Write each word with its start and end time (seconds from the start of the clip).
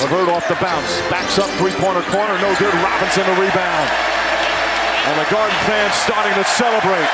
Levert 0.00 0.30
off 0.30 0.48
the 0.48 0.56
bounce. 0.64 1.00
Backs 1.12 1.38
up 1.38 1.50
three-pointer 1.60 2.00
corner. 2.08 2.32
No 2.40 2.56
good. 2.56 2.72
Robinson 2.80 3.26
the 3.26 3.36
rebound. 3.36 3.90
And 5.04 5.20
the 5.20 5.30
Garden 5.30 5.56
fans 5.68 5.92
starting 5.92 6.32
to 6.32 6.44
celebrate. 6.44 7.04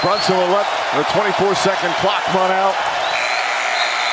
Brunson 0.00 0.38
will 0.38 0.48
let 0.48 0.64
the 0.96 1.04
24-second 1.12 1.92
clock 1.96 2.26
run 2.32 2.50
out. 2.50 2.99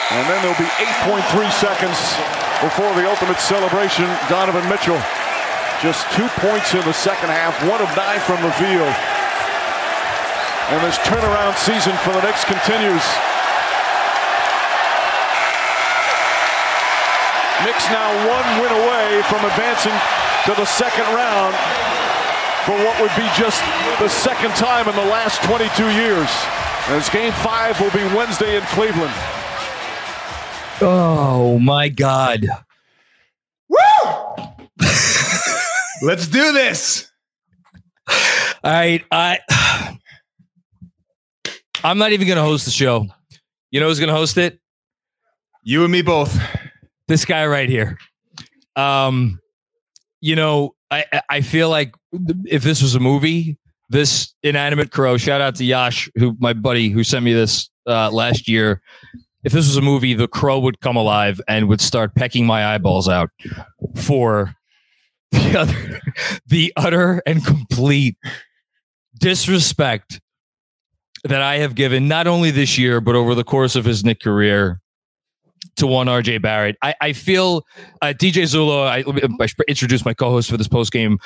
And 0.07 0.23
then 0.31 0.39
there'll 0.39 0.55
be 0.55 0.71
8.3 1.03 1.19
seconds 1.51 1.99
before 2.63 2.87
the 2.95 3.03
ultimate 3.03 3.39
celebration. 3.43 4.07
Donovan 4.31 4.63
Mitchell, 4.71 4.99
just 5.83 6.07
two 6.15 6.27
points 6.39 6.71
in 6.71 6.83
the 6.87 6.95
second 6.95 7.27
half, 7.27 7.51
one 7.67 7.83
of 7.83 7.91
nine 7.91 8.23
from 8.23 8.39
the 8.39 8.53
field. 8.55 8.93
And 10.71 10.79
this 10.83 10.95
turnaround 11.03 11.59
season 11.59 11.91
for 12.07 12.15
the 12.15 12.23
Knicks 12.23 12.47
continues. 12.47 13.03
Knicks 17.67 17.87
now 17.91 18.07
one 18.31 18.47
win 18.63 18.71
away 18.71 19.21
from 19.27 19.43
advancing 19.43 19.95
to 20.47 20.55
the 20.55 20.65
second 20.65 21.03
round 21.11 21.51
for 22.63 22.79
what 22.79 22.95
would 23.03 23.15
be 23.19 23.27
just 23.35 23.59
the 23.99 24.07
second 24.07 24.55
time 24.55 24.87
in 24.87 24.95
the 24.95 25.09
last 25.11 25.43
22 25.43 25.67
years. 25.91 26.31
As 26.95 27.09
game 27.09 27.33
five 27.43 27.79
will 27.81 27.91
be 27.91 28.03
Wednesday 28.15 28.55
in 28.55 28.63
Cleveland. 28.71 29.13
Oh 30.79 31.57
my 31.59 31.89
God. 31.89 32.45
Woo! 33.67 33.77
Let's 36.03 36.27
do 36.27 36.51
this. 36.51 37.11
All 38.07 38.15
right. 38.63 39.03
I 39.11 39.39
I'm 41.83 41.97
not 41.97 42.11
even 42.11 42.27
gonna 42.27 42.43
host 42.43 42.65
the 42.65 42.71
show. 42.71 43.07
You 43.71 43.79
know 43.79 43.87
who's 43.87 43.99
gonna 43.99 44.13
host 44.13 44.37
it? 44.37 44.59
You 45.63 45.83
and 45.83 45.91
me 45.91 46.03
both. 46.03 46.39
This 47.07 47.25
guy 47.25 47.47
right 47.47 47.69
here. 47.69 47.97
Um, 48.75 49.39
you 50.21 50.35
know, 50.35 50.75
I 50.91 51.05
I 51.29 51.41
feel 51.41 51.69
like 51.69 51.95
if 52.45 52.61
this 52.61 52.83
was 52.83 52.93
a 52.93 52.99
movie, 52.99 53.57
this 53.89 54.33
inanimate 54.43 54.91
crow, 54.91 55.17
shout 55.17 55.41
out 55.41 55.55
to 55.55 55.65
Yash, 55.65 56.09
who 56.15 56.35
my 56.39 56.53
buddy 56.53 56.89
who 56.89 57.03
sent 57.03 57.25
me 57.25 57.33
this 57.33 57.69
uh, 57.87 58.11
last 58.11 58.47
year 58.47 58.81
if 59.47 59.53
this 59.53 59.65
was 59.65 59.77
a 59.77 59.81
movie, 59.81 60.13
the 60.13 60.27
crow 60.27 60.59
would 60.59 60.81
come 60.81 60.97
alive 60.97 61.39
and 61.47 61.69
would 61.69 61.79
start 61.79 62.13
pecking 62.13 62.45
my 62.45 62.75
eyeballs 62.75 63.07
out 63.07 63.29
for 63.95 64.53
the 65.31 65.57
other, 65.57 66.01
the 66.47 66.73
utter 66.75 67.21
and 67.25 67.45
complete 67.45 68.17
disrespect 69.17 70.19
that 71.23 71.41
I 71.41 71.59
have 71.59 71.75
given 71.75 72.09
not 72.09 72.27
only 72.27 72.51
this 72.51 72.77
year 72.77 72.99
but 72.99 73.15
over 73.15 73.33
the 73.35 73.45
course 73.45 73.77
of 73.77 73.85
his 73.85 74.03
Knick 74.03 74.19
career 74.19 74.81
to 75.77 75.87
one 75.87 76.07
RJ 76.07 76.41
Barrett. 76.41 76.75
I, 76.81 76.95
I 76.99 77.13
feel 77.13 77.65
uh, 78.01 78.07
DJ 78.07 78.43
Zullo. 78.43 78.85
I, 78.85 79.05
I 79.07 79.47
introduced 79.69 80.03
my 80.03 80.13
co-host 80.13 80.49
for 80.49 80.57
this 80.57 80.67
post 80.67 80.91
game. 80.91 81.19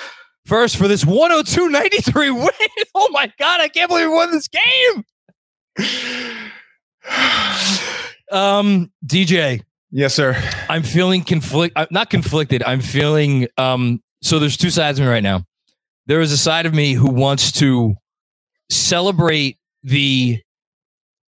First 0.45 0.77
for 0.77 0.87
this 0.87 1.03
102-93 1.03 2.15
win. 2.35 2.49
Oh 2.93 3.09
my 3.11 3.33
god, 3.39 3.61
I 3.61 3.67
can't 3.67 3.89
believe 3.89 4.09
we 4.09 4.13
won 4.13 4.31
this 4.31 4.47
game. 4.47 5.05
Um, 8.31 8.91
DJ. 9.05 9.61
Yes, 9.91 10.13
sir. 10.13 10.41
I'm 10.69 10.83
feeling 10.83 11.23
conflict. 11.23 11.73
I'm 11.75 11.83
uh, 11.83 11.87
not 11.91 12.09
conflicted. 12.09 12.63
I'm 12.63 12.81
feeling. 12.81 13.47
Um, 13.57 14.01
so 14.21 14.39
there's 14.39 14.57
two 14.57 14.69
sides 14.69 14.99
of 14.99 15.05
me 15.05 15.11
right 15.11 15.23
now. 15.23 15.43
There 16.07 16.21
is 16.21 16.31
a 16.31 16.37
side 16.37 16.65
of 16.65 16.73
me 16.73 16.93
who 16.93 17.09
wants 17.09 17.51
to 17.53 17.95
celebrate 18.69 19.57
the 19.83 20.41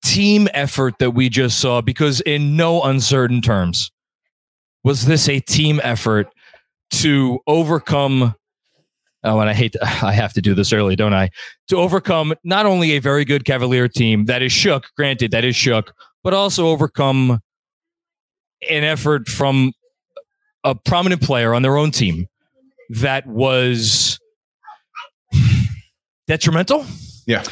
team 0.03 0.47
effort 0.53 0.99
that 0.99 1.11
we 1.11 1.29
just 1.29 1.59
saw 1.59 1.81
because, 1.81 2.21
in 2.21 2.57
no 2.57 2.83
uncertain 2.83 3.41
terms, 3.41 3.91
was 4.83 5.05
this 5.05 5.29
a 5.29 5.39
team 5.39 5.79
effort 5.83 6.27
to 6.91 7.39
overcome 7.47 8.35
Oh, 9.23 9.39
and 9.39 9.49
I 9.49 9.53
hate 9.53 9.73
to, 9.73 9.79
I 10.05 10.13
have 10.13 10.33
to 10.33 10.41
do 10.41 10.53
this 10.53 10.71
early, 10.71 10.95
don't 10.95 11.13
I? 11.13 11.29
To 11.69 11.77
overcome 11.77 12.33
not 12.43 12.65
only 12.65 12.91
a 12.91 12.99
very 12.99 13.25
good 13.25 13.45
Cavalier 13.45 13.87
team 13.87 14.25
that 14.25 14.41
is 14.41 14.51
shook, 14.51 14.87
granted, 14.95 15.31
that 15.31 15.43
is 15.43 15.55
shook, 15.55 15.93
but 16.23 16.33
also 16.33 16.67
overcome 16.67 17.39
an 18.69 18.83
effort 18.83 19.27
from 19.27 19.71
a 20.63 20.75
prominent 20.75 21.21
player 21.21 21.53
on 21.53 21.61
their 21.61 21.77
own 21.77 21.91
team 21.91 22.27
that 22.89 23.25
was 23.27 24.19
detrimental. 26.27 26.85
Yeah. 27.25 27.43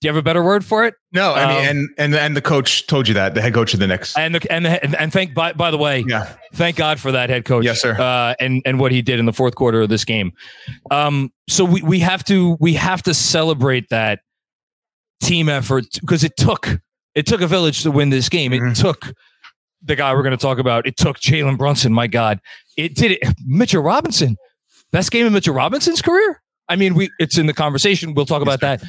Do 0.00 0.08
you 0.08 0.10
have 0.10 0.16
a 0.18 0.22
better 0.22 0.42
word 0.42 0.62
for 0.62 0.84
it? 0.84 0.92
No, 1.12 1.32
I 1.32 1.48
mean, 1.48 1.56
um, 1.56 1.64
and 1.64 1.88
and 1.96 2.14
and 2.14 2.36
the 2.36 2.42
coach 2.42 2.86
told 2.86 3.08
you 3.08 3.14
that 3.14 3.34
the 3.34 3.40
head 3.40 3.54
coach 3.54 3.72
of 3.72 3.80
the 3.80 3.86
Knicks, 3.86 4.14
and 4.14 4.34
the, 4.34 4.52
and 4.52 4.66
the, 4.66 5.00
and 5.00 5.10
thank 5.10 5.32
by 5.32 5.54
by 5.54 5.70
the 5.70 5.78
way, 5.78 6.04
yeah, 6.06 6.34
thank 6.52 6.76
God 6.76 7.00
for 7.00 7.12
that 7.12 7.30
head 7.30 7.46
coach, 7.46 7.64
yes, 7.64 7.80
sir, 7.80 7.98
uh, 7.98 8.34
and 8.38 8.60
and 8.66 8.78
what 8.78 8.92
he 8.92 9.00
did 9.00 9.18
in 9.18 9.24
the 9.24 9.32
fourth 9.32 9.54
quarter 9.54 9.80
of 9.80 9.88
this 9.88 10.04
game. 10.04 10.32
Um, 10.90 11.32
so 11.48 11.64
we 11.64 11.80
we 11.80 12.00
have 12.00 12.22
to 12.24 12.58
we 12.60 12.74
have 12.74 13.02
to 13.04 13.14
celebrate 13.14 13.88
that 13.88 14.20
team 15.22 15.48
effort 15.48 15.86
because 16.02 16.24
it 16.24 16.36
took 16.36 16.78
it 17.16 17.26
took 17.26 17.40
a 17.40 17.46
village 17.48 17.82
to 17.82 17.90
win 17.90 18.10
this 18.10 18.28
game. 18.28 18.52
It 18.52 18.60
mm-hmm. 18.60 18.74
took 18.74 19.12
the 19.82 19.96
guy 19.96 20.14
we're 20.14 20.22
going 20.22 20.36
to 20.36 20.40
talk 20.40 20.58
about. 20.58 20.86
It 20.86 20.96
took 20.96 21.18
Jalen 21.18 21.58
Brunson. 21.58 21.92
My 21.92 22.06
God, 22.06 22.38
it 22.76 22.94
did 22.94 23.12
it. 23.12 23.18
Mitchell 23.44 23.82
Robinson, 23.82 24.36
best 24.92 25.10
game 25.10 25.26
in 25.26 25.32
Mitchell 25.32 25.54
Robinson's 25.54 26.02
career. 26.02 26.40
I 26.68 26.76
mean, 26.76 26.94
we 26.94 27.10
it's 27.18 27.38
in 27.38 27.46
the 27.46 27.54
conversation. 27.54 28.14
We'll 28.14 28.26
talk 28.26 28.42
about 28.42 28.60
that. 28.60 28.82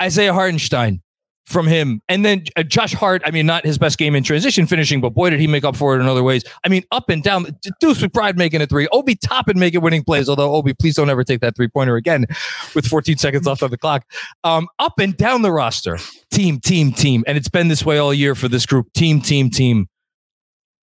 Isaiah 0.00 0.32
Hartenstein 0.32 1.02
from 1.46 1.66
him. 1.66 2.02
And 2.08 2.24
then 2.24 2.44
uh, 2.56 2.64
Josh 2.64 2.92
Hart, 2.92 3.22
I 3.24 3.30
mean, 3.30 3.46
not 3.46 3.64
his 3.64 3.78
best 3.78 3.98
game 3.98 4.14
in 4.14 4.24
transition 4.24 4.66
finishing, 4.66 5.00
but 5.00 5.10
boy, 5.10 5.30
did 5.30 5.40
he 5.40 5.46
make 5.46 5.64
up 5.64 5.76
for 5.76 5.96
it 5.96 6.00
in 6.00 6.06
other 6.06 6.22
ways. 6.22 6.44
I 6.64 6.68
mean, 6.68 6.82
up 6.90 7.08
and 7.08 7.22
down. 7.22 7.46
Deuce 7.80 8.00
McBride 8.02 8.36
making 8.36 8.60
a 8.60 8.66
three. 8.66 8.88
Obi 8.92 9.14
Toppin 9.14 9.58
making 9.58 9.80
winning 9.80 10.02
plays, 10.02 10.28
although 10.28 10.54
Obi, 10.54 10.74
please 10.74 10.96
don't 10.96 11.08
ever 11.08 11.22
take 11.24 11.40
that 11.40 11.56
three 11.56 11.68
pointer 11.68 11.96
again 11.96 12.26
with 12.74 12.86
14 12.86 13.16
seconds 13.16 13.46
left 13.46 13.62
on 13.62 13.70
the 13.70 13.78
clock. 13.78 14.04
Um, 14.42 14.68
up 14.78 14.98
and 14.98 15.16
down 15.16 15.42
the 15.42 15.52
roster. 15.52 15.98
Team, 16.32 16.58
team, 16.58 16.92
team. 16.92 17.22
And 17.26 17.38
it's 17.38 17.48
been 17.48 17.68
this 17.68 17.84
way 17.84 17.98
all 17.98 18.12
year 18.12 18.34
for 18.34 18.48
this 18.48 18.66
group. 18.66 18.92
Team, 18.92 19.20
team, 19.20 19.48
team. 19.48 19.88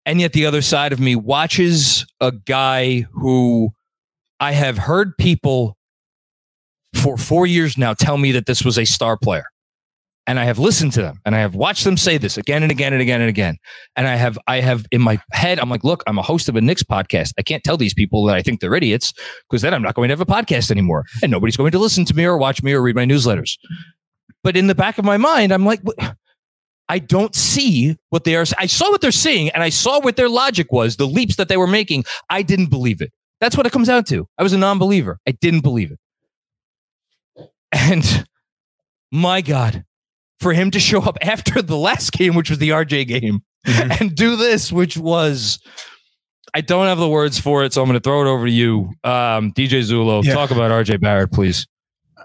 And 0.05 0.19
yet 0.19 0.33
the 0.33 0.45
other 0.45 0.61
side 0.61 0.91
of 0.93 0.99
me 0.99 1.15
watches 1.15 2.05
a 2.19 2.31
guy 2.31 3.05
who 3.11 3.71
I 4.39 4.53
have 4.53 4.77
heard 4.77 5.17
people 5.17 5.77
for 6.95 7.17
four 7.17 7.45
years 7.45 7.77
now 7.77 7.93
tell 7.93 8.17
me 8.17 8.31
that 8.31 8.45
this 8.45 8.63
was 8.63 8.79
a 8.79 8.85
star 8.85 9.17
player. 9.17 9.45
And 10.27 10.39
I 10.39 10.43
have 10.43 10.59
listened 10.59 10.91
to 10.93 11.01
them 11.01 11.19
and 11.25 11.33
I 11.33 11.39
have 11.39 11.55
watched 11.55 11.85
them 11.85 11.95
say 11.95 12.17
this 12.17 12.37
again 12.37 12.61
and 12.61 12.71
again 12.71 12.91
and 12.91 13.01
again 13.01 13.21
and 13.21 13.29
again. 13.29 13.57
And 13.95 14.07
I 14.07 14.15
have, 14.15 14.37
I 14.45 14.59
have 14.59 14.85
in 14.91 15.01
my 15.01 15.21
head, 15.31 15.57
I'm 15.57 15.69
like, 15.69 15.85
look, 15.85 16.03
I'm 16.05 16.17
a 16.17 16.21
host 16.21 16.49
of 16.49 16.57
a 16.57 16.61
Knicks 16.61 16.83
podcast. 16.83 17.31
I 17.39 17.43
can't 17.43 17.63
tell 17.63 17.77
these 17.77 17.93
people 17.93 18.25
that 18.25 18.35
I 18.35 18.41
think 18.41 18.59
they're 18.59 18.75
idiots 18.75 19.13
because 19.49 19.61
then 19.61 19.73
I'm 19.73 19.81
not 19.81 19.95
going 19.95 20.09
to 20.09 20.11
have 20.11 20.21
a 20.21 20.25
podcast 20.25 20.69
anymore 20.69 21.05
and 21.23 21.31
nobody's 21.31 21.55
going 21.55 21.71
to 21.71 21.79
listen 21.79 22.03
to 22.05 22.13
me 22.13 22.25
or 22.25 22.37
watch 22.37 22.61
me 22.61 22.73
or 22.73 22.81
read 22.81 22.95
my 22.95 23.05
newsletters. 23.05 23.57
But 24.43 24.57
in 24.57 24.67
the 24.67 24.75
back 24.75 24.97
of 24.97 25.05
my 25.05 25.17
mind, 25.17 25.53
I'm 25.53 25.65
like, 25.65 25.81
I 26.89 26.99
don't 26.99 27.35
see 27.35 27.97
what 28.09 28.23
they 28.23 28.35
are. 28.35 28.45
I 28.57 28.65
saw 28.65 28.89
what 28.91 29.01
they're 29.01 29.11
seeing 29.11 29.49
and 29.49 29.63
I 29.63 29.69
saw 29.69 29.99
what 30.01 30.15
their 30.15 30.29
logic 30.29 30.71
was, 30.71 30.97
the 30.97 31.07
leaps 31.07 31.37
that 31.37 31.47
they 31.47 31.57
were 31.57 31.67
making. 31.67 32.03
I 32.29 32.41
didn't 32.41 32.69
believe 32.69 33.01
it. 33.01 33.11
That's 33.39 33.55
what 33.55 33.65
it 33.65 33.71
comes 33.71 33.87
down 33.87 34.03
to. 34.05 34.27
I 34.37 34.43
was 34.43 34.53
a 34.53 34.57
non 34.57 34.79
believer. 34.79 35.19
I 35.27 35.31
didn't 35.31 35.61
believe 35.61 35.91
it. 35.91 35.99
And 37.71 38.25
my 39.11 39.41
God, 39.41 39.83
for 40.39 40.53
him 40.53 40.71
to 40.71 40.79
show 40.79 41.01
up 41.01 41.17
after 41.21 41.61
the 41.61 41.77
last 41.77 42.11
game, 42.11 42.35
which 42.35 42.49
was 42.49 42.59
the 42.59 42.69
RJ 42.69 43.07
game, 43.07 43.41
mm-hmm. 43.65 43.91
and 43.99 44.15
do 44.15 44.35
this, 44.35 44.71
which 44.71 44.97
was. 44.97 45.59
I 46.53 46.61
don't 46.61 46.87
have 46.87 46.97
the 46.97 47.09
words 47.09 47.39
for 47.39 47.63
it, 47.65 47.73
so 47.73 47.81
I'm 47.83 47.87
going 47.87 47.99
to 47.99 48.03
throw 48.03 48.21
it 48.21 48.27
over 48.27 48.45
to 48.45 48.51
you, 48.51 48.93
um, 49.03 49.51
DJ 49.51 49.83
Zullo. 49.83 50.23
Yeah. 50.23 50.33
Talk 50.33 50.49
about 50.49 50.71
RJ 50.71 51.01
Barrett, 51.01 51.31
please. 51.31 51.67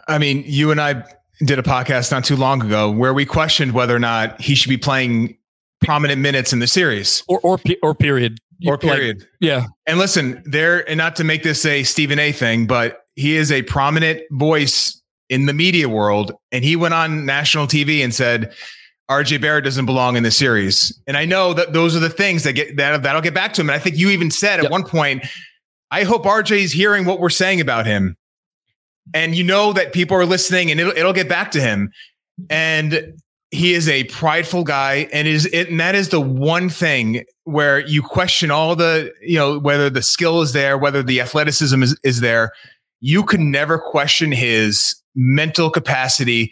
I 0.09 0.19
mean, 0.19 0.45
you 0.47 0.71
and 0.71 0.81
I 0.81 1.05
did 1.45 1.59
a 1.59 1.63
podcast 1.63 2.11
not 2.13 2.25
too 2.25 2.37
long 2.37 2.63
ago 2.63 2.91
where 2.91 3.13
we 3.13 3.27
questioned 3.27 3.73
whether 3.73 3.95
or 3.95 3.99
not 3.99 4.41
he 4.41 4.55
should 4.55 4.69
be 4.69 4.79
playing 4.79 5.37
prominent 5.83 6.21
minutes 6.21 6.53
in 6.53 6.61
the 6.61 6.67
series 6.67 7.23
or 7.29 7.41
or 7.41 7.61
or 7.83 7.95
period 7.95 8.39
or 8.67 8.79
period. 8.79 9.21
Like, 9.21 9.29
yeah. 9.41 9.67
And 9.87 9.99
listen, 9.99 10.43
there 10.47 10.89
and 10.89 10.99
not 10.99 11.17
to 11.17 11.25
make 11.25 11.43
this 11.43 11.65
a 11.67 11.83
Stephen 11.83 12.19
A 12.19 12.33
thing, 12.33 12.67
but 12.67 13.05
he 13.17 13.37
is 13.37 13.53
a 13.53 13.63
prominent 13.63 14.23
voice 14.31 15.02
in 15.33 15.47
the 15.47 15.55
media 15.55 15.89
world 15.89 16.31
and 16.53 16.63
he 16.63 16.77
went 16.77 16.93
on 16.93 17.25
national 17.25 17.67
TV 17.67 18.05
and 18.05 18.15
said 18.15 18.53
RJ 19.11 19.41
Barrett 19.41 19.65
doesn't 19.65 19.87
belong 19.87 20.15
in 20.17 20.23
the 20.23 20.31
series. 20.31 21.01
And 21.07 21.17
I 21.17 21.25
know 21.25 21.55
that 21.55 21.73
those 21.73 21.97
are 21.97 22.01
the 22.01 22.11
things 22.11 22.45
that 22.45 22.53
get 22.53 22.77
that 22.77 23.03
that'll 23.03 23.23
get 23.23 23.33
back 23.33 23.55
to 23.55 23.63
him. 23.63 23.71
And 23.71 23.75
I 23.75 23.79
think 23.79 23.97
you 23.97 24.11
even 24.11 24.31
said 24.31 24.59
at 24.59 24.65
yep. 24.65 24.71
one 24.71 24.85
point, 24.85 25.27
I 25.91 26.05
hope 26.05 26.25
RJ 26.25 26.59
is 26.59 26.73
hearing 26.73 27.07
what 27.07 27.19
we're 27.19 27.31
saying 27.31 27.63
about 27.63 27.87
him 27.87 28.15
and 29.15 29.35
you 29.35 29.43
know 29.43 29.73
that 29.73 29.95
people 29.95 30.17
are 30.19 30.27
listening 30.27 30.71
and 30.71 30.79
it'll, 30.79 30.93
it'll 30.93 31.13
get 31.15 31.31
back 31.31 31.51
to 31.53 31.61
him 31.63 31.91
and 32.51 33.15
he 33.51 33.73
is 33.73 33.89
a 33.89 34.05
prideful 34.05 34.65
guy 34.65 35.09
and 35.15 35.27
is 35.27 35.47
it, 35.47 35.71
and 35.71 35.81
that 35.81 35.95
is 35.95 36.11
the 36.11 36.21
one 36.21 36.69
thing 36.69 37.25
where 37.45 37.81
you 37.81 38.03
question 38.03 38.51
all 38.51 38.77
the 38.77 39.13
you 39.23 39.39
know 39.39 39.59
whether 39.59 39.89
the 39.89 40.03
skill 40.03 40.43
is 40.43 40.53
there 40.53 40.77
whether 40.77 41.03
the 41.03 41.21
athleticism 41.23 41.83
is, 41.83 41.99
is 42.05 42.21
there 42.21 42.53
you 43.03 43.23
can 43.23 43.51
never 43.51 43.79
question 43.79 44.33
his 44.33 44.97
mental 45.15 45.69
capacity 45.69 46.51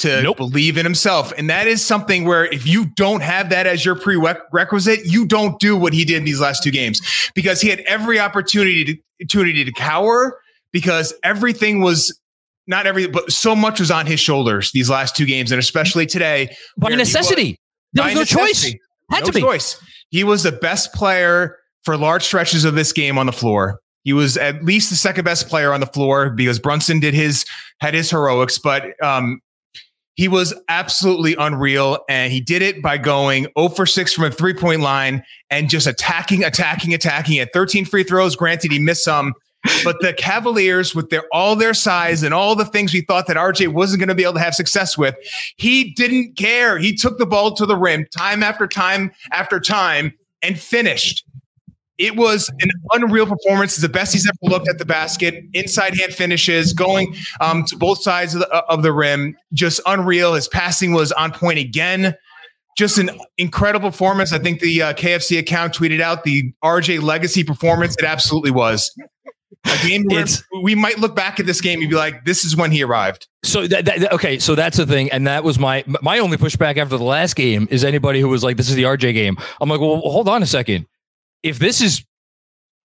to 0.00 0.22
nope. 0.22 0.36
believe 0.36 0.76
in 0.76 0.84
himself 0.84 1.32
and 1.38 1.48
that 1.48 1.68
is 1.68 1.84
something 1.84 2.24
where 2.24 2.46
if 2.46 2.66
you 2.66 2.86
don't 2.96 3.20
have 3.20 3.50
that 3.50 3.66
as 3.66 3.84
your 3.84 3.94
prerequisite 3.94 5.04
you 5.04 5.24
don't 5.24 5.60
do 5.60 5.76
what 5.76 5.92
he 5.92 6.04
did 6.04 6.16
in 6.16 6.24
these 6.24 6.40
last 6.40 6.62
two 6.62 6.70
games 6.72 7.00
because 7.34 7.60
he 7.60 7.68
had 7.68 7.80
every 7.80 8.18
opportunity 8.18 8.84
to, 8.84 8.96
opportunity 9.22 9.64
to 9.64 9.72
cower 9.72 10.40
because 10.72 11.14
everything 11.22 11.80
was 11.80 12.18
not 12.66 12.86
every, 12.86 13.08
but 13.08 13.30
so 13.32 13.56
much 13.56 13.80
was 13.80 13.90
on 13.90 14.06
his 14.06 14.20
shoulders 14.20 14.70
these 14.72 14.88
last 14.88 15.16
two 15.16 15.26
games, 15.26 15.50
and 15.50 15.58
especially 15.58 16.06
today. 16.06 16.56
By 16.78 16.90
necessity. 16.90 17.58
there 17.92 18.06
was 18.06 18.14
no 18.14 18.24
choice. 18.24 18.64
Had 19.10 19.20
no 19.20 19.26
to 19.26 19.32
be. 19.32 19.40
choice. 19.40 19.82
He 20.10 20.24
was 20.24 20.44
the 20.44 20.52
best 20.52 20.94
player 20.94 21.58
for 21.82 21.96
large 21.96 22.22
stretches 22.22 22.64
of 22.64 22.74
this 22.74 22.92
game 22.92 23.18
on 23.18 23.26
the 23.26 23.32
floor. 23.32 23.80
He 24.04 24.12
was 24.12 24.36
at 24.36 24.64
least 24.64 24.90
the 24.90 24.96
second 24.96 25.24
best 25.24 25.48
player 25.48 25.72
on 25.72 25.80
the 25.80 25.86
floor 25.86 26.30
because 26.30 26.58
Brunson 26.58 27.00
did 27.00 27.14
his 27.14 27.44
had 27.80 27.94
his 27.94 28.10
heroics, 28.10 28.58
but 28.58 29.02
um, 29.04 29.40
he 30.14 30.28
was 30.28 30.52
absolutely 30.68 31.34
unreal, 31.38 31.98
and 32.08 32.32
he 32.32 32.40
did 32.40 32.62
it 32.62 32.82
by 32.82 32.98
going 32.98 33.46
0 33.58 33.70
for 33.70 33.86
6 33.86 34.12
from 34.12 34.24
a 34.24 34.30
three 34.30 34.54
point 34.54 34.80
line 34.80 35.22
and 35.48 35.70
just 35.70 35.86
attacking, 35.86 36.44
attacking, 36.44 36.92
attacking. 36.92 37.38
At 37.38 37.52
13 37.52 37.84
free 37.84 38.04
throws, 38.04 38.36
granted 38.36 38.72
he 38.72 38.78
missed 38.78 39.04
some, 39.04 39.34
but 39.84 39.96
the 40.00 40.12
Cavaliers, 40.12 40.94
with 40.94 41.10
their 41.10 41.24
all 41.32 41.56
their 41.56 41.74
size 41.74 42.22
and 42.22 42.34
all 42.34 42.54
the 42.54 42.64
things 42.64 42.92
we 42.92 43.02
thought 43.02 43.26
that 43.28 43.36
RJ 43.36 43.68
wasn't 43.68 44.00
going 44.00 44.08
to 44.08 44.14
be 44.14 44.22
able 44.22 44.34
to 44.34 44.40
have 44.40 44.54
success 44.54 44.98
with, 44.98 45.14
he 45.56 45.92
didn't 45.92 46.36
care. 46.36 46.78
He 46.78 46.94
took 46.94 47.18
the 47.18 47.26
ball 47.26 47.54
to 47.54 47.66
the 47.66 47.76
rim 47.76 48.06
time 48.14 48.42
after 48.42 48.66
time 48.66 49.12
after 49.32 49.60
time 49.60 50.12
and 50.42 50.58
finished. 50.58 51.24
It 52.00 52.16
was 52.16 52.50
an 52.60 52.70
unreal 52.92 53.26
performance. 53.26 53.74
It's 53.74 53.82
the 53.82 53.88
best 53.90 54.14
he's 54.14 54.26
ever 54.26 54.50
looked 54.50 54.70
at 54.70 54.78
the 54.78 54.86
basket. 54.86 55.44
Inside 55.52 55.94
hand 55.94 56.14
finishes, 56.14 56.72
going 56.72 57.14
um, 57.42 57.64
to 57.66 57.76
both 57.76 58.02
sides 58.02 58.34
of 58.34 58.40
the, 58.40 58.48
of 58.48 58.82
the 58.82 58.90
rim, 58.90 59.36
just 59.52 59.82
unreal. 59.84 60.32
His 60.32 60.48
passing 60.48 60.92
was 60.92 61.12
on 61.12 61.30
point 61.30 61.58
again 61.58 62.16
just 62.78 62.96
an 62.96 63.10
incredible 63.36 63.90
performance. 63.90 64.32
I 64.32 64.38
think 64.38 64.60
the 64.60 64.80
uh, 64.80 64.92
KFC 64.94 65.38
account 65.38 65.74
tweeted 65.74 66.00
out 66.00 66.24
the 66.24 66.50
RJ 66.64 67.02
legacy 67.02 67.44
performance. 67.44 67.94
It 67.98 68.06
absolutely 68.06 68.52
was. 68.52 68.90
A 69.66 69.86
game 69.86 70.06
we 70.62 70.74
might 70.74 70.98
look 70.98 71.14
back 71.14 71.38
at 71.38 71.44
this 71.44 71.60
game 71.60 71.82
and 71.82 71.90
be 71.90 71.96
like, 71.96 72.24
"This 72.24 72.46
is 72.46 72.56
when 72.56 72.70
he 72.70 72.82
arrived." 72.82 73.28
So 73.44 73.66
that, 73.66 73.84
that, 73.84 74.12
okay, 74.12 74.38
so 74.38 74.54
that's 74.54 74.78
the 74.78 74.86
thing, 74.86 75.12
and 75.12 75.26
that 75.26 75.44
was 75.44 75.58
my 75.58 75.84
my 76.00 76.18
only 76.18 76.38
pushback 76.38 76.78
after 76.78 76.96
the 76.96 77.04
last 77.04 77.36
game 77.36 77.68
is 77.70 77.84
anybody 77.84 78.20
who 78.20 78.28
was 78.28 78.42
like, 78.42 78.56
"This 78.56 78.70
is 78.70 78.76
the 78.76 78.84
RJ 78.84 79.12
game." 79.12 79.36
I'm 79.60 79.68
like, 79.68 79.80
well, 79.80 80.00
hold 80.00 80.30
on 80.30 80.42
a 80.42 80.46
second. 80.46 80.86
If 81.42 81.58
this 81.58 81.80
is, 81.80 82.04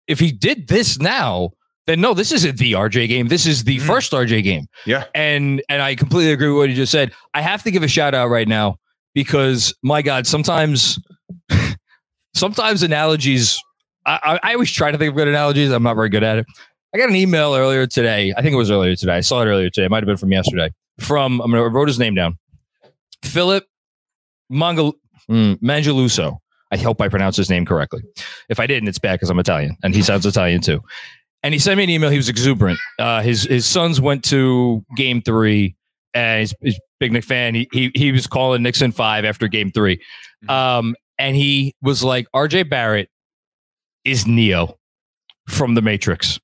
if 0.07 0.19
he 0.19 0.31
did 0.31 0.68
this 0.68 1.00
now, 1.00 1.51
then 1.88 2.01
no, 2.01 2.13
this 2.13 2.31
isn't 2.31 2.57
the 2.57 2.74
RJ 2.74 3.07
game. 3.07 3.27
This 3.27 3.45
is 3.45 3.63
the 3.63 3.77
mm. 3.77 3.81
first 3.81 4.12
RJ 4.12 4.44
game. 4.44 4.68
Yeah, 4.86 5.06
and 5.15 5.63
and 5.68 5.81
I 5.81 5.95
completely 5.95 6.31
agree 6.31 6.50
with 6.50 6.57
what 6.57 6.69
you 6.69 6.75
just 6.75 6.92
said. 6.92 7.12
I 7.33 7.42
have 7.42 7.63
to 7.63 7.71
give 7.71 7.83
a 7.83 7.88
shout 7.88 8.13
out 8.13 8.30
right 8.30 8.48
now 8.48 8.77
because 9.15 9.74
my 9.81 10.01
God, 10.01 10.27
sometimes, 10.27 11.00
sometimes 12.33 12.83
analogies 12.83 13.59
I, 14.06 14.39
I, 14.44 14.54
always 14.54 14.71
try 14.71 14.92
to 14.92 14.97
think 14.97 15.09
of 15.09 15.15
good 15.15 15.27
analogies. 15.27 15.71
I'm 15.71 15.83
not 15.83 15.95
very 15.95 16.09
good 16.09 16.24
at 16.24 16.39
it. 16.39 16.45
I 16.94 16.97
got 16.97 17.09
an 17.09 17.15
email 17.15 17.56
earlier 17.56 17.86
today. 17.88 18.33
I 18.36 18.42
think 18.42 18.54
it 18.54 18.57
was 18.57 18.71
earlier 18.71 18.95
today. 18.95 19.13
I 19.13 19.21
saw 19.21 19.42
it 19.42 19.45
earlier 19.45 19.69
today. 19.69 19.86
It 19.86 19.92
might 19.92 20.04
have 20.04 20.07
been 20.07 20.18
from 20.18 20.31
yesterday. 20.31 20.71
From 21.00 21.39
I'm 21.42 21.51
gonna 21.51 21.68
wrote 21.69 21.88
his 21.88 22.00
name 22.00 22.15
down. 22.15 22.38
Philip 23.24 23.65
Mangal 24.50 24.95
mm, 25.30 25.57
Mangeluso. 25.59 26.39
I 26.71 26.77
hope 26.77 27.01
I 27.01 27.09
pronounced 27.09 27.38
his 27.38 27.50
name 27.50 27.65
correctly. 27.65 28.01
If 28.50 28.59
I 28.59 28.68
didn't, 28.68 28.89
it's 28.89 29.00
bad 29.00 29.13
because 29.13 29.29
I'm 29.29 29.39
Italian 29.39 29.77
and 29.83 29.94
he 29.94 30.01
sounds 30.01 30.25
Italian 30.25 30.62
too. 30.62 30.81
And 31.44 31.53
he 31.53 31.59
sent 31.59 31.77
me 31.77 31.83
an 31.83 31.89
email. 31.89 32.09
He 32.09 32.18
was 32.18 32.29
exuberant. 32.29 32.79
Uh, 33.00 33.21
his 33.21 33.44
his 33.44 33.65
sons 33.65 34.00
went 34.00 34.23
to 34.25 34.85
game 34.95 35.21
three 35.21 35.75
and 36.13 36.41
he's, 36.41 36.53
he's 36.62 36.79
big 37.00 37.12
Knick 37.12 37.23
fan. 37.23 37.56
He, 37.56 37.68
he 37.71 37.91
he 37.95 38.12
was 38.12 38.27
calling 38.27 38.63
Knicks 38.63 38.81
in 38.81 38.91
five 38.91 39.25
after 39.25 39.47
game 39.47 39.71
three. 39.71 39.97
Mm-hmm. 39.97 40.50
Um, 40.50 40.95
and 41.18 41.35
he 41.35 41.75
was 41.81 42.03
like, 42.03 42.27
RJ 42.33 42.69
Barrett 42.69 43.09
is 44.06 44.25
Neo 44.25 44.77
from 45.47 45.75
the 45.75 45.81
Matrix, 45.81 46.39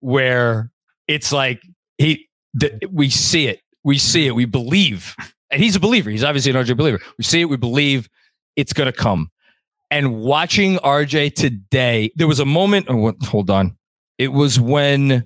where 0.00 0.70
it's 1.08 1.32
like 1.32 1.60
he 1.98 2.28
the, 2.54 2.78
we 2.90 3.10
see 3.10 3.46
it, 3.46 3.60
we 3.84 3.98
see 3.98 4.26
it, 4.26 4.34
we 4.34 4.44
believe, 4.44 5.14
and 5.50 5.62
he's 5.62 5.76
a 5.76 5.80
believer. 5.80 6.10
He's 6.10 6.24
obviously 6.24 6.52
an 6.52 6.56
RJ 6.56 6.76
believer. 6.76 7.00
We 7.18 7.24
see 7.24 7.40
it, 7.40 7.46
we 7.46 7.56
believe 7.56 8.08
it's 8.56 8.72
gonna 8.72 8.92
come. 8.92 9.30
And 9.90 10.20
watching 10.20 10.76
RJ 10.78 11.34
today, 11.34 12.12
there 12.16 12.28
was 12.28 12.40
a 12.40 12.44
moment. 12.44 12.86
Oh, 12.88 13.12
hold 13.22 13.50
on, 13.50 13.76
it 14.18 14.28
was 14.28 14.60
when 14.60 15.24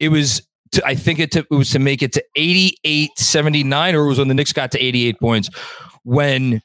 it 0.00 0.08
was. 0.08 0.42
To, 0.72 0.84
I 0.84 0.96
think 0.96 1.20
it, 1.20 1.30
to, 1.32 1.46
it 1.48 1.54
was 1.54 1.70
to 1.70 1.78
make 1.78 2.02
it 2.02 2.12
to 2.14 2.24
88 2.34 3.10
79, 3.16 3.94
or 3.94 4.04
it 4.04 4.08
was 4.08 4.18
when 4.18 4.28
the 4.28 4.34
Knicks 4.34 4.52
got 4.52 4.72
to 4.72 4.78
88 4.80 5.20
points 5.20 5.48
when 6.02 6.60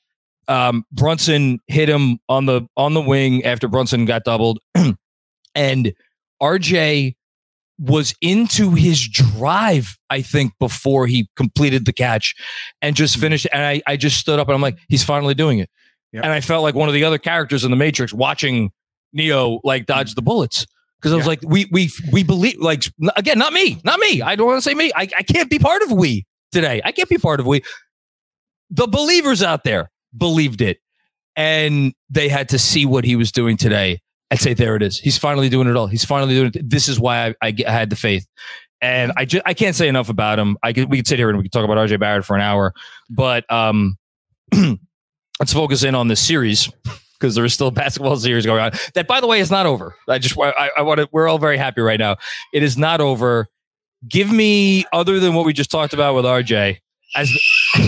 um, 0.48 0.86
Brunson 0.92 1.60
hit 1.68 1.90
him 1.90 2.20
on 2.30 2.46
the 2.46 2.62
on 2.78 2.94
the 2.94 3.02
wing 3.02 3.44
after 3.44 3.68
Brunson 3.68 4.06
got 4.06 4.24
doubled, 4.24 4.60
and 5.56 5.94
RJ 6.42 7.16
was 7.80 8.14
into 8.22 8.72
his 8.72 9.08
drive, 9.08 9.98
I 10.12 10.22
think, 10.22 10.54
before 10.60 11.08
he 11.08 11.28
completed 11.36 11.86
the 11.86 11.94
catch 11.94 12.36
and 12.82 12.96
just 12.96 13.18
finished. 13.18 13.48
And 13.52 13.64
I, 13.64 13.82
I 13.88 13.98
just 13.98 14.18
stood 14.18 14.40
up 14.40 14.48
and 14.48 14.56
I'm 14.56 14.62
like, 14.62 14.78
he's 14.88 15.04
finally 15.04 15.34
doing 15.34 15.58
it. 15.58 15.70
Yep. 16.14 16.24
And 16.24 16.34
I 16.34 16.42
felt 16.42 16.64
like 16.64 16.76
one 16.76 16.90
of 16.90 16.94
the 16.94 17.04
other 17.04 17.18
characters 17.18 17.64
in 17.64 17.72
the 17.72 17.78
Matrix 17.78 18.14
watching 18.14 18.72
Neo 19.14 19.62
like 19.64 19.86
dodge 19.86 20.16
the 20.16 20.22
bullets. 20.22 20.66
Because 21.00 21.14
I 21.14 21.16
was 21.16 21.26
yeah. 21.26 21.30
like, 21.30 21.42
we 21.44 21.68
we 21.72 21.90
we 22.12 22.24
believe 22.24 22.60
like 22.60 22.84
again, 23.16 23.40
not 23.40 23.54
me, 23.54 23.80
not 23.84 24.00
me. 24.00 24.22
I 24.22 24.36
don't 24.36 24.46
want 24.46 24.58
to 24.58 24.62
say 24.62 24.76
me. 24.76 24.92
I, 24.96 25.08
I 25.18 25.24
can't 25.24 25.50
be 25.50 25.58
part 25.58 25.82
of 25.82 25.92
we 25.92 26.26
today. 26.52 26.82
I 26.86 26.92
can't 26.92 27.10
be 27.10 27.18
part 27.18 27.40
of 27.40 27.48
we. 27.48 27.64
The 28.70 28.88
believers 28.88 29.42
out 29.42 29.64
there, 29.64 29.90
believed 30.16 30.62
it. 30.62 30.80
And 31.36 31.94
they 32.10 32.30
had 32.30 32.50
to 32.50 32.60
see 32.60 32.86
what 32.86 33.04
he 33.04 33.16
was 33.16 33.32
doing 33.32 33.58
today 33.58 34.02
and 34.30 34.40
say, 34.40 34.54
there 34.54 34.76
it 34.76 34.82
is. 34.82 35.00
He's 35.00 35.18
finally 35.18 35.50
doing 35.50 35.68
it 35.68 35.76
all. 35.76 35.88
He's 35.88 36.06
finally 36.06 36.34
doing 36.34 36.52
it. 36.54 36.70
This 36.70 36.88
is 36.88 37.00
why 37.00 37.28
I, 37.28 37.36
I, 37.42 37.56
I 37.68 37.72
had 37.72 37.90
the 37.90 37.96
faith. 37.96 38.26
And 38.82 39.12
I 39.16 39.26
just 39.26 39.44
I 39.46 39.54
can't 39.54 39.76
say 39.76 39.88
enough 39.88 40.10
about 40.10 40.40
him. 40.40 40.58
I 40.64 40.74
could, 40.74 40.90
we 40.90 40.98
could 40.98 41.08
sit 41.08 41.20
here 41.20 41.30
and 41.30 41.38
we 41.38 41.44
could 41.44 41.52
talk 41.52 41.64
about 41.64 41.78
RJ 41.78 42.00
Barrett 42.00 42.26
for 42.26 42.36
an 42.36 42.42
hour, 42.42 42.74
but 43.10 43.50
um, 43.52 43.98
let's 45.42 45.54
focus 45.54 45.84
in 45.84 45.96
on 45.96 46.08
this 46.08 46.20
series 46.20 46.72
because 47.20 47.34
there 47.34 47.44
is 47.44 47.52
still 47.52 47.66
a 47.66 47.72
basketball 47.72 48.16
series 48.16 48.46
going 48.46 48.62
on. 48.62 48.72
That, 48.94 49.08
by 49.08 49.20
the 49.20 49.26
way, 49.26 49.40
is 49.40 49.50
not 49.50 49.66
over. 49.66 49.96
I 50.08 50.20
just 50.20 50.38
I, 50.40 50.70
I 50.78 50.84
want 50.84 51.00
to. 51.00 51.10
We're 51.12 51.28
all 51.28 51.40
very 51.40 51.58
happy 51.58 51.82
right 51.82 52.00
now. 52.00 52.18
It 52.54 52.62
is 52.62 52.78
not 52.78 53.02
over. 53.02 53.48
Give 54.08 54.32
me 54.32 54.86
other 54.94 55.20
than 55.20 55.34
what 55.34 55.48
we 55.48 55.54
just 55.54 55.72
talked 55.72 55.94
about 55.94 56.14
with 56.14 56.26
RJ 56.26 56.78
as. 57.16 57.32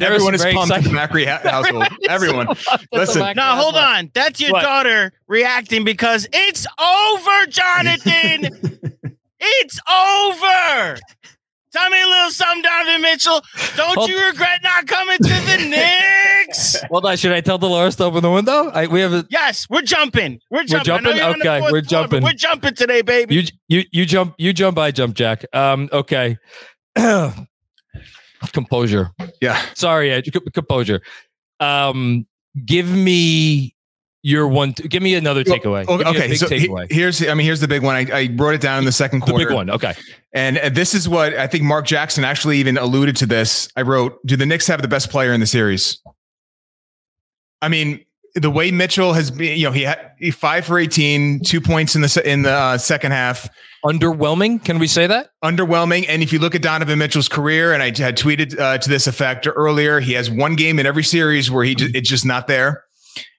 Everyone 0.00 0.34
is 0.34 0.42
pumped 0.42 0.74
excited. 0.74 0.86
in 0.86 0.94
the 0.94 0.98
Macri 0.98 1.26
household. 1.26 1.86
Everyone. 2.08 2.48
Listen. 2.90 3.36
No, 3.36 3.54
hold 3.54 3.76
on. 3.76 4.10
That's 4.14 4.40
your 4.40 4.50
what? 4.50 4.62
daughter 4.62 5.12
reacting 5.28 5.84
because 5.84 6.26
it's 6.32 6.66
over, 6.80 7.46
Jonathan. 7.46 8.80
it's 9.40 9.78
over. 9.88 10.98
Tell 11.76 11.90
me 11.90 12.02
a 12.02 12.06
little 12.06 12.30
something, 12.30 12.62
Donovan 12.62 13.02
Mitchell. 13.02 13.42
Don't 13.76 13.96
Hold- 13.98 14.08
you 14.08 14.24
regret 14.26 14.60
not 14.62 14.86
coming 14.86 15.18
to 15.18 15.22
the 15.24 15.66
Knicks? 16.46 16.80
Hold 16.90 17.04
on, 17.06 17.16
should 17.16 17.32
I 17.32 17.40
tell 17.42 17.58
Dolores 17.58 17.96
to 17.96 18.04
open 18.04 18.22
the 18.22 18.30
window? 18.30 18.70
I, 18.70 18.86
we 18.86 19.00
have 19.00 19.12
a 19.12 19.26
Yes, 19.30 19.66
we're 19.68 19.82
jumping. 19.82 20.40
We're 20.50 20.64
jumping. 20.64 20.92
I 20.94 20.96
know 21.00 21.12
jumping? 21.12 21.16
you're 21.16 21.26
on 21.32 21.38
the 21.38 21.48
Okay, 21.48 21.60
we're 21.60 21.68
floor, 21.68 21.80
jumping. 21.82 22.22
We're 22.22 22.32
jumping 22.32 22.74
today, 22.74 23.02
baby. 23.02 23.34
you 23.34 23.42
you 23.68 23.82
you 23.92 24.06
jump 24.06 24.34
you 24.38 24.52
jump 24.52 24.78
I 24.78 24.90
jump 24.90 25.14
Jack. 25.16 25.44
Um 25.52 25.88
okay. 25.92 26.38
composure. 28.52 29.10
Yeah. 29.40 29.60
Sorry, 29.74 30.10
Ed, 30.12 30.24
c- 30.26 30.30
composure. 30.52 31.02
Um 31.60 32.26
give 32.64 32.90
me 32.90 33.74
your 34.22 34.48
one 34.48 34.72
give 34.72 35.02
me 35.02 35.14
another 35.14 35.44
takeaway. 35.44 35.86
Give 35.86 35.98
me 36.00 36.04
Okay, 36.06 36.28
big 36.28 36.36
so 36.38 36.48
he- 36.48 36.68
here's 36.90 37.22
I 37.26 37.34
mean 37.34 37.44
here's 37.46 37.60
the 37.60 37.68
big 37.68 37.82
one. 37.82 37.94
I, 37.96 38.06
I 38.12 38.28
wrote 38.34 38.54
it 38.54 38.60
down 38.60 38.78
in 38.78 38.84
the 38.84 38.92
second 38.92 39.20
quarter. 39.20 39.44
the 39.44 39.50
quarter. 39.50 39.66
big 39.66 39.68
one. 39.68 39.70
Okay. 39.70 39.94
And 40.36 40.58
uh, 40.58 40.68
this 40.68 40.92
is 40.92 41.08
what 41.08 41.34
I 41.34 41.46
think 41.46 41.64
Mark 41.64 41.86
Jackson 41.86 42.22
actually 42.22 42.58
even 42.58 42.76
alluded 42.76 43.16
to 43.16 43.26
this. 43.26 43.70
I 43.74 43.82
wrote, 43.82 44.24
Do 44.26 44.36
the 44.36 44.44
Knicks 44.44 44.66
have 44.66 44.82
the 44.82 44.88
best 44.88 45.10
player 45.10 45.32
in 45.32 45.40
the 45.40 45.46
series? 45.46 45.98
I 47.62 47.68
mean, 47.68 48.04
the 48.34 48.50
way 48.50 48.70
Mitchell 48.70 49.14
has 49.14 49.30
been, 49.30 49.58
you 49.58 49.64
know, 49.64 49.72
he 49.72 49.82
had 49.82 50.12
he 50.18 50.30
five 50.30 50.66
for 50.66 50.78
18, 50.78 51.40
two 51.40 51.62
points 51.62 51.96
in 51.96 52.02
the 52.02 52.22
in 52.24 52.42
the 52.42 52.52
uh, 52.52 52.78
second 52.78 53.12
half, 53.12 53.48
Underwhelming, 53.86 54.64
can 54.64 54.78
we 54.78 54.88
say 54.88 55.06
that? 55.06 55.30
underwhelming. 55.44 56.06
And 56.08 56.22
if 56.22 56.32
you 56.32 56.38
look 56.38 56.54
at 56.56 56.62
Donovan 56.62 56.98
Mitchell's 56.98 57.28
career, 57.28 57.72
and 57.72 57.82
I 57.82 57.86
had 57.86 58.18
tweeted 58.18 58.58
uh, 58.58 58.78
to 58.78 58.88
this 58.88 59.06
effect 59.06 59.46
earlier, 59.46 60.00
he 60.00 60.14
has 60.14 60.28
one 60.28 60.56
game 60.56 60.78
in 60.78 60.86
every 60.86 61.04
series 61.04 61.50
where 61.50 61.64
he 61.64 61.76
just, 61.76 61.94
it's 61.94 62.08
just 62.08 62.26
not 62.26 62.46
there. 62.46 62.82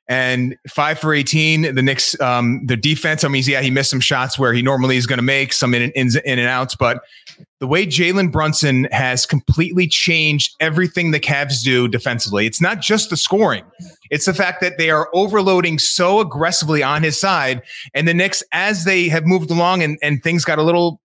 And 0.09 0.55
five 0.69 0.99
for 0.99 1.13
18, 1.13 1.75
the 1.75 1.81
Knicks, 1.81 2.19
um, 2.21 2.65
the 2.65 2.77
defense, 2.77 3.23
I 3.23 3.27
mean, 3.27 3.43
yeah, 3.45 3.61
he 3.61 3.69
missed 3.69 3.89
some 3.89 3.99
shots 3.99 4.39
where 4.39 4.53
he 4.53 4.61
normally 4.61 4.95
is 4.95 5.05
going 5.05 5.17
to 5.17 5.23
make 5.23 5.51
some 5.51 5.73
in, 5.73 5.91
in, 5.91 6.09
in 6.23 6.39
and 6.39 6.47
outs, 6.47 6.75
but 6.75 7.01
the 7.59 7.67
way 7.67 7.85
Jalen 7.85 8.31
Brunson 8.31 8.87
has 8.91 9.25
completely 9.25 9.87
changed 9.87 10.55
everything 10.59 11.11
the 11.11 11.19
Cavs 11.19 11.63
do 11.63 11.87
defensively. 11.87 12.45
It's 12.45 12.61
not 12.61 12.81
just 12.81 13.09
the 13.09 13.17
scoring. 13.17 13.63
It's 14.09 14.25
the 14.25 14.33
fact 14.33 14.61
that 14.61 14.77
they 14.77 14.89
are 14.89 15.09
overloading 15.13 15.79
so 15.79 16.19
aggressively 16.19 16.83
on 16.83 17.03
his 17.03 17.19
side. 17.19 17.61
And 17.93 18.07
the 18.07 18.13
Knicks, 18.13 18.43
as 18.53 18.85
they 18.85 19.09
have 19.09 19.25
moved 19.25 19.51
along 19.51 19.83
and, 19.83 19.97
and 20.01 20.23
things 20.23 20.45
got 20.45 20.59
a 20.59 20.63
little 20.63 21.01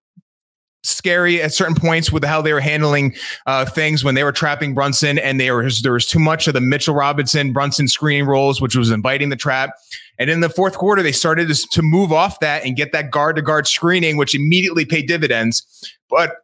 scary 0.84 1.40
at 1.40 1.52
certain 1.52 1.74
points 1.74 2.10
with 2.10 2.24
how 2.24 2.42
they 2.42 2.52
were 2.52 2.60
handling 2.60 3.14
uh, 3.46 3.64
things 3.64 4.02
when 4.02 4.14
they 4.14 4.24
were 4.24 4.32
trapping 4.32 4.74
Brunson 4.74 5.18
and 5.18 5.38
there 5.40 5.56
was 5.56 5.82
there 5.82 5.92
was 5.92 6.06
too 6.06 6.18
much 6.18 6.48
of 6.48 6.54
the 6.54 6.60
Mitchell 6.60 6.94
Robinson 6.94 7.52
Brunson 7.52 7.86
screening 7.88 8.26
rolls, 8.26 8.60
which 8.60 8.74
was 8.76 8.90
inviting 8.90 9.28
the 9.28 9.36
trap. 9.36 9.70
And 10.18 10.28
in 10.28 10.40
the 10.40 10.48
fourth 10.50 10.76
quarter, 10.76 11.02
they 11.02 11.12
started 11.12 11.48
to, 11.48 11.54
to 11.54 11.82
move 11.82 12.12
off 12.12 12.40
that 12.40 12.64
and 12.64 12.76
get 12.76 12.92
that 12.92 13.10
guard 13.10 13.36
to 13.36 13.42
guard 13.42 13.66
screening, 13.66 14.16
which 14.16 14.34
immediately 14.34 14.84
paid 14.84 15.06
dividends. 15.08 15.64
But 16.10 16.36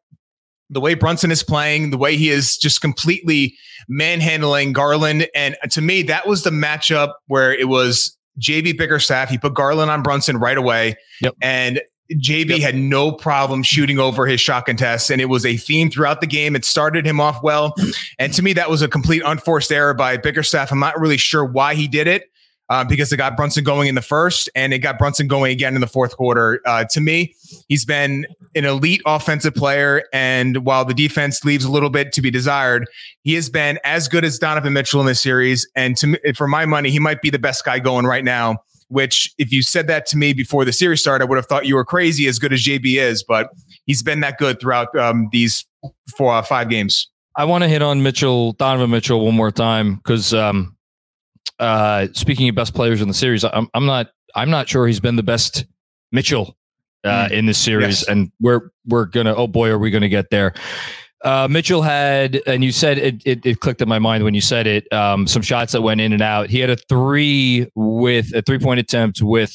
the 0.71 0.80
way 0.80 0.95
Brunson 0.95 1.30
is 1.30 1.42
playing, 1.42 1.90
the 1.90 1.99
way 1.99 2.16
he 2.16 2.30
is 2.30 2.57
just 2.57 2.80
completely 2.80 3.57
manhandling 3.88 4.73
Garland, 4.73 5.28
and 5.35 5.57
to 5.71 5.80
me, 5.80 6.02
that 6.02 6.26
was 6.26 6.42
the 6.42 6.50
matchup 6.50 7.14
where 7.26 7.52
it 7.54 7.68
was 7.68 8.16
JB 8.40 8.76
Bickerstaff. 8.78 9.30
He 9.30 9.38
put 9.38 9.54
Garland 9.54 9.90
on 9.90 10.02
Brunson 10.02 10.37
right 10.37 10.59
away, 10.59 10.97
Yep. 11.23 11.35
and 11.40 11.80
JB 12.12 12.60
had 12.60 12.74
no 12.74 13.12
problem 13.12 13.62
shooting 13.62 13.98
over 13.98 14.26
his 14.26 14.40
shot 14.40 14.66
contests, 14.66 15.10
and 15.10 15.20
it 15.20 15.26
was 15.26 15.44
a 15.44 15.56
theme 15.56 15.90
throughout 15.90 16.20
the 16.20 16.26
game. 16.26 16.56
It 16.56 16.64
started 16.64 17.06
him 17.06 17.20
off 17.20 17.42
well, 17.42 17.74
and 18.18 18.32
to 18.34 18.42
me, 18.42 18.52
that 18.54 18.70
was 18.70 18.82
a 18.82 18.88
complete 18.88 19.22
unforced 19.24 19.70
error 19.70 19.94
by 19.94 20.16
Bickerstaff. 20.16 20.72
I'm 20.72 20.78
not 20.78 20.98
really 20.98 21.18
sure 21.18 21.44
why 21.44 21.74
he 21.74 21.86
did 21.88 22.06
it. 22.06 22.30
Uh, 22.70 22.84
because 22.84 23.10
it 23.10 23.16
got 23.16 23.34
Brunson 23.34 23.64
going 23.64 23.88
in 23.88 23.94
the 23.94 24.02
first 24.02 24.50
and 24.54 24.74
it 24.74 24.80
got 24.80 24.98
Brunson 24.98 25.26
going 25.26 25.52
again 25.52 25.74
in 25.74 25.80
the 25.80 25.86
fourth 25.86 26.14
quarter. 26.14 26.60
Uh, 26.66 26.84
to 26.90 27.00
me, 27.00 27.34
he's 27.66 27.86
been 27.86 28.26
an 28.54 28.66
elite 28.66 29.00
offensive 29.06 29.54
player. 29.54 30.04
And 30.12 30.66
while 30.66 30.84
the 30.84 30.92
defense 30.92 31.42
leaves 31.46 31.64
a 31.64 31.70
little 31.70 31.88
bit 31.88 32.12
to 32.12 32.20
be 32.20 32.30
desired, 32.30 32.86
he 33.22 33.32
has 33.36 33.48
been 33.48 33.78
as 33.84 34.06
good 34.06 34.22
as 34.22 34.38
Donovan 34.38 34.74
Mitchell 34.74 35.00
in 35.00 35.06
this 35.06 35.18
series. 35.18 35.66
And 35.76 35.96
to 35.96 36.08
me, 36.08 36.18
for 36.36 36.46
my 36.46 36.66
money, 36.66 36.90
he 36.90 36.98
might 36.98 37.22
be 37.22 37.30
the 37.30 37.38
best 37.38 37.64
guy 37.64 37.78
going 37.78 38.04
right 38.04 38.22
now. 38.22 38.58
Which, 38.88 39.33
if 39.38 39.52
you 39.52 39.62
said 39.62 39.87
that 39.88 40.07
to 40.07 40.16
me 40.16 40.33
before 40.33 40.64
the 40.64 40.73
series 40.73 41.00
started, 41.00 41.25
I 41.25 41.28
would 41.28 41.37
have 41.37 41.47
thought 41.47 41.66
you 41.66 41.75
were 41.75 41.85
crazy. 41.85 42.26
As 42.26 42.38
good 42.38 42.52
as 42.52 42.64
JB 42.64 42.97
is, 42.99 43.23
but 43.23 43.50
he's 43.85 44.02
been 44.02 44.21
that 44.21 44.38
good 44.38 44.59
throughout 44.61 44.95
um, 44.97 45.28
these 45.30 45.66
four, 46.16 46.35
uh, 46.35 46.42
five 46.42 46.71
games. 46.71 47.11
I 47.37 47.45
want 47.45 47.62
to 47.64 47.68
hit 47.68 47.83
on 47.83 48.02
Mitchell, 48.02 48.52
Donovan 48.54 48.90
Mitchell, 48.90 49.25
one 49.25 49.35
more 49.35 49.50
time 49.52 49.97
because 49.97 50.33
um, 50.35 50.76
uh, 51.59 52.09
speaking 52.12 52.49
of 52.49 52.54
best 52.54 52.75
players 52.75 53.00
in 53.02 53.09
the 53.09 53.14
series, 53.14 53.45
I'm, 53.45 53.68
I'm 53.75 53.87
not 53.87 54.09
I'm 54.35 54.50
not 54.50 54.68
sure 54.68 54.87
he's 54.87 55.00
been 55.00 55.16
the 55.16 55.23
best 55.23 55.66
Mitchell 56.12 56.57
uh, 57.04 57.28
in 57.30 57.47
this 57.47 57.59
series, 57.59 58.00
Yes. 58.00 58.09
and 58.09 58.33
we're 58.40 58.71
we're 58.87 59.04
gonna 59.07 59.35
oh 59.35 59.47
boy 59.47 59.68
are 59.68 59.78
we 59.78 59.90
gonna 59.90 60.09
get 60.09 60.30
there. 60.30 60.54
Uh, 61.25 61.48
Mitchell 61.50 61.82
had, 61.82 62.40
and 62.46 62.62
you 62.62 62.70
said 62.70 62.98
it, 62.98 63.22
it, 63.25 63.44
it 63.44 63.60
clicked 63.60 63.82
in 63.82 63.88
my 63.88 63.98
mind 63.98 64.22
when 64.22 64.34
you 64.34 64.40
said 64.40 64.66
it. 64.66 64.90
Um, 64.92 65.26
some 65.26 65.42
shots 65.42 65.72
that 65.72 65.82
went 65.82 66.00
in 66.00 66.12
and 66.12 66.22
out. 66.22 66.48
He 66.48 66.60
had 66.60 66.70
a 66.70 66.76
three 66.76 67.68
with 67.75 68.34
a 68.34 68.42
three 68.42 68.58
point 68.58 68.78
attempt 68.78 69.20
with, 69.20 69.52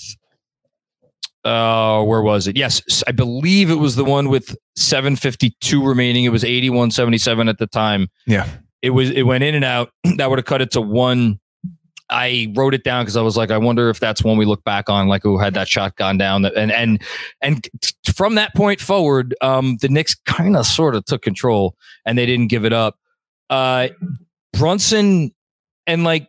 uh, 1.45 2.03
where 2.03 2.21
was 2.21 2.47
it? 2.47 2.57
Yes, 2.57 3.03
I 3.07 3.11
believe 3.11 3.69
it 3.69 3.75
was 3.75 3.95
the 3.95 4.03
one 4.03 4.29
with 4.29 4.55
752 4.75 5.85
remaining. 5.85 6.25
It 6.25 6.29
was 6.29 6.43
81 6.43 6.91
77 6.91 7.47
at 7.47 7.57
the 7.57 7.67
time. 7.67 8.09
Yeah. 8.27 8.47
It 8.81 8.89
was, 8.89 9.09
it 9.11 9.23
went 9.23 9.45
in 9.45 9.55
and 9.55 9.63
out. 9.63 9.89
that 10.17 10.29
would 10.29 10.39
have 10.39 10.45
cut 10.45 10.61
it 10.61 10.71
to 10.71 10.81
one. 10.81 11.39
I 12.09 12.51
wrote 12.55 12.73
it 12.73 12.83
down 12.83 13.03
because 13.03 13.17
I 13.17 13.21
was 13.21 13.37
like, 13.37 13.49
I 13.49 13.57
wonder 13.57 13.89
if 13.89 13.99
that's 13.99 14.23
when 14.23 14.37
we 14.37 14.45
look 14.45 14.63
back 14.63 14.89
on, 14.89 15.07
like 15.07 15.23
who 15.23 15.37
had 15.37 15.53
that 15.55 15.67
shot 15.67 15.95
gone 15.95 16.17
down. 16.17 16.45
And 16.45 16.71
and 16.71 17.01
and 17.41 17.67
from 18.13 18.35
that 18.35 18.53
point 18.55 18.79
forward, 18.81 19.33
um, 19.41 19.77
the 19.81 19.89
Knicks 19.89 20.15
kind 20.25 20.55
of 20.55 20.65
sort 20.65 20.95
of 20.95 21.05
took 21.05 21.21
control 21.21 21.75
and 22.05 22.17
they 22.17 22.25
didn't 22.25 22.47
give 22.47 22.65
it 22.65 22.73
up. 22.73 22.97
Uh, 23.49 23.87
Brunson 24.53 25.31
and 25.87 26.03
like, 26.03 26.27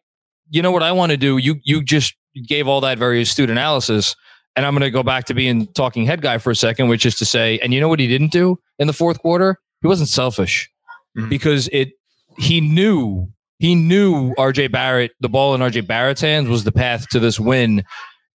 you 0.50 0.62
know 0.62 0.70
what 0.72 0.82
I 0.82 0.92
want 0.92 1.10
to 1.10 1.16
do? 1.16 1.36
You 1.38 1.56
you 1.64 1.82
just 1.82 2.14
gave 2.46 2.66
all 2.68 2.80
that 2.80 2.98
very 2.98 3.20
astute 3.22 3.50
analysis, 3.50 4.14
and 4.56 4.64
I'm 4.66 4.72
going 4.74 4.82
to 4.82 4.90
go 4.90 5.02
back 5.02 5.24
to 5.26 5.34
being 5.34 5.66
talking 5.68 6.04
head 6.06 6.22
guy 6.22 6.38
for 6.38 6.50
a 6.50 6.56
second, 6.56 6.88
which 6.88 7.04
is 7.06 7.14
to 7.16 7.24
say, 7.24 7.58
and 7.60 7.72
you 7.74 7.80
know 7.80 7.88
what 7.88 8.00
he 8.00 8.08
didn't 8.08 8.32
do 8.32 8.58
in 8.78 8.86
the 8.86 8.92
fourth 8.92 9.20
quarter? 9.20 9.58
He 9.82 9.88
wasn't 9.88 10.08
selfish 10.08 10.70
Mhm. 11.16 11.28
because 11.28 11.68
it 11.72 11.92
he 12.38 12.60
knew 12.60 13.28
he 13.64 13.74
knew 13.74 14.34
RJ 14.34 14.70
Barrett, 14.72 15.12
the 15.20 15.28
ball 15.30 15.54
in 15.54 15.62
RJ 15.62 15.86
Barrett's 15.86 16.20
hands 16.20 16.50
was 16.50 16.64
the 16.64 16.72
path 16.72 17.08
to 17.08 17.18
this 17.18 17.40
win. 17.40 17.82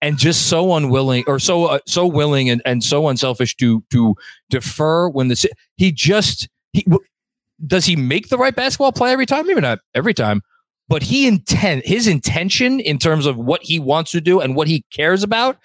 And 0.00 0.16
just 0.16 0.46
so 0.46 0.74
unwilling 0.74 1.24
or 1.26 1.38
so 1.38 1.66
uh, 1.66 1.80
so 1.86 2.06
willing 2.06 2.48
and, 2.48 2.62
and 2.64 2.82
so 2.82 3.08
unselfish 3.08 3.54
to 3.56 3.84
to 3.90 4.14
defer 4.48 5.06
when 5.10 5.28
the 5.28 5.50
he 5.76 5.92
just 5.92 6.48
he 6.72 6.86
does 7.66 7.84
he 7.84 7.94
make 7.94 8.30
the 8.30 8.38
right 8.38 8.56
basketball 8.56 8.92
play 8.92 9.10
every 9.12 9.26
time 9.26 9.46
maybe 9.46 9.60
not 9.60 9.80
every 9.96 10.14
time 10.14 10.40
but 10.88 11.02
he 11.02 11.26
intent 11.26 11.84
his 11.84 12.06
intention 12.06 12.78
in 12.78 12.96
terms 12.96 13.26
of 13.26 13.36
what 13.36 13.60
he 13.64 13.80
wants 13.80 14.12
to 14.12 14.20
do 14.20 14.38
and 14.38 14.54
what 14.54 14.68
he 14.68 14.84
cares 14.92 15.24
about 15.24 15.58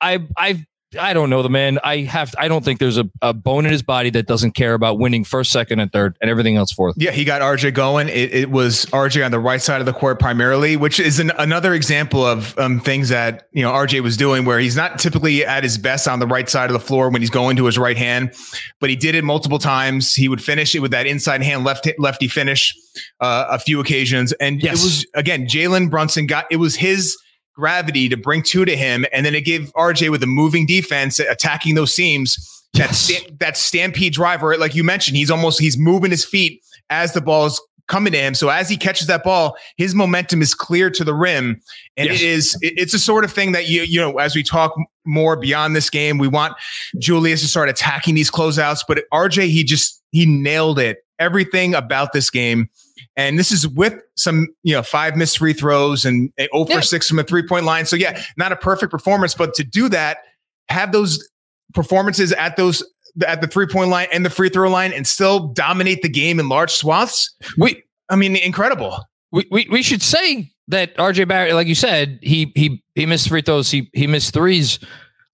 I 0.00 0.26
I 0.38 0.64
I 0.96 1.12
don't 1.12 1.30
know 1.30 1.42
the 1.42 1.50
man 1.50 1.78
I 1.84 1.98
have 1.98 2.34
I 2.38 2.48
don't 2.48 2.64
think 2.64 2.78
there's 2.80 2.98
a, 2.98 3.08
a 3.22 3.32
bone 3.32 3.66
in 3.66 3.72
his 3.72 3.82
body 3.82 4.10
that 4.10 4.26
doesn't 4.26 4.52
care 4.52 4.74
about 4.74 4.98
winning 4.98 5.24
first 5.24 5.52
second 5.52 5.80
and 5.80 5.92
third 5.92 6.16
and 6.20 6.30
everything 6.30 6.56
else 6.56 6.72
fourth 6.72 6.94
Yeah, 6.98 7.10
he 7.10 7.24
got 7.24 7.42
RJ 7.42 7.74
going. 7.74 8.08
It, 8.08 8.32
it 8.34 8.50
was 8.50 8.86
RJ 8.86 9.24
on 9.24 9.30
the 9.30 9.38
right 9.40 9.60
side 9.60 9.80
of 9.80 9.86
the 9.86 9.92
court 9.92 10.18
primarily, 10.18 10.76
which 10.76 11.00
is 11.00 11.18
an, 11.20 11.32
another 11.38 11.74
example 11.74 12.24
of 12.24 12.56
um, 12.58 12.80
things 12.80 13.08
that 13.10 13.48
you 13.52 13.62
know 13.62 13.72
RJ 13.72 14.02
was 14.02 14.16
doing, 14.16 14.44
where 14.44 14.58
he's 14.58 14.76
not 14.76 14.98
typically 14.98 15.44
at 15.44 15.62
his 15.62 15.78
best 15.78 16.06
on 16.08 16.18
the 16.18 16.26
right 16.26 16.48
side 16.48 16.70
of 16.70 16.72
the 16.74 16.80
floor 16.80 17.10
when 17.10 17.20
he's 17.22 17.30
going 17.30 17.56
to 17.56 17.64
his 17.66 17.78
right 17.78 17.96
hand, 17.96 18.32
but 18.80 18.90
he 18.90 18.96
did 18.96 19.14
it 19.14 19.24
multiple 19.24 19.58
times. 19.58 20.14
He 20.14 20.28
would 20.28 20.42
finish 20.42 20.74
it 20.74 20.80
with 20.80 20.90
that 20.92 21.06
inside 21.06 21.42
hand 21.42 21.64
left 21.64 21.88
lefty 21.98 22.28
finish 22.28 22.74
uh, 23.20 23.46
a 23.50 23.58
few 23.58 23.80
occasions, 23.80 24.32
and 24.34 24.62
Yes. 24.62 24.80
it 24.80 24.84
was 24.84 25.06
again 25.14 25.46
Jalen 25.46 25.90
Brunson 25.90 26.26
got 26.26 26.46
it 26.50 26.56
was 26.56 26.76
his 26.76 27.16
gravity 27.54 28.08
to 28.08 28.16
bring 28.16 28.42
two 28.42 28.64
to 28.64 28.76
him, 28.76 29.04
and 29.12 29.24
then 29.24 29.34
it 29.34 29.44
gave 29.44 29.72
RJ 29.74 30.10
with 30.10 30.22
a 30.22 30.26
moving 30.26 30.66
defense 30.66 31.18
attacking 31.18 31.74
those 31.74 31.94
seams. 31.94 32.50
That 32.74 33.30
that 33.38 33.56
stampede 33.56 34.14
driver, 34.14 34.56
like 34.56 34.74
you 34.74 34.82
mentioned, 34.82 35.16
he's 35.16 35.30
almost 35.30 35.60
he's 35.60 35.78
moving 35.78 36.10
his 36.10 36.24
feet 36.24 36.60
as 36.90 37.12
the 37.12 37.20
ball 37.20 37.46
is 37.46 37.60
coming 37.86 38.12
to 38.12 38.18
him. 38.18 38.34
So 38.34 38.48
as 38.48 38.68
he 38.68 38.76
catches 38.76 39.06
that 39.06 39.22
ball, 39.22 39.56
his 39.76 39.94
momentum 39.94 40.42
is 40.42 40.54
clear 40.54 40.90
to 40.90 41.04
the 41.04 41.14
rim, 41.14 41.60
and 41.96 42.08
Yes. 42.08 42.20
it 42.20 42.26
is 42.26 42.58
it- 42.62 42.74
it's 42.76 42.92
a 42.94 42.98
sort 42.98 43.24
of 43.24 43.32
thing 43.32 43.52
that 43.52 43.68
you 43.68 43.82
you 43.82 44.00
know 44.00 44.18
as 44.18 44.34
we 44.34 44.42
talk 44.42 44.74
more 45.04 45.36
beyond 45.36 45.76
this 45.76 45.88
game, 45.88 46.18
we 46.18 46.26
want 46.26 46.54
Julius 46.98 47.42
to 47.42 47.46
start 47.46 47.68
attacking 47.68 48.16
these 48.16 48.30
closeouts. 48.30 48.80
But 48.88 49.04
RJ, 49.12 49.48
he 49.50 49.62
just 49.62 50.02
he 50.10 50.26
nailed 50.26 50.80
it. 50.80 50.98
Everything 51.20 51.76
about 51.76 52.12
this 52.12 52.28
game. 52.28 52.68
And 53.16 53.38
this 53.38 53.50
is 53.52 53.66
with 53.68 53.94
some, 54.16 54.48
you 54.62 54.74
know, 54.74 54.82
five 54.82 55.16
missed 55.16 55.38
free 55.38 55.52
throws 55.52 56.04
and 56.04 56.30
and 56.38 56.48
0 56.54 56.66
Yeah. 56.68 56.76
for 56.76 56.82
six 56.82 57.08
from 57.08 57.18
a 57.18 57.24
three 57.24 57.46
point 57.46 57.64
line. 57.64 57.86
So, 57.86 57.96
yeah, 57.96 58.22
not 58.36 58.52
a 58.52 58.56
perfect 58.56 58.90
performance, 58.90 59.34
but 59.34 59.54
to 59.54 59.64
do 59.64 59.88
that, 59.90 60.18
have 60.68 60.92
those 60.92 61.26
performances 61.74 62.32
at 62.32 62.56
those 62.56 62.82
at 63.26 63.40
the 63.40 63.46
three 63.46 63.66
point 63.66 63.90
line 63.90 64.08
and 64.12 64.24
the 64.24 64.30
free 64.30 64.48
throw 64.48 64.68
line 64.70 64.92
and 64.92 65.06
still 65.06 65.48
dominate 65.48 66.02
the 66.02 66.08
game 66.08 66.40
in 66.40 66.48
large 66.48 66.70
swaths. 66.72 67.34
we 67.58 67.82
I 68.08 68.16
mean, 68.16 68.36
incredible. 68.36 68.98
we, 69.32 69.46
we 69.50 69.68
we 69.70 69.82
should 69.82 70.02
say 70.02 70.50
that 70.68 70.96
RJ 70.96 71.28
Barrett, 71.28 71.54
like 71.54 71.66
you 71.66 71.74
said, 71.74 72.18
he 72.22 72.52
he 72.54 72.82
he 72.94 73.06
missed 73.06 73.28
free 73.28 73.42
throws, 73.42 73.70
he 73.70 73.88
he 73.92 74.06
missed 74.06 74.32
threes. 74.34 74.78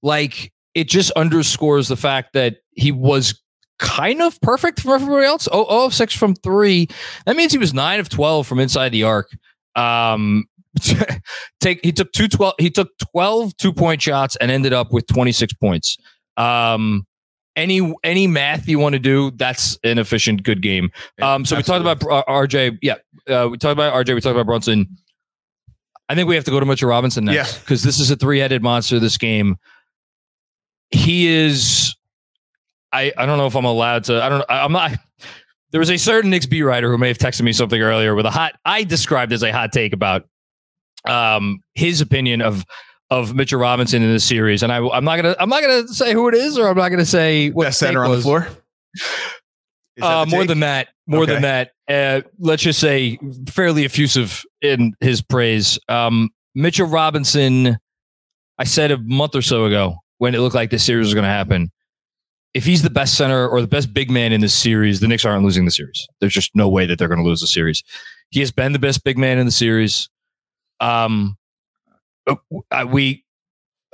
Like 0.03 0.53
it 0.75 0.89
just 0.89 1.11
underscores 1.13 1.89
the 1.89 1.97
fact 1.97 2.33
that 2.35 2.57
he 2.73 2.93
was 2.93 3.41
kind 3.81 4.23
of 4.23 4.41
perfect 4.41 4.81
from 4.81 4.93
everybody 4.93 5.27
else. 5.27 5.49
Oh, 5.51 5.67
oh 5.69 5.89
6 5.89 6.15
from 6.15 6.35
three. 6.35 6.89
That 7.27 7.35
means 7.35 7.51
he 7.51 7.59
was 7.59 7.75
9 7.75 7.99
of 7.99 8.09
12 8.09 8.47
from 8.47 8.61
inside 8.61 8.91
the 8.91 9.05
arc. 9.05 9.31
Um, 9.75 10.45
take 11.61 11.85
he 11.85 11.91
took 11.91 12.13
two 12.13 12.29
12 12.29 12.55
he 12.59 12.71
took 12.71 12.97
12 13.13 13.57
two 13.57 13.73
point 13.73 14.01
shots 14.01 14.37
and 14.37 14.53
ended 14.53 14.73
up 14.73 14.93
with 14.93 15.05
26 15.09 15.53
points 15.55 15.99
um 16.37 17.05
any 17.57 17.93
any 18.05 18.29
math 18.29 18.69
you 18.69 18.79
want 18.79 18.93
to 18.93 19.01
do 19.01 19.33
that's 19.33 19.77
an 19.83 19.99
efficient 19.99 20.45
good 20.45 20.63
game 20.63 20.89
um 21.21 21.45
so 21.45 21.57
Absolutely. 21.57 21.89
we 21.89 21.95
talked 21.95 22.03
about 22.05 22.27
rj 22.29 22.79
yeah 22.83 22.95
uh, 23.29 23.49
we 23.51 23.59
talked 23.59 23.73
about 23.73 23.93
rj 23.95 24.15
we 24.15 24.21
talked 24.21 24.35
about 24.35 24.47
brunson 24.47 24.87
i 26.09 26.15
think 26.15 26.29
we 26.29 26.37
have 26.37 26.45
to 26.45 26.53
go 26.53 26.61
to 26.61 26.67
mitchell 26.67 26.89
robinson 26.89 27.25
next 27.25 27.59
because 27.59 27.83
yeah. 27.83 27.89
this 27.89 27.99
is 27.99 28.09
a 28.13 28.17
three-headed 28.17 28.63
monster 28.63 29.01
this 29.01 29.19
game 29.19 29.57
he 30.93 31.27
is 31.27 31.97
i 32.93 33.13
i 33.17 33.27
don't 33.27 33.39
know 33.39 33.47
if 33.47 33.57
i'm 33.57 33.65
allowed 33.65 34.05
to 34.05 34.23
i 34.23 34.29
don't 34.29 34.45
i'm 34.49 34.73
not 34.73 34.93
there 35.73 35.79
was 35.79 35.91
a 35.91 35.97
certain 35.97 36.31
Knicks 36.31 36.47
beat 36.47 36.63
writer 36.63 36.91
who 36.91 36.99
may 36.99 37.09
have 37.09 37.19
texted 37.19 37.43
me 37.43 37.53
something 37.53 37.81
earlier 37.81 38.15
with 38.15 38.27
a 38.27 38.31
hot 38.31 38.55
I 38.65 38.83
described 38.83 39.33
as 39.33 39.43
a 39.43 39.53
hot 39.53 39.73
take 39.73 39.93
about 39.93 40.27
um, 41.05 41.61
his 41.75 42.01
opinion 42.01 42.43
of 42.43 42.65
of 43.11 43.35
Mitchell 43.35 43.59
Robinson 43.59 44.03
in 44.03 44.13
this 44.13 44.25
series, 44.25 44.63
and 44.63 44.73
I, 44.73 44.79
am 44.79 45.05
not 45.05 45.17
gonna 45.17 45.37
I'm 45.39 45.49
not 45.49 45.63
gonna 45.63 45.89
say 45.89 46.13
who 46.13 46.29
it 46.29 46.35
is, 46.35 46.59
or 46.59 46.69
I'm 46.69 46.77
not 46.77 46.91
gonna 46.91 47.07
say 47.07 47.51
what 47.51 47.65
Best 47.65 47.79
center 47.81 48.05
on 48.05 48.13
the 48.13 48.21
floor. 48.21 48.49
Uh, 50.01 50.25
more 50.27 50.47
than 50.47 50.61
that, 50.61 50.89
more 51.07 51.25
okay. 51.25 51.35
than 51.35 51.43
that. 51.43 51.73
Uh, 51.87 52.23
let's 52.39 52.63
just 52.63 52.79
say 52.79 53.19
fairly 53.51 53.85
effusive 53.85 54.43
in 54.63 54.95
his 55.01 55.21
praise. 55.21 55.79
Um, 55.91 56.31
Mitchell 56.55 56.87
Robinson, 56.87 57.77
I 58.57 58.65
said 58.65 58.93
a 58.93 58.99
month 58.99 59.35
or 59.35 59.43
so 59.43 59.67
ago 59.67 59.97
when 60.17 60.35
it 60.35 60.39
looked 60.39 60.55
like 60.55 60.71
this 60.71 60.85
series 60.85 61.09
was 61.09 61.13
going 61.13 61.25
to 61.25 61.29
happen. 61.29 61.71
If 62.53 62.65
he's 62.65 62.83
the 62.83 62.91
best 62.91 63.17
center 63.17 63.49
or 63.49 63.61
the 63.61 63.69
best 63.69 63.95
big 63.95 64.11
man 64.11 64.33
in 64.33 64.41
this 64.41 64.55
series, 64.55 65.01
the 65.01 65.09
Knicks 65.09 65.25
aren't 65.25 65.45
losing 65.45 65.65
the 65.65 65.71
series. 65.71 66.07
There's 66.21 66.33
just 66.33 66.55
no 66.55 66.69
way 66.69 66.87
that 66.87 66.99
they're 66.99 67.09
going 67.09 67.23
to 67.23 67.27
lose 67.27 67.41
the 67.41 67.47
series. 67.47 67.83
He 68.31 68.41
has 68.41 68.51
been 68.51 68.73
the 68.73 68.79
best 68.79 69.05
big 69.05 69.19
man 69.19 69.39
in 69.39 69.47
the 69.47 69.53
series. 69.53 70.09
Um, 70.81 71.37
uh, 72.27 72.37
we 72.89 73.25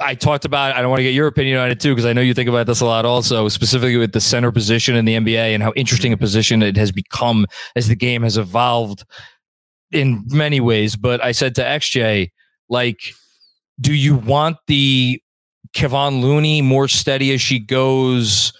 I 0.01 0.15
talked 0.15 0.45
about. 0.45 0.71
It. 0.71 0.77
I 0.77 0.83
don't 0.83 0.91
want 0.91 1.01
to 1.01 1.05
get 1.05 1.15
your 1.15 1.27
opinion 1.27 1.59
on 1.59 1.71
it 1.71 1.81
too, 1.81 1.95
because 1.95 2.05
I 2.05 2.13
know 2.13 2.21
you 2.21 2.35
think 2.35 2.49
about 2.49 2.67
this 2.67 2.81
a 2.81 2.87
lot. 2.87 3.05
Also, 3.05 3.49
specifically 3.49 3.97
with 3.97 4.13
the 4.13 4.21
center 4.21 4.53
position 4.53 4.95
in 4.95 5.05
the 5.05 5.15
NBA 5.15 5.55
and 5.55 5.63
how 5.63 5.73
interesting 5.75 6.13
a 6.13 6.17
position 6.17 6.63
it 6.63 6.77
has 6.77 6.93
become 6.93 7.47
as 7.75 7.89
the 7.89 7.97
game 7.97 8.23
has 8.23 8.37
evolved 8.37 9.05
in 9.93 10.25
many 10.29 10.61
ways. 10.61 10.97
But 10.97 11.25
I 11.25 11.33
said 11.33 11.55
to 11.57 11.63
XJ, 11.63 12.31
like, 12.69 13.01
do 13.81 13.95
you 13.95 14.17
want 14.17 14.59
the 14.67 15.23
Kevon 15.77 16.23
Looney 16.23 16.63
more 16.63 16.89
steady 16.89 17.33
as 17.33 17.41
she 17.41 17.59
goes? 17.59 18.53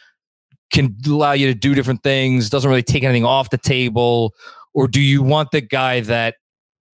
Can 0.73 0.97
allow 1.07 1.33
you 1.33 1.47
to 1.47 1.55
do 1.55 1.75
different 1.75 2.03
things. 2.03 2.51
Doesn't 2.51 2.69
really 2.69 2.83
take 2.83 3.03
anything 3.03 3.25
off 3.25 3.51
the 3.51 3.59
table, 3.59 4.35
or 4.75 4.87
do 4.89 5.01
you 5.01 5.23
want 5.23 5.51
the 5.53 5.61
guy 5.61 6.01
that 6.01 6.35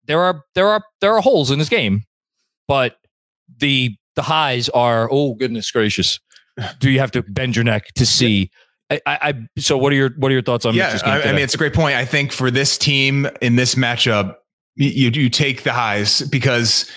there 0.05 0.21
are 0.21 0.45
there 0.55 0.69
are 0.69 0.83
there 1.01 1.15
are 1.15 1.21
holes 1.21 1.51
in 1.51 1.59
this 1.59 1.69
game, 1.69 2.03
but 2.69 2.97
the 3.59 3.97
the 4.17 4.23
highs 4.23 4.69
are 4.71 5.09
oh 5.11 5.35
goodness 5.35 5.71
gracious. 5.71 6.19
Do 6.81 6.91
you 6.91 6.99
have 6.99 7.13
to 7.13 7.23
bend 7.23 7.57
your 7.57 7.65
neck 7.65 7.87
to 7.95 8.05
see? 8.05 8.51
I, 8.91 9.01
I 9.07 9.35
so 9.57 9.79
what 9.79 9.93
are 9.93 9.97
your 9.97 10.11
what 10.19 10.31
are 10.31 10.35
your 10.35 10.43
thoughts 10.43 10.67
on? 10.67 10.75
Yeah, 10.75 10.99
I, 11.05 11.23
I 11.23 11.33
mean 11.33 11.43
it's 11.43 11.55
a 11.55 11.59
great 11.59 11.75
point. 11.75 11.95
I 11.95 12.05
think 12.05 12.33
for 12.33 12.51
this 12.51 12.77
team 12.77 13.29
in 13.41 13.55
this 13.55 13.77
matchup, 13.77 14.35
you 14.75 15.11
you 15.11 15.31
take 15.31 15.63
the 15.63 15.73
highs 15.73 16.23
because 16.23 16.91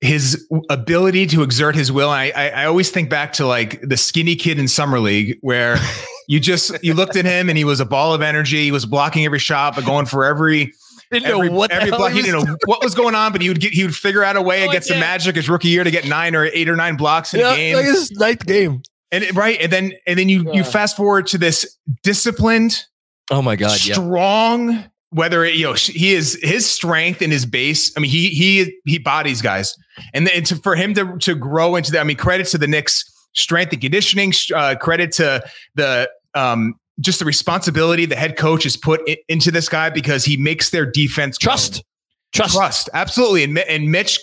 his 0.00 0.46
ability 0.70 1.26
to 1.26 1.42
exert 1.42 1.74
his 1.74 1.90
will. 1.90 2.10
I, 2.10 2.32
I, 2.34 2.48
I 2.50 2.64
always 2.66 2.90
think 2.90 3.10
back 3.10 3.32
to 3.34 3.46
like 3.46 3.80
the 3.80 3.96
skinny 3.96 4.36
kid 4.36 4.58
in 4.58 4.68
summer 4.68 5.00
league 5.00 5.38
where 5.40 5.76
you 6.28 6.38
just 6.40 6.82
you 6.84 6.94
looked 6.94 7.16
at 7.16 7.24
him 7.24 7.48
and 7.48 7.58
he 7.58 7.64
was 7.64 7.80
a 7.80 7.86
ball 7.86 8.14
of 8.14 8.22
energy. 8.22 8.64
He 8.64 8.72
was 8.72 8.86
blocking 8.86 9.24
every 9.24 9.40
shot, 9.40 9.74
but 9.74 9.84
going 9.84 10.06
for 10.06 10.24
every 10.24 10.72
didn't 11.10 11.26
every, 11.26 11.48
know 11.48 11.54
what 11.54 11.70
every 11.70 11.90
block, 11.90 12.12
he 12.12 12.22
didn't 12.22 12.44
know 12.44 12.56
what 12.66 12.82
was 12.84 12.94
going 12.94 13.14
on, 13.14 13.32
but 13.32 13.40
he 13.40 13.48
would 13.48 13.60
get 13.60 13.72
he 13.72 13.82
would 13.82 13.96
figure 13.96 14.22
out 14.22 14.36
a 14.36 14.42
way 14.42 14.66
oh, 14.66 14.70
against 14.70 14.88
the 14.88 14.98
Magic 14.98 15.36
his 15.36 15.48
rookie 15.48 15.68
year 15.68 15.82
to 15.82 15.90
get 15.90 16.06
nine 16.06 16.36
or 16.36 16.44
eight 16.44 16.68
or 16.68 16.76
nine 16.76 16.96
blocks 16.96 17.34
in 17.34 17.40
yeah, 17.40 17.52
a 17.52 17.56
game. 17.56 17.76
Like 17.76 17.84
his 17.86 18.10
ninth 18.12 18.46
game. 18.46 18.82
And 19.10 19.24
it, 19.24 19.34
right, 19.34 19.58
and 19.60 19.72
then 19.72 19.92
and 20.06 20.18
then 20.18 20.28
you 20.28 20.44
yeah. 20.44 20.52
you 20.52 20.64
fast 20.64 20.96
forward 20.96 21.26
to 21.28 21.38
this 21.38 21.78
disciplined, 22.02 22.84
oh 23.30 23.40
my 23.40 23.56
god, 23.56 23.70
strong. 23.70 24.70
Yeah. 24.70 24.86
Whether 25.10 25.44
it, 25.44 25.54
you 25.54 25.64
know 25.64 25.72
he 25.72 26.12
is 26.12 26.38
his 26.42 26.68
strength 26.68 27.22
and 27.22 27.32
his 27.32 27.46
base. 27.46 27.92
I 27.96 28.00
mean, 28.00 28.10
he 28.10 28.28
he 28.28 28.78
he 28.84 28.98
bodies 28.98 29.40
guys, 29.40 29.74
and 30.12 30.26
then 30.26 30.42
to, 30.44 30.56
for 30.56 30.76
him 30.76 30.94
to 30.94 31.16
to 31.18 31.34
grow 31.34 31.76
into 31.76 31.92
that. 31.92 32.00
I 32.00 32.04
mean, 32.04 32.16
credit 32.16 32.46
to 32.48 32.58
the 32.58 32.66
Knicks 32.66 33.04
strength 33.34 33.72
and 33.72 33.80
conditioning. 33.80 34.32
Uh, 34.54 34.74
credit 34.78 35.12
to 35.12 35.42
the 35.74 36.10
um, 36.34 36.74
just 37.00 37.18
the 37.18 37.24
responsibility 37.24 38.06
the 38.06 38.16
head 38.16 38.36
coach 38.36 38.64
has 38.64 38.76
put 38.76 39.00
into 39.28 39.50
this 39.50 39.68
guy 39.68 39.90
because 39.90 40.24
he 40.24 40.36
makes 40.36 40.70
their 40.70 40.84
defense 40.84 41.38
trust, 41.38 41.84
trust, 42.32 42.56
trust, 42.56 42.90
absolutely. 42.92 43.44
And 43.44 43.58
and 43.58 43.90
Mitch, 43.90 44.18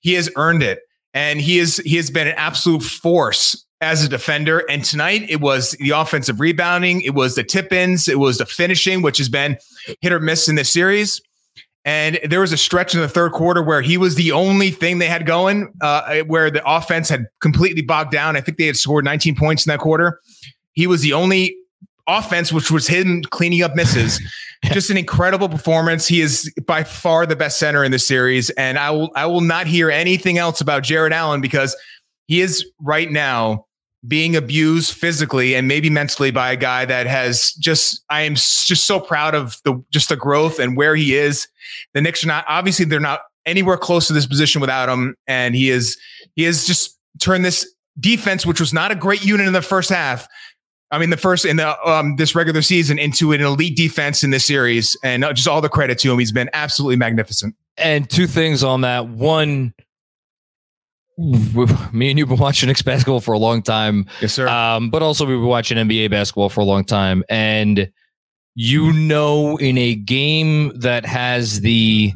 he 0.00 0.14
has 0.14 0.30
earned 0.36 0.62
it, 0.62 0.80
and 1.14 1.40
he 1.40 1.58
is 1.58 1.78
he 1.78 1.96
has 1.96 2.10
been 2.10 2.28
an 2.28 2.34
absolute 2.36 2.82
force 2.82 3.65
as 3.80 4.04
a 4.04 4.08
defender. 4.08 4.64
And 4.70 4.84
tonight 4.84 5.26
it 5.28 5.40
was 5.40 5.72
the 5.72 5.90
offensive 5.90 6.40
rebounding, 6.40 7.02
it 7.02 7.14
was 7.14 7.34
the 7.34 7.44
tip 7.44 7.72
ins, 7.72 8.08
it 8.08 8.18
was 8.18 8.38
the 8.38 8.46
finishing, 8.46 9.02
which 9.02 9.18
has 9.18 9.28
been 9.28 9.58
hit 10.00 10.12
or 10.12 10.20
miss 10.20 10.48
in 10.48 10.54
this 10.54 10.72
series. 10.72 11.20
And 11.84 12.18
there 12.24 12.40
was 12.40 12.52
a 12.52 12.56
stretch 12.56 12.96
in 12.96 13.00
the 13.00 13.08
third 13.08 13.30
quarter 13.30 13.62
where 13.62 13.80
he 13.80 13.96
was 13.96 14.16
the 14.16 14.32
only 14.32 14.72
thing 14.72 14.98
they 14.98 15.06
had 15.06 15.24
going, 15.24 15.72
uh, 15.80 16.22
where 16.22 16.50
the 16.50 16.62
offense 16.68 17.08
had 17.08 17.26
completely 17.40 17.80
bogged 17.82 18.10
down. 18.10 18.36
I 18.36 18.40
think 18.40 18.58
they 18.58 18.66
had 18.66 18.76
scored 18.76 19.04
19 19.04 19.36
points 19.36 19.64
in 19.64 19.70
that 19.70 19.78
quarter. 19.78 20.18
He 20.72 20.88
was 20.88 21.02
the 21.02 21.12
only 21.12 21.56
offense, 22.08 22.52
which 22.52 22.72
was 22.72 22.88
him 22.88 23.22
cleaning 23.30 23.62
up 23.62 23.76
misses. 23.76 24.20
Just 24.64 24.90
an 24.90 24.96
incredible 24.96 25.48
performance. 25.48 26.08
He 26.08 26.22
is 26.22 26.52
by 26.66 26.82
far 26.82 27.24
the 27.24 27.36
best 27.36 27.58
center 27.58 27.84
in 27.84 27.92
the 27.92 27.98
series, 28.00 28.50
and 28.50 28.78
I 28.78 28.90
will 28.90 29.12
I 29.14 29.26
will 29.26 29.42
not 29.42 29.66
hear 29.66 29.90
anything 29.90 30.38
else 30.38 30.60
about 30.60 30.82
Jarrett 30.82 31.12
Allen 31.12 31.40
because 31.40 31.76
he 32.26 32.40
is 32.40 32.64
right 32.80 33.10
now 33.10 33.65
being 34.06 34.36
abused 34.36 34.94
physically 34.94 35.54
and 35.54 35.66
maybe 35.66 35.90
mentally 35.90 36.30
by 36.30 36.52
a 36.52 36.56
guy 36.56 36.84
that 36.84 37.06
has 37.06 37.52
just 37.54 38.04
I 38.08 38.22
am 38.22 38.34
just 38.34 38.86
so 38.86 39.00
proud 39.00 39.34
of 39.34 39.56
the 39.64 39.82
just 39.90 40.08
the 40.08 40.16
growth 40.16 40.58
and 40.58 40.76
where 40.76 40.96
he 40.96 41.14
is. 41.14 41.48
The 41.94 42.00
Knicks 42.00 42.24
are 42.24 42.28
not 42.28 42.44
obviously 42.48 42.84
they're 42.84 43.00
not 43.00 43.20
anywhere 43.44 43.76
close 43.76 44.06
to 44.08 44.12
this 44.12 44.26
position 44.26 44.60
without 44.60 44.88
him, 44.88 45.16
and 45.26 45.54
he 45.54 45.70
is 45.70 45.98
he 46.34 46.44
has 46.44 46.66
just 46.66 46.98
turned 47.20 47.44
this 47.44 47.66
defense, 47.98 48.44
which 48.44 48.60
was 48.60 48.72
not 48.72 48.90
a 48.90 48.94
great 48.94 49.24
unit 49.24 49.46
in 49.46 49.52
the 49.52 49.62
first 49.62 49.88
half, 49.88 50.28
I 50.90 50.98
mean, 50.98 51.10
the 51.10 51.16
first 51.16 51.44
in 51.44 51.56
the 51.56 51.88
um, 51.88 52.16
this 52.16 52.34
regular 52.34 52.62
season 52.62 52.98
into 52.98 53.32
an 53.32 53.40
elite 53.40 53.76
defense 53.76 54.22
in 54.22 54.30
this 54.30 54.46
series, 54.46 54.96
and 55.02 55.24
uh, 55.24 55.32
just 55.32 55.48
all 55.48 55.60
the 55.60 55.68
credit 55.68 55.98
to 56.00 56.12
him. 56.12 56.18
He's 56.18 56.32
been 56.32 56.50
absolutely 56.52 56.96
magnificent. 56.96 57.56
And 57.76 58.08
two 58.08 58.26
things 58.26 58.62
on 58.62 58.82
that: 58.82 59.08
one, 59.08 59.74
me 61.18 62.10
and 62.10 62.18
you've 62.18 62.28
been 62.28 62.38
watching 62.38 62.66
Knicks 62.68 62.82
basketball 62.82 63.20
for 63.20 63.32
a 63.32 63.38
long 63.38 63.62
time, 63.62 64.06
yes, 64.20 64.34
sir. 64.34 64.48
Um, 64.48 64.90
but 64.90 65.02
also 65.02 65.24
we've 65.24 65.38
been 65.38 65.46
watching 65.46 65.78
NBA 65.78 66.10
basketball 66.10 66.48
for 66.48 66.60
a 66.60 66.64
long 66.64 66.84
time, 66.84 67.24
and 67.28 67.90
you 68.54 68.92
know, 68.92 69.56
in 69.58 69.76
a 69.78 69.94
game 69.94 70.72
that 70.78 71.04
has 71.04 71.60
the 71.60 72.12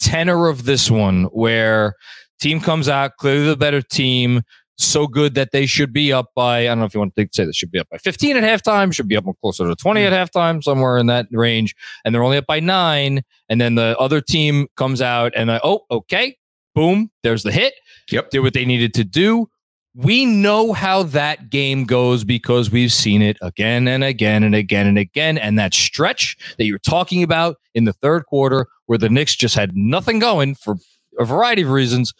tenor 0.00 0.48
of 0.48 0.64
this 0.64 0.90
one, 0.90 1.24
where 1.24 1.94
team 2.40 2.60
comes 2.60 2.88
out 2.88 3.16
clearly 3.18 3.46
the 3.46 3.56
better 3.56 3.82
team 3.82 4.42
so 4.78 5.06
good 5.06 5.34
that 5.34 5.52
they 5.52 5.66
should 5.66 5.92
be 5.92 6.12
up 6.12 6.30
by, 6.34 6.60
I 6.60 6.66
don't 6.66 6.78
know 6.78 6.84
if 6.86 6.94
you 6.94 7.00
want 7.00 7.14
to 7.14 7.28
say 7.32 7.44
they 7.44 7.52
should 7.52 7.70
be 7.70 7.78
up 7.78 7.88
by 7.90 7.98
15 7.98 8.36
at 8.36 8.42
halftime, 8.42 8.94
should 8.94 9.08
be 9.08 9.16
up 9.16 9.24
closer 9.42 9.66
to 9.68 9.76
20 9.76 10.04
at 10.04 10.12
halftime, 10.12 10.62
somewhere 10.62 10.96
in 10.96 11.06
that 11.06 11.26
range. 11.30 11.74
And 12.04 12.14
they're 12.14 12.22
only 12.22 12.38
up 12.38 12.46
by 12.46 12.60
nine. 12.60 13.22
And 13.48 13.60
then 13.60 13.74
the 13.74 13.96
other 13.98 14.20
team 14.20 14.68
comes 14.76 15.02
out 15.02 15.32
and, 15.36 15.52
I, 15.52 15.60
oh, 15.62 15.82
okay, 15.90 16.36
boom, 16.74 17.10
there's 17.22 17.42
the 17.42 17.52
hit. 17.52 17.74
Yep. 18.10 18.30
Did 18.30 18.40
what 18.40 18.54
they 18.54 18.64
needed 18.64 18.94
to 18.94 19.04
do. 19.04 19.48
We 19.94 20.24
know 20.24 20.72
how 20.72 21.02
that 21.04 21.50
game 21.50 21.84
goes 21.84 22.22
because 22.22 22.70
we've 22.70 22.92
seen 22.92 23.22
it 23.22 23.36
again 23.42 23.88
and 23.88 24.04
again 24.04 24.44
and 24.44 24.54
again 24.54 24.86
and 24.86 24.98
again. 24.98 25.36
And 25.36 25.58
that 25.58 25.74
stretch 25.74 26.36
that 26.58 26.64
you're 26.64 26.78
talking 26.78 27.22
about 27.22 27.56
in 27.74 27.84
the 27.84 27.92
third 27.92 28.26
quarter, 28.26 28.66
where 28.86 28.98
the 28.98 29.08
Knicks 29.08 29.34
just 29.34 29.56
had 29.56 29.76
nothing 29.76 30.20
going 30.20 30.54
for 30.54 30.76
a 31.18 31.24
variety 31.24 31.62
of 31.62 31.70
reasons, 31.70 32.12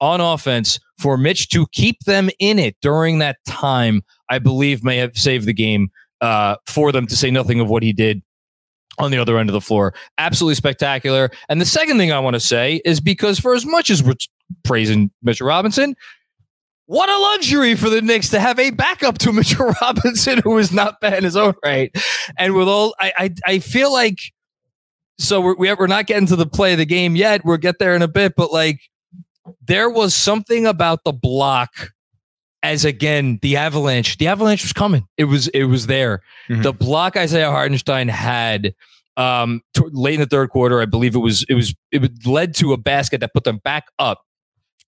on 0.00 0.20
offense 0.20 0.78
for 0.98 1.16
Mitch 1.16 1.48
to 1.50 1.66
keep 1.72 2.00
them 2.00 2.30
in 2.38 2.58
it 2.58 2.76
during 2.80 3.18
that 3.18 3.38
time, 3.46 4.02
I 4.30 4.38
believe 4.38 4.84
may 4.84 4.96
have 4.98 5.16
saved 5.16 5.46
the 5.46 5.52
game 5.52 5.90
uh, 6.20 6.56
for 6.66 6.92
them 6.92 7.06
to 7.06 7.16
say 7.16 7.30
nothing 7.30 7.60
of 7.60 7.68
what 7.68 7.82
he 7.82 7.92
did 7.92 8.22
on 8.98 9.10
the 9.10 9.18
other 9.18 9.38
end 9.38 9.48
of 9.48 9.52
the 9.52 9.60
floor. 9.60 9.94
Absolutely 10.18 10.54
spectacular. 10.54 11.30
And 11.48 11.60
the 11.60 11.66
second 11.66 11.98
thing 11.98 12.12
I 12.12 12.18
want 12.18 12.34
to 12.34 12.40
say 12.40 12.80
is 12.84 13.00
because 13.00 13.38
for 13.38 13.54
as 13.54 13.64
much 13.64 13.90
as 13.90 14.02
we're 14.02 14.14
praising 14.64 15.10
Mitchell 15.22 15.46
Robinson, 15.46 15.94
what 16.86 17.08
a 17.08 17.18
luxury 17.34 17.74
for 17.74 17.90
the 17.90 18.00
Knicks 18.00 18.30
to 18.30 18.40
have 18.40 18.58
a 18.58 18.70
backup 18.70 19.18
to 19.18 19.32
Mitchell 19.34 19.72
Robinson 19.80 20.40
who 20.42 20.58
is 20.58 20.72
not 20.72 21.00
bad 21.00 21.18
in 21.18 21.24
his 21.24 21.36
own 21.36 21.54
right. 21.64 21.94
And 22.38 22.54
with 22.54 22.68
all, 22.68 22.94
I, 22.98 23.12
I, 23.16 23.34
I 23.46 23.58
feel 23.58 23.92
like, 23.92 24.18
so 25.18 25.40
we're, 25.40 25.76
we're 25.76 25.86
not 25.86 26.06
getting 26.06 26.26
to 26.28 26.36
the 26.36 26.46
play 26.46 26.72
of 26.72 26.78
the 26.78 26.86
game 26.86 27.16
yet. 27.16 27.44
We'll 27.44 27.56
get 27.56 27.78
there 27.78 27.94
in 27.94 28.02
a 28.02 28.08
bit, 28.08 28.34
but 28.36 28.52
like, 28.52 28.80
there 29.66 29.88
was 29.88 30.14
something 30.14 30.66
about 30.66 31.04
the 31.04 31.12
block 31.12 31.92
as 32.62 32.84
again 32.84 33.38
the 33.42 33.56
avalanche. 33.56 34.18
The 34.18 34.28
avalanche 34.28 34.62
was 34.62 34.72
coming. 34.72 35.06
It 35.16 35.24
was 35.24 35.48
it 35.48 35.64
was 35.64 35.86
there. 35.86 36.22
Mm-hmm. 36.48 36.62
The 36.62 36.72
block 36.72 37.16
Isaiah 37.16 37.50
Hartenstein 37.50 38.08
had 38.08 38.74
um, 39.16 39.62
t- 39.74 39.82
late 39.90 40.14
in 40.14 40.20
the 40.20 40.26
third 40.26 40.50
quarter, 40.50 40.80
I 40.80 40.86
believe 40.86 41.14
it 41.14 41.18
was 41.18 41.44
it 41.48 41.54
was 41.54 41.74
it 41.90 42.26
led 42.26 42.54
to 42.56 42.72
a 42.72 42.76
basket 42.76 43.20
that 43.20 43.34
put 43.34 43.44
them 43.44 43.58
back 43.58 43.88
up. 43.98 44.22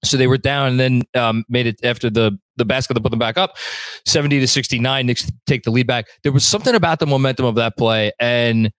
So 0.02 0.16
they 0.16 0.26
were 0.26 0.38
down 0.38 0.68
and 0.68 0.80
then 0.80 1.02
um, 1.14 1.44
made 1.48 1.66
it 1.66 1.80
after 1.84 2.08
the 2.08 2.38
the 2.56 2.64
basket 2.64 2.94
that 2.94 3.02
put 3.02 3.10
them 3.10 3.18
back 3.18 3.36
up, 3.36 3.56
seventy 4.06 4.40
to 4.40 4.46
sixty 4.46 4.78
nine. 4.78 5.06
Knicks 5.06 5.30
take 5.46 5.64
the 5.64 5.70
lead 5.70 5.86
back. 5.86 6.06
There 6.22 6.32
was 6.32 6.44
something 6.44 6.74
about 6.74 7.00
the 7.00 7.06
momentum 7.06 7.44
of 7.44 7.56
that 7.56 7.76
play. 7.76 8.12
And 8.18 8.72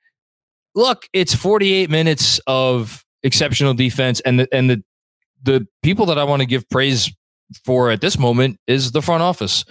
look, 0.74 1.08
it's 1.14 1.36
forty 1.36 1.74
eight 1.74 1.90
minutes 1.90 2.40
of 2.48 3.04
exceptional 3.24 3.74
defense, 3.74 4.20
and 4.22 4.40
the 4.40 4.48
and 4.52 4.70
the 4.70 4.84
the 5.44 5.68
people 5.84 6.06
that 6.08 6.18
I 6.18 6.24
want 6.24 6.42
to 6.42 6.46
give 6.46 6.68
praise 6.70 7.12
for 7.66 7.92
at 7.92 8.02
this 8.02 8.18
moment 8.18 8.60
is 8.68 8.92
the 8.92 9.02
front 9.02 9.24
office. 9.24 9.66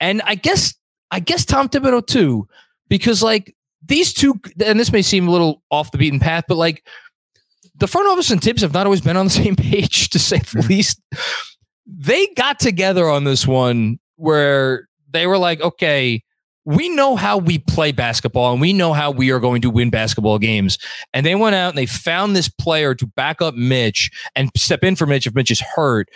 And 0.00 0.22
I 0.22 0.34
guess 0.34 0.74
I 1.10 1.20
guess 1.20 1.44
Tom 1.44 1.68
Thibodeau 1.68 2.06
too, 2.06 2.46
because 2.88 3.22
like 3.22 3.54
these 3.84 4.12
two, 4.12 4.40
and 4.64 4.78
this 4.78 4.92
may 4.92 5.02
seem 5.02 5.26
a 5.26 5.30
little 5.30 5.62
off 5.70 5.90
the 5.90 5.98
beaten 5.98 6.20
path, 6.20 6.44
but 6.48 6.56
like 6.56 6.86
the 7.76 7.88
front 7.88 8.08
office 8.08 8.30
and 8.30 8.42
Thibs 8.42 8.62
have 8.62 8.74
not 8.74 8.86
always 8.86 9.00
been 9.00 9.16
on 9.16 9.26
the 9.26 9.30
same 9.30 9.56
page, 9.56 10.10
to 10.10 10.18
say 10.18 10.38
the 10.38 10.66
least. 10.68 11.00
They 11.86 12.28
got 12.36 12.60
together 12.60 13.08
on 13.08 13.24
this 13.24 13.46
one 13.46 13.98
where 14.16 14.88
they 15.10 15.26
were 15.26 15.38
like, 15.38 15.60
okay, 15.60 16.22
we 16.66 16.88
know 16.90 17.16
how 17.16 17.38
we 17.38 17.58
play 17.58 17.90
basketball 17.90 18.52
and 18.52 18.60
we 18.60 18.72
know 18.72 18.92
how 18.92 19.10
we 19.10 19.30
are 19.32 19.40
going 19.40 19.62
to 19.62 19.70
win 19.70 19.90
basketball 19.90 20.38
games. 20.38 20.78
And 21.12 21.24
they 21.24 21.34
went 21.34 21.56
out 21.56 21.70
and 21.70 21.78
they 21.78 21.86
found 21.86 22.36
this 22.36 22.48
player 22.48 22.94
to 22.94 23.06
back 23.06 23.40
up 23.40 23.54
Mitch 23.54 24.10
and 24.36 24.50
step 24.56 24.84
in 24.84 24.94
for 24.94 25.06
Mitch 25.06 25.26
if 25.26 25.34
Mitch 25.34 25.50
is 25.50 25.60
hurt. 25.60 26.08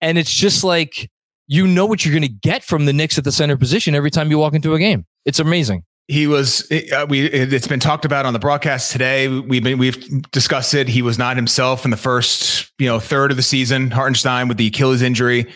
And 0.00 0.18
it's 0.18 0.32
just 0.32 0.64
like 0.64 1.10
you 1.48 1.66
know 1.66 1.86
what 1.86 2.04
you're 2.04 2.12
going 2.12 2.22
to 2.22 2.28
get 2.28 2.62
from 2.62 2.84
the 2.84 2.92
Knicks 2.92 3.18
at 3.18 3.24
the 3.24 3.32
center 3.32 3.56
position 3.56 3.94
every 3.94 4.10
time 4.10 4.30
you 4.30 4.38
walk 4.38 4.54
into 4.54 4.74
a 4.74 4.78
game. 4.78 5.06
It's 5.24 5.38
amazing. 5.38 5.82
He 6.06 6.26
was. 6.26 6.70
Uh, 6.70 7.04
we. 7.08 7.26
It's 7.26 7.66
been 7.66 7.80
talked 7.80 8.06
about 8.06 8.24
on 8.24 8.32
the 8.32 8.38
broadcast 8.38 8.92
today. 8.92 9.28
We've 9.28 9.62
been. 9.62 9.76
We've 9.76 10.22
discussed 10.30 10.72
it. 10.72 10.88
He 10.88 11.02
was 11.02 11.18
not 11.18 11.36
himself 11.36 11.84
in 11.84 11.90
the 11.90 11.98
first, 11.98 12.70
you 12.78 12.86
know, 12.86 12.98
third 12.98 13.30
of 13.30 13.36
the 13.36 13.42
season. 13.42 13.90
Hartenstein 13.90 14.48
with 14.48 14.56
the 14.56 14.68
Achilles 14.68 15.02
injury. 15.02 15.52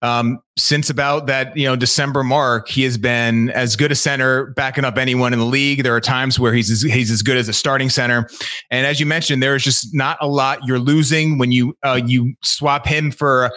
Um, 0.00 0.40
since 0.58 0.90
about 0.90 1.28
that, 1.28 1.56
you 1.56 1.64
know, 1.64 1.76
December 1.76 2.24
mark, 2.24 2.68
he 2.68 2.82
has 2.82 2.98
been 2.98 3.50
as 3.50 3.76
good 3.76 3.92
a 3.92 3.94
center 3.94 4.46
backing 4.46 4.84
up 4.84 4.98
anyone 4.98 5.32
in 5.32 5.38
the 5.38 5.44
league. 5.44 5.84
There 5.84 5.94
are 5.94 6.00
times 6.00 6.40
where 6.40 6.52
he's 6.52 6.68
as, 6.68 6.82
he's 6.82 7.12
as 7.12 7.22
good 7.22 7.36
as 7.36 7.48
a 7.48 7.52
starting 7.52 7.88
center, 7.88 8.28
and 8.72 8.84
as 8.84 8.98
you 8.98 9.06
mentioned, 9.06 9.40
there 9.40 9.54
is 9.54 9.62
just 9.62 9.94
not 9.94 10.18
a 10.20 10.26
lot 10.26 10.58
you're 10.66 10.80
losing 10.80 11.38
when 11.38 11.52
you 11.52 11.76
uh, 11.84 12.00
you 12.04 12.34
swap 12.42 12.86
him 12.86 13.12
for 13.12 13.52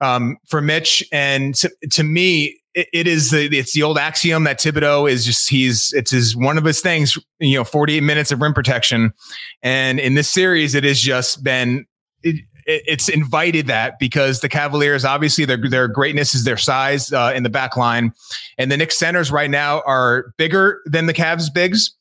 um, 0.00 0.36
for 0.46 0.60
Mitch. 0.60 1.02
And 1.12 1.54
to, 1.56 1.70
to 1.92 2.02
me, 2.02 2.60
it, 2.74 2.88
it 2.92 3.06
is 3.06 3.30
the 3.30 3.46
it's 3.56 3.72
the 3.72 3.82
old 3.82 3.98
axiom 3.98 4.44
that 4.44 4.58
Thibodeau 4.58 5.10
is 5.10 5.24
just 5.24 5.48
he's 5.48 5.92
it's 5.92 6.10
his 6.10 6.36
one 6.36 6.58
of 6.58 6.64
his 6.64 6.80
things. 6.80 7.16
You 7.38 7.58
know, 7.58 7.64
48 7.64 8.02
minutes 8.02 8.32
of 8.32 8.40
rim 8.40 8.54
protection, 8.54 9.12
and 9.62 9.98
in 10.00 10.14
this 10.14 10.28
series, 10.28 10.74
it 10.74 10.84
has 10.84 11.00
just 11.00 11.42
been. 11.42 11.86
It, 12.22 12.44
it's 12.66 13.10
invited 13.10 13.66
that 13.66 13.98
because 13.98 14.40
the 14.40 14.48
Cavaliers 14.48 15.04
obviously 15.04 15.44
their 15.44 15.58
their 15.68 15.86
greatness 15.86 16.34
is 16.34 16.44
their 16.44 16.56
size 16.56 17.12
uh, 17.12 17.32
in 17.34 17.42
the 17.42 17.50
back 17.50 17.76
line, 17.76 18.12
and 18.56 18.72
the 18.72 18.76
Knicks 18.76 18.98
centers 18.98 19.30
right 19.30 19.50
now 19.50 19.82
are 19.86 20.32
bigger 20.38 20.80
than 20.86 21.06
the 21.06 21.14
Cavs 21.14 21.52
bigs. 21.52 21.94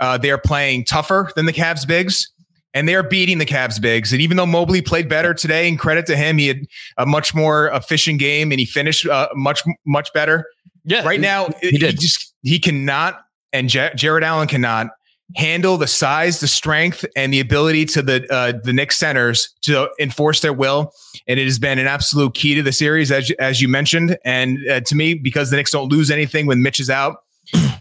Uh, 0.00 0.18
they 0.18 0.30
are 0.30 0.38
playing 0.38 0.84
tougher 0.84 1.30
than 1.34 1.46
the 1.46 1.52
Cavs 1.52 1.86
bigs, 1.86 2.30
and 2.74 2.88
they 2.88 2.94
are 2.94 3.02
beating 3.02 3.38
the 3.38 3.46
Cavs 3.46 3.80
bigs. 3.80 4.12
And 4.12 4.22
even 4.22 4.36
though 4.36 4.46
Mobley 4.46 4.82
played 4.82 5.08
better 5.08 5.34
today, 5.34 5.68
and 5.68 5.78
credit 5.78 6.06
to 6.06 6.16
him, 6.16 6.38
he 6.38 6.48
had 6.48 6.60
a 6.96 7.06
much 7.06 7.34
more 7.34 7.68
efficient 7.68 8.18
game 8.18 8.50
and 8.50 8.58
he 8.58 8.66
finished 8.66 9.06
uh, 9.06 9.28
much 9.34 9.62
much 9.86 10.12
better. 10.12 10.46
Yeah, 10.84 11.04
right 11.04 11.20
now 11.20 11.48
he, 11.60 11.70
he, 11.70 11.78
he 11.78 11.92
just 11.92 12.34
he 12.42 12.58
cannot, 12.58 13.24
and 13.52 13.68
J- 13.68 13.92
Jarrett 13.94 14.24
Allen 14.24 14.48
cannot 14.48 14.88
handle 15.36 15.78
the 15.78 15.86
size, 15.86 16.40
the 16.40 16.48
strength, 16.48 17.04
and 17.16 17.32
the 17.32 17.40
ability 17.40 17.86
to 17.86 18.02
the 18.02 18.26
uh, 18.32 18.52
the 18.62 18.72
Knicks 18.72 18.98
centers 18.98 19.54
to 19.62 19.90
enforce 20.00 20.40
their 20.40 20.52
will. 20.52 20.92
And 21.28 21.38
it 21.38 21.44
has 21.44 21.58
been 21.58 21.78
an 21.78 21.86
absolute 21.86 22.34
key 22.34 22.54
to 22.54 22.62
the 22.62 22.72
series, 22.72 23.12
as 23.12 23.30
as 23.38 23.60
you 23.60 23.68
mentioned. 23.68 24.18
And 24.24 24.58
uh, 24.68 24.80
to 24.80 24.94
me, 24.94 25.14
because 25.14 25.50
the 25.50 25.56
Knicks 25.56 25.70
don't 25.70 25.90
lose 25.90 26.10
anything 26.10 26.46
when 26.46 26.62
Mitch 26.62 26.80
is 26.80 26.90
out, 26.90 27.18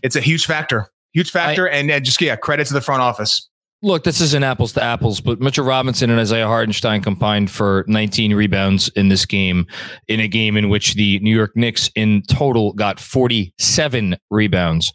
it's 0.04 0.16
a 0.16 0.22
huge 0.22 0.46
factor, 0.46 0.92
huge 1.14 1.32
factor. 1.32 1.68
I, 1.70 1.74
and 1.74 1.92
uh, 1.92 2.00
just 2.00 2.22
yeah, 2.22 2.36
credit 2.36 2.68
to 2.68 2.74
the 2.74 2.82
front 2.82 3.02
office 3.02 3.50
look, 3.82 4.04
this 4.04 4.22
isn't 4.22 4.44
apples 4.44 4.74
to 4.74 4.84
apples, 4.84 5.22
but 5.22 5.40
Mitchell 5.40 5.66
Robinson 5.66 6.10
and 6.10 6.20
Isaiah 6.20 6.48
Hartenstein 6.48 7.02
combined 7.02 7.50
for 7.50 7.84
19 7.88 8.34
rebounds 8.34 8.90
in 8.90 9.10
this 9.10 9.26
game, 9.26 9.66
in 10.08 10.20
a 10.20 10.28
game 10.28 10.58
in 10.58 10.70
which 10.70 10.94
the 10.94 11.20
New 11.20 11.36
York 11.36 11.56
Knicks 11.56 11.90
in 11.96 12.22
total 12.24 12.74
got 12.74 13.00
47 13.00 14.16
rebounds. 14.30 14.94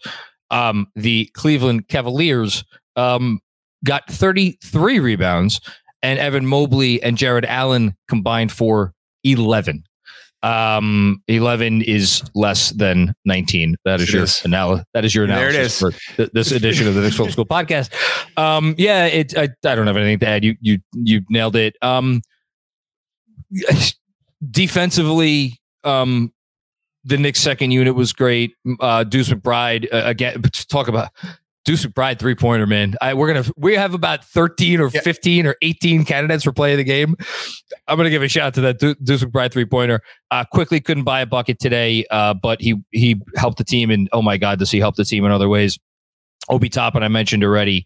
Um, 0.51 0.87
the 0.95 1.29
Cleveland 1.35 1.89
Cavaliers 1.89 2.65
um, 2.95 3.41
got 3.85 4.09
33 4.09 5.01
rebounds, 5.01 5.61
and 6.03 6.19
Evan 6.19 6.47
Mobley 6.47 7.03
and 7.03 7.19
Jarrett 7.19 7.45
Allen 7.47 7.97
combined 8.09 8.53
for 8.53 8.93
11. 9.25 9.83
Um, 10.47 11.23
11 11.27 11.83
is 11.83 12.23
less 12.35 12.71
than 12.71 13.15
19. 13.25 13.77
That 13.85 14.01
is 14.01 14.09
it 14.09 14.15
your 14.15 14.23
is. 14.23 14.43
Anal- 14.45 14.85
that 14.95 15.05
is 15.05 15.13
your 15.13 15.25
analysis 15.25 15.81
for 15.81 15.91
th- 16.17 16.31
this 16.33 16.53
edition 16.53 16.87
of 16.87 16.95
the 16.95 17.01
Knicks 17.01 17.17
Film 17.17 17.31
School 17.31 17.47
podcast. 17.47 17.91
Um, 18.39 18.77
yeah, 18.79 19.07
it, 19.07 19.37
I, 19.37 19.49
I 19.65 19.75
don't 19.75 19.89
have 19.89 19.97
anything 19.97 20.21
to 20.21 20.29
add. 20.29 20.45
You, 20.45 20.55
you, 20.61 20.79
you 20.93 21.23
nailed 21.29 21.57
it. 21.57 21.77
Um, 21.83 22.23
defensively, 24.51 25.59
um, 25.83 26.33
the 27.05 27.17
Knicks 27.17 27.41
second 27.41 27.73
unit 27.73 27.95
was 27.95 28.13
great. 28.13 28.55
Uh, 28.81 29.03
Deuce 29.03 29.29
McBride 29.31 29.93
uh, 29.93 30.03
again. 30.05 30.43
Talk 30.69 30.87
about 30.89 31.11
Deuce 31.67 31.85
McBride 31.85 32.21
three 32.21 32.37
pointer, 32.37 32.65
man. 32.65 32.95
I, 33.01 33.15
we're 33.15 33.27
gonna 33.27 33.45
we 33.57 33.75
have 33.75 33.93
about 33.93 34.25
thirteen 34.25 34.81
or 34.81 34.89
yeah. 34.89 35.01
fifteen 35.01 35.47
or 35.47 35.57
eighteen 35.63 36.05
candidates 36.05 36.45
for 36.45 36.53
play 36.53 36.73
of 36.73 36.79
the 36.79 36.85
game. 36.85 37.17
I'm 37.89 37.97
gonna 37.97 38.09
give 38.09 38.23
a 38.23 38.29
shout 38.29 38.47
out 38.47 38.55
to 38.55 38.61
that 38.63 38.79
Deuce 38.79 39.25
McBride 39.25 39.53
three 39.53 39.65
pointer. 39.65 40.01
Uh, 40.31 40.45
quickly 40.45 40.81
couldn't 40.81 41.03
buy 41.03 41.21
a 41.21 41.27
bucket 41.27 41.59
today, 41.59 42.07
uh, 42.13 42.35
but 42.35 42.61
he 42.63 42.77
he 42.93 43.21
helped 43.35 43.59
the 43.59 43.65
team, 43.65 43.91
and 43.91 44.09
oh 44.13 44.23
my 44.23 44.37
god, 44.37 44.61
does 44.61 44.71
he 44.71 44.79
help 44.79 44.95
the 44.95 45.05
team 45.05 45.25
in 45.25 45.33
other 45.33 45.49
ways? 45.49 45.77
Obi 46.49 46.69
Toppin, 46.69 47.03
I 47.03 47.09
mentioned 47.09 47.43
already. 47.43 47.85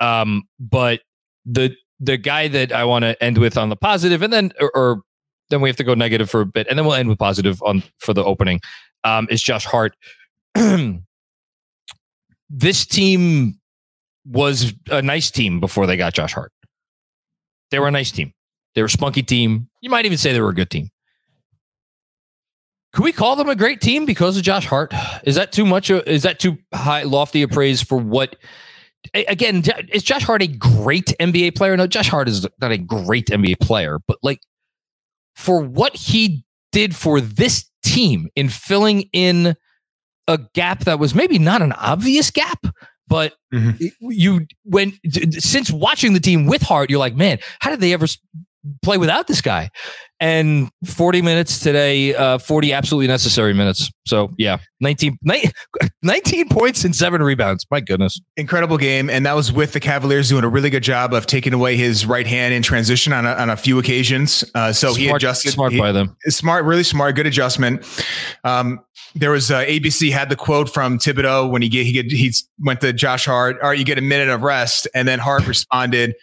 Um, 0.00 0.42
but 0.58 1.00
the 1.46 1.72
the 2.00 2.16
guy 2.16 2.48
that 2.48 2.72
I 2.72 2.84
want 2.84 3.04
to 3.04 3.22
end 3.22 3.38
with 3.38 3.56
on 3.56 3.68
the 3.68 3.76
positive, 3.76 4.22
and 4.22 4.32
then 4.32 4.52
or, 4.60 4.72
or, 4.74 5.02
then 5.50 5.60
we 5.60 5.68
have 5.68 5.76
to 5.76 5.84
go 5.84 5.94
negative 5.94 6.28
for 6.28 6.40
a 6.40 6.46
bit, 6.46 6.66
and 6.68 6.76
then 6.76 6.84
we'll 6.84 6.96
end 6.96 7.08
with 7.08 7.20
positive 7.20 7.62
on 7.62 7.84
for 7.98 8.12
the 8.12 8.24
opening. 8.24 8.60
Um, 9.04 9.28
is 9.30 9.40
Josh 9.40 9.66
Hart. 9.66 9.94
this 12.50 12.86
team 12.86 13.60
was 14.26 14.72
a 14.90 15.02
nice 15.02 15.30
team 15.30 15.60
before 15.60 15.86
they 15.86 15.96
got 15.96 16.14
Josh 16.14 16.32
Hart. 16.32 16.52
They 17.70 17.78
were 17.78 17.88
a 17.88 17.92
nice 17.92 18.10
team. 18.10 18.32
They 18.74 18.82
were 18.82 18.86
a 18.86 18.90
spunky 18.90 19.22
team. 19.22 19.68
You 19.80 19.90
might 19.90 20.06
even 20.06 20.18
say 20.18 20.32
they 20.32 20.40
were 20.40 20.50
a 20.50 20.54
good 20.54 20.70
team. 20.70 20.90
Could 22.92 23.04
we 23.04 23.12
call 23.12 23.34
them 23.34 23.48
a 23.48 23.56
great 23.56 23.80
team 23.80 24.06
because 24.06 24.36
of 24.36 24.44
Josh 24.44 24.66
Hart? 24.66 24.94
Is 25.24 25.34
that 25.34 25.50
too 25.50 25.66
much? 25.66 25.90
Is 25.90 26.22
that 26.22 26.38
too 26.38 26.58
high, 26.72 27.02
lofty 27.02 27.42
a 27.42 27.48
praise 27.48 27.82
for 27.82 27.98
what? 27.98 28.36
Again, 29.12 29.64
is 29.92 30.02
Josh 30.02 30.22
Hart 30.22 30.42
a 30.42 30.46
great 30.46 31.12
NBA 31.18 31.56
player? 31.56 31.76
No, 31.76 31.86
Josh 31.86 32.08
Hart 32.08 32.28
is 32.28 32.46
not 32.60 32.70
a 32.70 32.78
great 32.78 33.26
NBA 33.26 33.60
player, 33.60 33.98
but 34.06 34.18
like 34.22 34.38
for 35.34 35.60
what 35.60 35.96
he 35.96 36.44
did 36.70 36.94
for 36.94 37.20
this 37.20 37.68
team 37.84 38.28
in 38.36 38.48
filling 38.48 39.08
in 39.12 39.56
a 40.28 40.38
gap 40.54 40.84
that 40.84 40.98
was 40.98 41.14
maybe 41.14 41.38
not 41.38 41.62
an 41.62 41.72
obvious 41.72 42.30
gap, 42.30 42.66
but 43.06 43.34
mm-hmm. 43.52 43.84
you 44.00 44.46
when 44.64 44.92
since 45.30 45.70
watching 45.70 46.14
the 46.14 46.20
team 46.20 46.46
with 46.46 46.62
Hart, 46.62 46.90
you're 46.90 46.98
like, 46.98 47.14
man, 47.14 47.38
how 47.60 47.70
did 47.70 47.80
they 47.80 47.92
ever 47.92 48.06
play 48.82 48.98
without 48.98 49.26
this 49.26 49.40
guy? 49.40 49.70
And 50.20 50.70
40 50.86 51.20
minutes 51.22 51.58
today, 51.58 52.14
uh, 52.14 52.38
40 52.38 52.72
absolutely 52.72 53.08
necessary 53.08 53.52
minutes. 53.52 53.90
So 54.06 54.32
yeah, 54.38 54.58
19, 54.80 55.18
19 56.02 56.48
points 56.48 56.84
and 56.84 56.96
seven 56.96 57.22
rebounds. 57.22 57.66
My 57.70 57.80
goodness, 57.80 58.20
incredible 58.36 58.78
game, 58.78 59.10
and 59.10 59.26
that 59.26 59.34
was 59.34 59.52
with 59.52 59.72
the 59.72 59.80
Cavaliers 59.80 60.30
doing 60.30 60.44
a 60.44 60.48
really 60.48 60.70
good 60.70 60.82
job 60.82 61.12
of 61.12 61.26
taking 61.26 61.52
away 61.52 61.76
his 61.76 62.06
right 62.06 62.26
hand 62.26 62.54
in 62.54 62.62
transition 62.62 63.12
on 63.12 63.26
a, 63.26 63.32
on 63.32 63.50
a 63.50 63.56
few 63.56 63.78
occasions. 63.78 64.44
Uh, 64.54 64.72
so 64.72 64.88
smart, 64.88 64.98
he 64.98 65.08
adjusted 65.08 65.50
smart 65.50 65.72
he, 65.72 65.78
by 65.78 65.92
them, 65.92 66.16
smart, 66.28 66.64
really 66.64 66.84
smart, 66.84 67.16
good 67.16 67.26
adjustment. 67.26 67.84
Um, 68.44 68.80
there 69.14 69.30
was 69.30 69.50
uh, 69.50 69.60
ABC 69.60 70.10
had 70.10 70.28
the 70.28 70.36
quote 70.36 70.68
from 70.68 70.98
Thibodeau 70.98 71.50
when 71.50 71.62
he 71.62 71.68
get, 71.68 71.86
he 71.86 71.92
get, 71.92 72.10
he 72.10 72.32
went 72.60 72.80
to 72.80 72.92
Josh 72.92 73.26
Hart. 73.26 73.60
All 73.62 73.68
right, 73.68 73.78
you 73.78 73.84
get 73.84 73.98
a 73.98 74.02
minute 74.02 74.28
of 74.28 74.42
rest, 74.42 74.88
and 74.94 75.06
then 75.06 75.18
Hart 75.18 75.46
responded, 75.46 76.14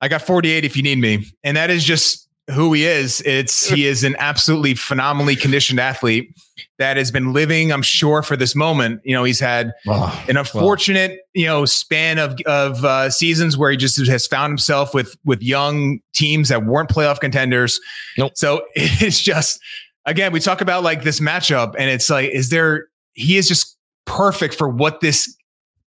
"I 0.00 0.08
got 0.08 0.22
48 0.22 0.64
if 0.64 0.76
you 0.76 0.82
need 0.82 0.98
me," 0.98 1.26
and 1.44 1.56
that 1.56 1.70
is 1.70 1.84
just 1.84 2.28
who 2.50 2.72
he 2.72 2.84
is. 2.84 3.22
It's 3.24 3.68
he 3.68 3.86
is 3.86 4.02
an 4.02 4.16
absolutely 4.18 4.74
phenomenally 4.74 5.36
conditioned 5.36 5.78
athlete 5.78 6.34
that 6.78 6.96
has 6.96 7.10
been 7.10 7.32
living, 7.32 7.72
I'm 7.72 7.82
sure, 7.82 8.22
for 8.22 8.36
this 8.36 8.54
moment. 8.54 9.00
You 9.04 9.14
know, 9.14 9.24
he's 9.24 9.38
had 9.38 9.72
oh, 9.86 10.24
an 10.28 10.36
unfortunate, 10.36 11.10
well. 11.10 11.18
you 11.34 11.46
know, 11.46 11.64
span 11.64 12.18
of 12.18 12.36
of 12.46 12.84
uh, 12.84 13.10
seasons 13.10 13.56
where 13.56 13.70
he 13.70 13.76
just 13.76 14.04
has 14.06 14.26
found 14.26 14.50
himself 14.50 14.94
with 14.94 15.16
with 15.24 15.42
young 15.42 16.00
teams 16.14 16.48
that 16.48 16.64
weren't 16.64 16.88
playoff 16.88 17.20
contenders. 17.20 17.80
Nope. 18.18 18.32
So 18.34 18.62
it's 18.74 19.20
just 19.20 19.60
again, 20.06 20.32
we 20.32 20.40
talk 20.40 20.60
about 20.60 20.82
like 20.82 21.02
this 21.02 21.20
matchup, 21.20 21.74
and 21.78 21.90
it's 21.90 22.10
like, 22.10 22.30
is 22.30 22.50
there? 22.50 22.88
He 23.14 23.36
is 23.36 23.48
just 23.48 23.76
perfect 24.06 24.54
for 24.54 24.68
what 24.68 25.00
this 25.00 25.34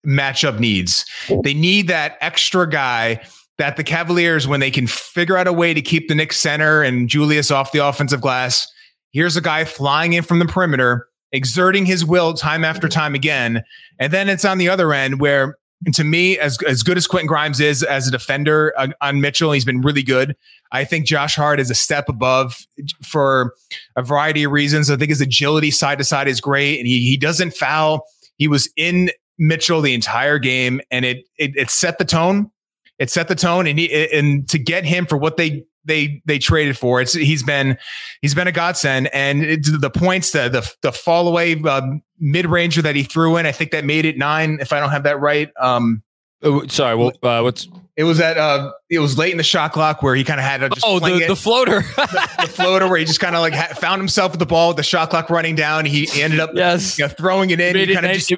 matchup 0.06 0.58
needs. 0.58 1.04
They 1.42 1.54
need 1.54 1.88
that 1.88 2.16
extra 2.20 2.68
guy 2.68 3.20
that 3.58 3.76
the 3.76 3.84
Cavaliers, 3.84 4.46
when 4.46 4.60
they 4.60 4.70
can 4.70 4.86
figure 4.86 5.36
out 5.36 5.46
a 5.46 5.52
way 5.52 5.74
to 5.74 5.82
keep 5.82 6.08
the 6.08 6.14
Knicks 6.14 6.36
center 6.36 6.82
and 6.82 7.08
Julius 7.08 7.50
off 7.50 7.72
the 7.72 7.84
offensive 7.84 8.20
glass, 8.20 8.66
here's 9.12 9.36
a 9.36 9.40
guy 9.40 9.64
flying 9.64 10.12
in 10.12 10.22
from 10.22 10.38
the 10.38 10.44
perimeter, 10.46 11.08
exerting 11.32 11.86
his 11.86 12.04
will 12.04 12.34
time 12.34 12.64
after 12.64 12.88
time 12.88 13.14
again. 13.14 13.62
And 13.98 14.12
then 14.12 14.28
it's 14.28 14.44
on 14.44 14.58
the 14.58 14.68
other 14.68 14.92
end 14.92 15.20
where, 15.20 15.56
to 15.92 16.04
me, 16.04 16.38
as, 16.38 16.58
as 16.66 16.82
good 16.82 16.96
as 16.96 17.06
Quentin 17.06 17.26
Grimes 17.26 17.60
is 17.60 17.82
as 17.82 18.08
a 18.08 18.10
defender 18.10 18.72
on, 18.78 18.94
on 19.00 19.20
Mitchell, 19.20 19.52
he's 19.52 19.64
been 19.64 19.82
really 19.82 20.02
good. 20.02 20.36
I 20.72 20.84
think 20.84 21.06
Josh 21.06 21.36
Hart 21.36 21.60
is 21.60 21.70
a 21.70 21.74
step 21.74 22.08
above 22.08 22.66
for 23.02 23.54
a 23.94 24.02
variety 24.02 24.44
of 24.44 24.52
reasons. 24.52 24.90
I 24.90 24.96
think 24.96 25.10
his 25.10 25.20
agility 25.20 25.70
side 25.70 25.98
to 25.98 26.04
side 26.04 26.28
is 26.28 26.40
great, 26.40 26.78
and 26.78 26.86
he 26.86 27.00
he 27.08 27.16
doesn't 27.16 27.54
foul. 27.54 28.04
He 28.36 28.48
was 28.48 28.68
in 28.76 29.10
Mitchell 29.38 29.80
the 29.80 29.94
entire 29.94 30.38
game, 30.38 30.80
and 30.90 31.04
it 31.04 31.24
it, 31.38 31.56
it 31.56 31.70
set 31.70 31.98
the 31.98 32.04
tone. 32.04 32.50
It 32.98 33.10
set 33.10 33.28
the 33.28 33.34
tone, 33.34 33.66
and 33.66 33.78
he, 33.78 34.10
and 34.12 34.48
to 34.48 34.58
get 34.58 34.84
him 34.84 35.06
for 35.06 35.18
what 35.18 35.36
they 35.36 35.64
they 35.86 36.22
they 36.26 36.38
traded 36.38 36.76
for, 36.76 37.00
it's 37.00 37.14
he's 37.14 37.42
been 37.42 37.78
he's 38.22 38.34
been 38.34 38.48
a 38.48 38.52
godsend. 38.52 39.08
And 39.12 39.42
it, 39.42 39.60
the 39.80 39.90
points, 39.90 40.32
the 40.32 40.48
the 40.48 40.70
the 40.82 40.92
fall 40.92 41.28
away 41.28 41.60
uh, 41.64 41.82
mid 42.18 42.46
ranger 42.46 42.82
that 42.82 42.96
he 42.96 43.02
threw 43.02 43.36
in, 43.36 43.46
I 43.46 43.52
think 43.52 43.70
that 43.70 43.84
made 43.84 44.04
it 44.04 44.18
nine. 44.18 44.58
If 44.60 44.72
I 44.72 44.80
don't 44.80 44.90
have 44.90 45.04
that 45.04 45.20
right, 45.20 45.50
um, 45.60 46.02
oh, 46.42 46.66
sorry. 46.66 46.96
Well, 46.96 47.12
uh, 47.22 47.40
what's 47.40 47.68
it 47.96 48.04
was 48.04 48.20
at 48.20 48.36
uh, 48.36 48.72
it 48.90 48.98
was 48.98 49.16
late 49.16 49.30
in 49.30 49.38
the 49.38 49.42
shot 49.42 49.72
clock 49.72 50.02
where 50.02 50.14
he 50.14 50.22
kind 50.22 50.38
of 50.38 50.44
had 50.44 50.60
to 50.60 50.68
just 50.68 50.84
oh 50.86 50.98
the, 50.98 51.26
the 51.26 51.36
floater. 51.36 51.82
The, 51.96 52.28
the, 52.42 52.48
floater 52.48 52.88
where 52.88 52.98
he 52.98 53.04
just 53.04 53.20
kind 53.20 53.34
of 53.34 53.40
like 53.40 53.54
ha- 53.54 53.74
found 53.74 54.00
himself 54.00 54.32
with 54.32 54.38
the 54.38 54.46
ball 54.46 54.68
with 54.68 54.76
the 54.76 54.82
shot 54.82 55.10
clock 55.10 55.28
running 55.30 55.56
down. 55.56 55.84
He, 55.84 56.04
he 56.04 56.22
ended 56.22 56.40
up 56.40 56.50
yes. 56.54 56.98
you 56.98 57.04
know, 57.04 57.08
throwing 57.08 57.50
it 57.50 57.60
in. 57.60 57.72
Made 57.72 57.92
kind 57.92 58.06
of 58.06 58.12
just 58.12 58.32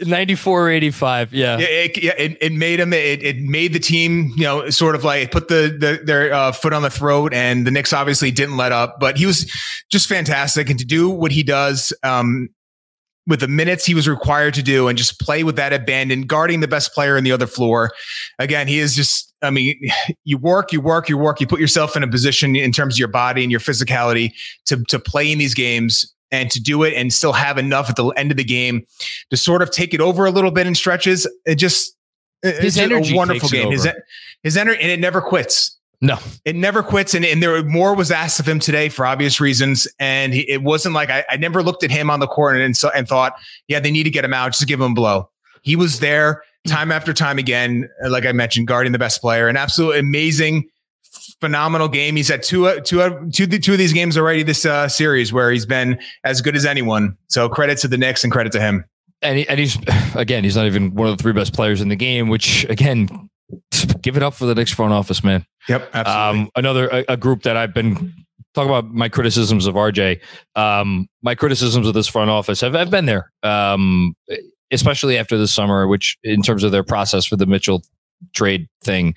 94 0.00 0.70
85 0.70 1.32
yeah. 1.32 1.58
Yeah, 1.58 1.66
it, 1.66 2.02
yeah 2.02 2.12
it, 2.18 2.38
it 2.40 2.52
made 2.52 2.80
him 2.80 2.92
it, 2.92 3.22
it 3.22 3.38
made 3.38 3.72
the 3.72 3.78
team 3.78 4.32
you 4.36 4.44
know 4.44 4.68
sort 4.70 4.94
of 4.94 5.04
like 5.04 5.30
put 5.30 5.48
the, 5.48 5.76
the 5.78 6.00
their 6.04 6.32
uh, 6.32 6.52
foot 6.52 6.72
on 6.72 6.82
the 6.82 6.90
throat 6.90 7.32
and 7.32 7.66
the 7.66 7.70
Knicks 7.70 7.92
obviously 7.92 8.30
didn't 8.30 8.56
let 8.56 8.72
up 8.72 8.98
but 9.00 9.16
he 9.16 9.26
was 9.26 9.50
just 9.90 10.08
fantastic. 10.08 10.70
And 10.70 10.78
to 10.78 10.84
do 10.84 11.08
what 11.08 11.32
he 11.32 11.42
does 11.42 11.92
um 12.02 12.48
with 13.26 13.40
the 13.40 13.48
minutes 13.48 13.86
he 13.86 13.94
was 13.94 14.08
required 14.08 14.54
to 14.54 14.62
do 14.62 14.88
and 14.88 14.98
just 14.98 15.18
play 15.20 15.44
with 15.44 15.56
that 15.56 15.72
abandon, 15.72 16.22
guarding 16.22 16.60
the 16.60 16.68
best 16.68 16.92
player 16.92 17.16
in 17.16 17.24
the 17.24 17.32
other 17.32 17.46
floor. 17.46 17.90
Again, 18.38 18.68
he 18.68 18.78
is 18.78 18.94
just, 18.94 19.32
I 19.42 19.50
mean, 19.50 19.78
you 20.24 20.38
work, 20.38 20.72
you 20.72 20.80
work, 20.80 21.08
you 21.08 21.16
work, 21.16 21.40
you 21.40 21.46
put 21.46 21.60
yourself 21.60 21.96
in 21.96 22.02
a 22.02 22.08
position 22.08 22.54
in 22.56 22.72
terms 22.72 22.94
of 22.94 22.98
your 22.98 23.08
body 23.08 23.42
and 23.42 23.50
your 23.50 23.60
physicality 23.60 24.32
to, 24.66 24.82
to 24.84 24.98
play 24.98 25.30
in 25.30 25.38
these 25.38 25.54
games 25.54 26.12
and 26.30 26.50
to 26.50 26.60
do 26.60 26.82
it 26.82 26.94
and 26.94 27.12
still 27.12 27.32
have 27.32 27.58
enough 27.58 27.88
at 27.88 27.96
the 27.96 28.06
end 28.10 28.30
of 28.30 28.36
the 28.36 28.44
game 28.44 28.84
to 29.30 29.36
sort 29.36 29.62
of 29.62 29.70
take 29.70 29.94
it 29.94 30.00
over 30.00 30.26
a 30.26 30.30
little 30.30 30.50
bit 30.50 30.66
in 30.66 30.74
stretches. 30.74 31.26
It 31.46 31.56
just, 31.56 31.96
his 32.42 32.76
it's 32.76 32.78
energy 32.78 33.14
a 33.14 33.16
wonderful 33.16 33.48
game. 33.48 33.70
His, 33.70 33.88
his 34.42 34.56
energy, 34.56 34.80
and 34.82 34.90
it 34.90 35.00
never 35.00 35.22
quits. 35.22 35.78
No, 36.00 36.18
it 36.44 36.56
never 36.56 36.82
quits. 36.82 37.14
And, 37.14 37.24
and 37.24 37.42
there 37.42 37.62
more 37.62 37.94
was 37.94 38.10
asked 38.10 38.40
of 38.40 38.48
him 38.48 38.58
today 38.58 38.88
for 38.88 39.06
obvious 39.06 39.40
reasons. 39.40 39.88
And 39.98 40.34
he, 40.34 40.50
it 40.50 40.62
wasn't 40.62 40.94
like 40.94 41.10
I, 41.10 41.24
I, 41.30 41.36
never 41.36 41.62
looked 41.62 41.82
at 41.82 41.90
him 41.90 42.10
on 42.10 42.20
the 42.20 42.26
court 42.26 42.60
and, 42.60 42.76
so, 42.76 42.90
and 42.94 43.08
thought, 43.08 43.34
yeah, 43.68 43.80
they 43.80 43.90
need 43.90 44.02
to 44.02 44.10
get 44.10 44.24
him 44.24 44.34
out, 44.34 44.52
just 44.52 44.66
give 44.66 44.80
him 44.80 44.92
a 44.92 44.94
blow. 44.94 45.30
He 45.62 45.76
was 45.76 46.00
there 46.00 46.42
time 46.66 46.92
after 46.92 47.12
time 47.12 47.38
again, 47.38 47.88
uh, 48.04 48.10
like 48.10 48.26
I 48.26 48.32
mentioned, 48.32 48.66
guarding 48.66 48.92
the 48.92 48.98
best 48.98 49.20
player. 49.20 49.48
An 49.48 49.56
absolute 49.56 49.96
amazing, 49.96 50.68
phenomenal 51.40 51.88
game. 51.88 52.16
He's 52.16 52.28
had 52.28 52.42
two, 52.42 52.66
uh, 52.66 52.80
two, 52.80 53.00
uh, 53.00 53.20
two, 53.32 53.46
two 53.46 53.72
of 53.72 53.78
these 53.78 53.92
games 53.92 54.18
already 54.18 54.42
this 54.42 54.66
uh, 54.66 54.88
series 54.88 55.32
where 55.32 55.50
he's 55.50 55.66
been 55.66 55.98
as 56.24 56.40
good 56.40 56.56
as 56.56 56.66
anyone. 56.66 57.16
So 57.28 57.48
credit 57.48 57.78
to 57.78 57.88
the 57.88 57.98
Knicks 57.98 58.24
and 58.24 58.32
credit 58.32 58.52
to 58.52 58.60
him. 58.60 58.84
And, 59.22 59.38
he, 59.38 59.48
and 59.48 59.58
he's 59.58 59.78
again, 60.14 60.44
he's 60.44 60.56
not 60.56 60.66
even 60.66 60.94
one 60.94 61.08
of 61.08 61.16
the 61.16 61.22
three 61.22 61.32
best 61.32 61.54
players 61.54 61.80
in 61.80 61.88
the 61.88 61.96
game, 61.96 62.28
which 62.28 62.64
again 62.64 63.30
give 64.02 64.16
it 64.16 64.22
up 64.22 64.34
for 64.34 64.46
the 64.46 64.54
Knicks 64.54 64.72
front 64.72 64.92
office, 64.92 65.22
man. 65.24 65.46
Yep, 65.68 65.90
absolutely. 65.94 66.40
Um, 66.42 66.50
another 66.56 66.88
a, 66.88 67.04
a, 67.08 67.16
group 67.16 67.42
that 67.42 67.56
I've 67.56 67.72
been 67.72 68.12
talking 68.54 68.70
about 68.70 68.92
my 68.92 69.08
criticisms 69.08 69.66
of 69.66 69.74
RJ. 69.74 70.20
Um, 70.54 71.08
my 71.22 71.34
criticisms 71.34 71.86
of 71.86 71.94
this 71.94 72.06
front 72.06 72.30
office 72.30 72.60
have, 72.60 72.74
I've 72.74 72.90
been 72.90 73.06
there, 73.06 73.30
um, 73.42 74.14
especially 74.70 75.18
after 75.18 75.36
the 75.36 75.48
summer, 75.48 75.86
which 75.86 76.16
in 76.22 76.42
terms 76.42 76.64
of 76.64 76.72
their 76.72 76.84
process 76.84 77.24
for 77.24 77.36
the 77.36 77.46
Mitchell 77.46 77.82
trade 78.32 78.68
thing. 78.82 79.14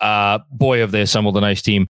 Uh, 0.00 0.38
boy, 0.50 0.78
have 0.80 0.92
they 0.92 1.02
assembled 1.02 1.36
a 1.36 1.40
nice 1.40 1.62
team. 1.62 1.86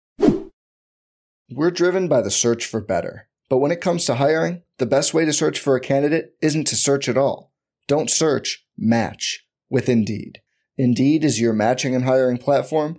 We're 1.50 1.70
driven 1.70 2.08
by 2.08 2.22
the 2.22 2.30
search 2.30 2.64
for 2.64 2.80
better, 2.80 3.28
but 3.48 3.58
when 3.58 3.70
it 3.70 3.80
comes 3.80 4.04
to 4.06 4.16
hiring, 4.16 4.62
the 4.78 4.86
best 4.86 5.14
way 5.14 5.24
to 5.24 5.32
search 5.32 5.60
for 5.60 5.76
a 5.76 5.80
candidate 5.80 6.34
isn't 6.42 6.66
to 6.66 6.76
search 6.76 7.08
at 7.08 7.16
all. 7.16 7.52
Don't 7.86 8.10
search. 8.10 8.64
Match 8.76 9.46
with 9.70 9.88
Indeed. 9.88 10.42
Indeed 10.76 11.24
is 11.24 11.40
your 11.40 11.52
matching 11.52 11.94
and 11.94 12.04
hiring 12.04 12.36
platform 12.36 12.98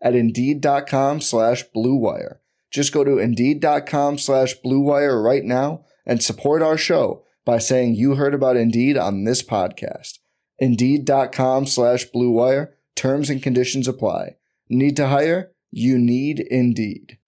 at 0.00 0.14
Indeed.com 0.14 1.20
slash 1.20 1.64
BlueWire. 1.74 2.36
Just 2.70 2.92
go 2.92 3.04
to 3.04 3.18
Indeed.com 3.18 4.18
slash 4.18 4.54
BlueWire 4.64 5.22
right 5.22 5.44
now 5.44 5.84
and 6.06 6.22
support 6.22 6.62
our 6.62 6.76
show 6.76 7.24
by 7.44 7.58
saying 7.58 7.94
you 7.94 8.16
heard 8.16 8.34
about 8.34 8.56
Indeed 8.56 8.96
on 8.96 9.24
this 9.24 9.42
podcast. 9.42 10.18
Indeed.com 10.58 11.66
slash 11.66 12.06
BlueWire. 12.14 12.72
Terms 12.94 13.30
and 13.30 13.42
conditions 13.42 13.88
apply. 13.88 14.36
Need 14.68 14.96
to 14.96 15.06
hire? 15.06 15.52
You 15.70 15.98
need 15.98 16.40
Indeed. 16.40 17.18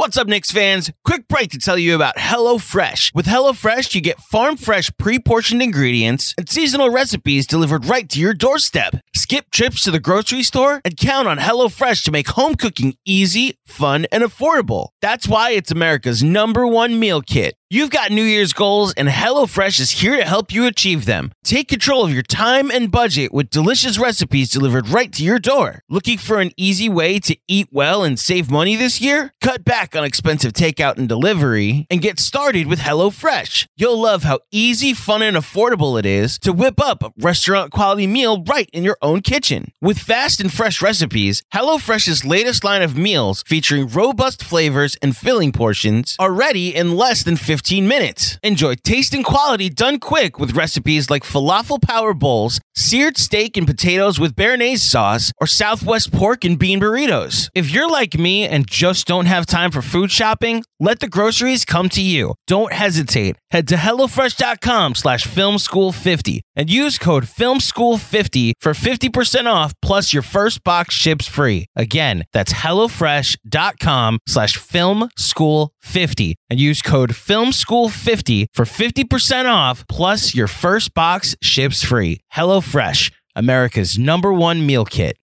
What's 0.00 0.16
up, 0.16 0.28
Knicks 0.28 0.50
fans? 0.50 0.90
Quick 1.04 1.28
break 1.28 1.50
to 1.50 1.58
tell 1.58 1.76
you 1.76 1.94
about 1.94 2.16
HelloFresh. 2.16 3.14
With 3.14 3.26
HelloFresh, 3.26 3.94
you 3.94 4.00
get 4.00 4.18
farm 4.18 4.56
fresh, 4.56 4.90
pre 4.96 5.18
portioned 5.18 5.62
ingredients 5.62 6.34
and 6.38 6.48
seasonal 6.48 6.88
recipes 6.88 7.46
delivered 7.46 7.84
right 7.84 8.08
to 8.08 8.18
your 8.18 8.32
doorstep. 8.32 8.94
Skip 9.14 9.50
trips 9.50 9.82
to 9.82 9.90
the 9.90 9.98
grocery 9.98 10.42
store 10.42 10.80
and 10.84 10.96
count 10.96 11.26
on 11.26 11.38
HelloFresh 11.38 12.04
to 12.04 12.12
make 12.12 12.28
home 12.28 12.54
cooking 12.54 12.94
easy, 13.04 13.56
fun, 13.66 14.06
and 14.12 14.22
affordable. 14.22 14.90
That's 15.00 15.26
why 15.26 15.50
it's 15.50 15.72
America's 15.72 16.22
number 16.22 16.64
one 16.66 16.98
meal 16.98 17.20
kit. 17.20 17.56
You've 17.72 17.90
got 17.90 18.10
New 18.10 18.24
Year's 18.24 18.52
goals, 18.52 18.92
and 18.94 19.08
HelloFresh 19.08 19.78
is 19.78 19.92
here 19.92 20.16
to 20.16 20.24
help 20.24 20.52
you 20.52 20.66
achieve 20.66 21.04
them. 21.04 21.30
Take 21.44 21.68
control 21.68 22.04
of 22.04 22.12
your 22.12 22.24
time 22.24 22.68
and 22.68 22.90
budget 22.90 23.32
with 23.32 23.50
delicious 23.50 23.96
recipes 23.96 24.50
delivered 24.50 24.88
right 24.88 25.12
to 25.12 25.22
your 25.22 25.38
door. 25.38 25.82
Looking 25.88 26.18
for 26.18 26.40
an 26.40 26.50
easy 26.56 26.88
way 26.88 27.20
to 27.20 27.36
eat 27.46 27.68
well 27.70 28.02
and 28.02 28.18
save 28.18 28.50
money 28.50 28.74
this 28.74 29.00
year? 29.00 29.34
Cut 29.40 29.64
back 29.64 29.94
on 29.94 30.02
expensive 30.02 30.52
takeout 30.52 30.98
and 30.98 31.08
delivery 31.08 31.86
and 31.88 32.02
get 32.02 32.18
started 32.18 32.66
with 32.66 32.80
HelloFresh. 32.80 33.66
You'll 33.76 34.00
love 34.00 34.24
how 34.24 34.40
easy, 34.50 34.92
fun, 34.92 35.22
and 35.22 35.36
affordable 35.36 35.96
it 35.96 36.04
is 36.06 36.40
to 36.40 36.52
whip 36.52 36.80
up 36.80 37.04
a 37.04 37.12
restaurant 37.20 37.70
quality 37.70 38.08
meal 38.08 38.42
right 38.42 38.68
in 38.72 38.82
your 38.82 38.98
own 39.00 39.09
kitchen. 39.18 39.72
With 39.80 39.98
fast 39.98 40.40
and 40.40 40.52
fresh 40.52 40.80
recipes, 40.80 41.42
HelloFresh's 41.52 42.24
latest 42.24 42.62
line 42.62 42.82
of 42.82 42.96
meals 42.96 43.42
featuring 43.44 43.88
robust 43.88 44.44
flavors 44.44 44.96
and 45.02 45.16
filling 45.16 45.50
portions 45.50 46.14
are 46.20 46.32
ready 46.32 46.72
in 46.72 46.94
less 46.94 47.24
than 47.24 47.36
15 47.36 47.80
15 47.80 47.88
minutes. 47.88 48.38
Enjoy 48.42 48.74
taste 48.74 49.14
and 49.14 49.24
quality 49.24 49.68
done 49.70 49.98
quick 49.98 50.38
with 50.38 50.56
recipes 50.56 51.10
like 51.10 51.24
falafel 51.24 51.80
power 51.80 52.14
bowls, 52.14 52.60
seared 52.74 53.16
steak 53.16 53.56
and 53.56 53.66
potatoes 53.66 54.18
with 54.18 54.34
béarnaise 54.34 54.80
sauce, 54.80 55.32
or 55.40 55.46
Southwest 55.46 56.12
pork 56.12 56.44
and 56.44 56.58
bean 56.58 56.80
burritos. 56.80 57.48
If 57.54 57.70
you're 57.70 57.90
like 57.90 58.18
me 58.18 58.44
and 58.46 58.66
just 58.66 59.06
don't 59.06 59.26
have 59.26 59.46
time 59.46 59.70
for 59.70 59.82
food 59.82 60.10
shopping, 60.10 60.64
let 60.80 61.00
the 61.00 61.08
groceries 61.08 61.64
come 61.64 61.88
to 61.90 62.00
you. 62.00 62.34
Don't 62.46 62.72
hesitate. 62.72 63.36
Head 63.50 63.68
to 63.68 63.74
HelloFresh.com 63.74 64.94
slash 64.94 65.26
FilmSchool50 65.26 66.40
and 66.56 66.70
use 66.70 66.98
code 66.98 67.24
FilmSchool50 67.24 68.52
for 68.58 68.72
50% 68.72 69.44
off 69.46 69.74
plus 69.82 70.12
your 70.12 70.22
first 70.22 70.64
box 70.64 70.94
ships 70.94 71.28
free. 71.28 71.66
Again, 71.76 72.24
that's 72.32 72.52
HelloFresh.com 72.54 74.18
slash 74.26 74.58
FilmSchool50 74.58 76.34
and 76.48 76.58
use 76.58 76.82
code 76.82 77.10
FilmSchool50 77.10 78.46
for 78.54 78.64
50% 78.64 79.44
off 79.44 79.86
plus 79.86 80.34
your 80.34 80.48
first 80.48 80.94
box 80.94 81.36
ships 81.42 81.84
free. 81.84 82.20
HelloFresh, 82.34 83.12
America's 83.36 83.98
number 83.98 84.32
one 84.32 84.64
meal 84.66 84.84
kit. 84.84 85.16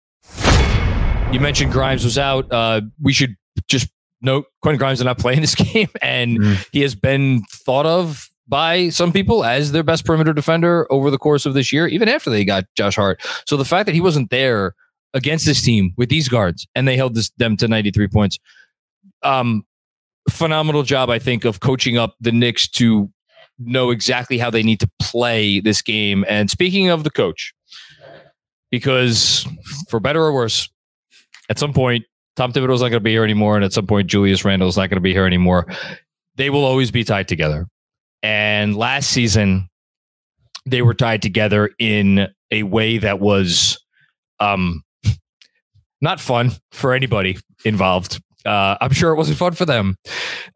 You 1.32 1.42
mentioned 1.42 1.74
Grimes 1.74 2.06
was 2.06 2.18
out. 2.18 2.52
Uh, 2.54 2.82
we 3.02 3.12
should 3.12 3.36
just 3.68 3.90
note 4.22 4.46
Quentin 4.62 4.78
Grimes 4.78 5.00
did 5.00 5.06
not 5.06 5.18
play 5.18 5.34
in 5.34 5.42
this 5.42 5.56
game, 5.74 5.90
and 6.02 6.40
mm. 6.40 6.68
he 6.72 6.82
has 6.82 6.96
been 6.96 7.42
thought 7.52 7.86
of 7.86 8.30
by 8.48 8.90
some 8.90 9.12
people 9.12 9.44
as 9.44 9.72
their 9.72 9.84
best 9.84 10.06
perimeter 10.06 10.34
defender 10.34 10.88
over 10.92 11.12
the 11.12 11.18
course 11.18 11.46
of 11.46 11.54
this 11.54 11.74
year, 11.74 11.88
even 11.88 12.08
after 12.08 12.30
they 12.30 12.46
got 12.46 12.64
Josh 12.76 12.96
Hart. 12.96 13.22
So 13.46 13.58
the 13.58 13.66
fact 13.66 13.86
that 13.88 13.96
he 13.96 14.02
wasn't 14.02 14.30
there 14.30 14.74
against 15.14 15.46
this 15.46 15.62
team 15.62 15.94
with 15.98 16.10
these 16.10 16.30
guards 16.30 16.68
and 16.74 16.88
they 16.88 16.96
held 16.96 17.16
this, 17.16 17.30
them 17.38 17.58
to 17.58 17.68
93 17.68 18.08
points, 18.08 18.40
um, 19.24 19.66
phenomenal 20.30 20.84
job, 20.84 21.10
I 21.10 21.20
think, 21.20 21.46
of 21.46 21.60
coaching 21.60 21.98
up 21.98 22.16
the 22.22 22.32
Knicks 22.32 22.68
to 22.70 23.10
know 23.60 23.90
exactly 23.90 24.38
how 24.38 24.50
they 24.50 24.64
need 24.64 24.80
to 24.80 24.90
play 25.02 25.60
this 25.60 25.82
game. 25.82 26.24
And 26.30 26.50
speaking 26.50 26.90
of 26.90 27.04
the 27.04 27.10
coach, 27.10 27.54
because 28.72 29.48
for 29.90 30.00
better 30.00 30.22
or 30.22 30.34
worse, 30.34 30.70
at 31.50 31.58
some 31.58 31.74
point, 31.74 32.06
Tom 32.38 32.54
Thibodeau's 32.54 32.82
not 32.82 32.90
going 32.90 32.94
to 32.94 33.00
be 33.02 33.12
here 33.12 33.24
anymore. 33.24 33.56
And 33.56 33.66
at 33.66 33.74
some 33.74 33.88
point, 33.88 34.08
Julius 34.08 34.46
Randle's 34.46 34.78
not 34.78 34.90
going 34.90 34.98
to 34.98 35.02
be 35.02 35.12
here 35.12 35.26
anymore. 35.26 35.66
They 36.36 36.52
will 36.52 36.64
always 36.64 36.92
be 36.92 37.04
tied 37.04 37.28
together. 37.28 37.68
And 38.22 38.76
last 38.78 39.10
season, 39.10 39.70
they 40.66 40.84
were 40.84 40.94
tied 40.94 41.24
together 41.24 41.72
in 41.80 42.28
a 42.52 42.64
way 42.64 43.00
that 43.00 43.20
was 43.20 43.84
um, 44.40 44.84
not 46.00 46.20
fun 46.20 46.52
for 46.72 46.94
anybody 46.94 47.38
involved. 47.66 48.22
Uh, 48.46 48.78
I'm 48.80 48.92
sure 48.92 49.12
it 49.12 49.16
wasn't 49.16 49.40
fun 49.40 49.54
for 49.54 49.66
them 49.66 49.96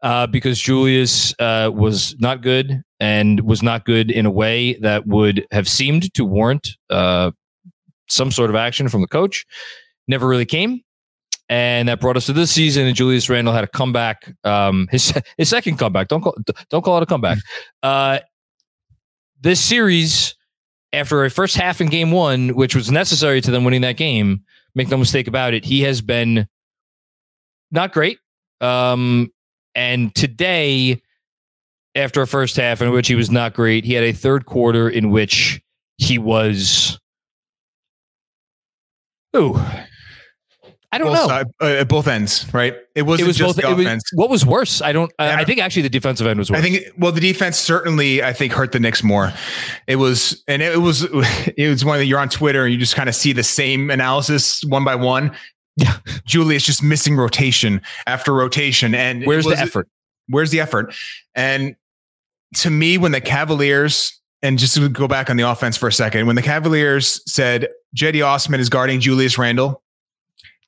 uh, 0.02 0.28
because 0.28 0.60
Julius 0.60 1.34
uh, 1.40 1.70
was 1.74 2.16
not 2.20 2.42
good 2.42 2.80
and 3.00 3.40
was 3.40 3.62
not 3.62 3.84
good 3.84 4.10
in 4.10 4.24
a 4.24 4.30
way 4.30 4.74
that 4.74 5.06
would 5.06 5.46
have 5.50 5.68
seemed 5.68 6.14
to 6.14 6.24
warrant 6.24 6.68
uh, 6.90 7.32
some 8.08 8.30
sort 8.30 8.50
of 8.50 8.56
action 8.56 8.88
from 8.88 9.00
the 9.00 9.08
coach. 9.08 9.44
Never 10.06 10.28
really 10.28 10.46
came. 10.46 10.82
And 11.52 11.88
that 11.88 12.00
brought 12.00 12.16
us 12.16 12.24
to 12.26 12.32
this 12.32 12.50
season, 12.50 12.86
and 12.86 12.96
Julius 12.96 13.28
Randle 13.28 13.52
had 13.52 13.62
a 13.62 13.68
comeback. 13.68 14.34
Um, 14.42 14.88
his 14.90 15.12
his 15.36 15.50
second 15.50 15.76
comeback. 15.76 16.08
Don't 16.08 16.22
call 16.22 16.34
don't 16.70 16.82
call 16.82 16.96
it 16.96 17.02
a 17.02 17.06
comeback. 17.06 17.38
Uh, 17.82 18.20
this 19.40 19.60
series, 19.60 20.36
after 20.92 21.24
a 21.24 21.30
first 21.30 21.56
half 21.56 21.80
in 21.80 21.88
Game 21.88 22.10
One, 22.12 22.50
which 22.50 22.76
was 22.76 22.90
necessary 22.90 23.40
to 23.40 23.50
them 23.50 23.64
winning 23.64 23.80
that 23.82 23.96
game, 23.96 24.44
make 24.74 24.88
no 24.88 24.96
mistake 24.96 25.26
about 25.26 25.52
it, 25.52 25.64
he 25.64 25.82
has 25.82 26.00
been 26.00 26.46
not 27.70 27.92
great. 27.92 28.18
Um, 28.60 29.30
and 29.74 30.14
today, 30.14 31.02
after 31.96 32.22
a 32.22 32.26
first 32.26 32.56
half 32.56 32.80
in 32.80 32.92
which 32.92 33.08
he 33.08 33.16
was 33.16 33.30
not 33.30 33.52
great, 33.52 33.84
he 33.84 33.94
had 33.94 34.04
a 34.04 34.12
third 34.12 34.46
quarter 34.46 34.88
in 34.88 35.10
which 35.10 35.60
he 35.98 36.18
was. 36.18 36.98
Ooh, 39.36 39.60
I 40.92 40.98
don't 40.98 41.08
both 41.08 41.16
know. 41.16 41.26
Side, 41.26 41.46
uh, 41.60 41.66
at 41.66 41.88
both 41.88 42.06
ends, 42.06 42.46
right? 42.52 42.76
It 42.94 43.02
wasn't 43.02 43.24
it 43.24 43.28
was 43.28 43.36
just 43.38 43.56
both, 43.56 43.64
the 43.64 43.70
offense. 43.70 44.04
Was, 44.12 44.18
what 44.18 44.30
was 44.30 44.44
worse? 44.44 44.82
I 44.82 44.92
don't. 44.92 45.10
Uh, 45.18 45.34
I 45.38 45.44
think 45.44 45.58
actually 45.58 45.82
the 45.82 45.90
defensive 45.90 46.26
end 46.26 46.38
was 46.38 46.50
worse. 46.50 46.58
I 46.58 46.62
think. 46.62 46.86
Well, 46.98 47.12
the 47.12 47.20
defense 47.20 47.56
certainly, 47.56 48.22
I 48.22 48.34
think, 48.34 48.52
hurt 48.52 48.72
the 48.72 48.80
Knicks 48.80 49.02
more. 49.02 49.32
It 49.86 49.96
was, 49.96 50.44
and 50.46 50.60
it 50.60 50.80
was, 50.80 51.04
it 51.56 51.68
was 51.68 51.84
one 51.84 51.98
that 51.98 52.04
you're 52.04 52.18
on 52.18 52.28
Twitter 52.28 52.64
and 52.64 52.72
you 52.72 52.78
just 52.78 52.94
kind 52.94 53.08
of 53.08 53.14
see 53.14 53.32
the 53.32 53.42
same 53.42 53.90
analysis 53.90 54.62
one 54.64 54.84
by 54.84 54.94
one. 54.94 55.34
Yeah, 55.76 55.96
Julius 56.26 56.66
just 56.66 56.82
missing 56.82 57.16
rotation 57.16 57.80
after 58.06 58.34
rotation, 58.34 58.94
and 58.94 59.24
where's 59.24 59.46
was, 59.46 59.56
the 59.56 59.62
effort? 59.62 59.88
Where's 60.28 60.50
the 60.50 60.60
effort? 60.60 60.94
And 61.34 61.74
to 62.56 62.68
me, 62.68 62.98
when 62.98 63.12
the 63.12 63.22
Cavaliers 63.22 64.20
and 64.42 64.58
just 64.58 64.74
to 64.74 64.88
go 64.88 65.08
back 65.08 65.30
on 65.30 65.36
the 65.36 65.48
offense 65.48 65.76
for 65.76 65.88
a 65.88 65.92
second, 65.92 66.26
when 66.26 66.36
the 66.36 66.42
Cavaliers 66.42 67.22
said 67.30 67.68
Cedi 67.96 68.26
Osman 68.26 68.60
is 68.60 68.68
guarding 68.68 69.00
Julius 69.00 69.38
Randle, 69.38 69.82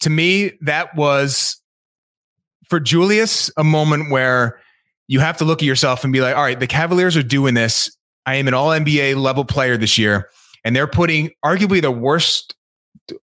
to 0.05 0.11
me, 0.11 0.53
that 0.61 0.95
was 0.95 1.61
for 2.69 2.79
Julius 2.79 3.51
a 3.57 3.64
moment 3.64 4.11
where 4.11 4.61
you 5.09 5.21
have 5.21 5.38
to 5.38 5.45
look 5.45 5.61
at 5.61 5.67
yourself 5.67 6.05
and 6.05 6.12
be 6.12 6.21
like, 6.21 6.37
all 6.37 6.43
right, 6.43 6.61
the 6.61 6.67
Cavaliers 6.67 7.17
are 7.17 7.23
doing 7.23 7.55
this. 7.55 7.95
I 8.27 8.37
am 8.37 8.47
an 8.47 8.55
all 8.55 8.69
NBA 8.69 9.17
level 9.17 9.45
player 9.45 9.77
this 9.77 9.99
year, 9.99 10.29
and 10.62 10.77
they're 10.77 10.87
putting 10.87 11.31
arguably 11.45 11.81
the 11.81 11.90
worst, 11.90 12.55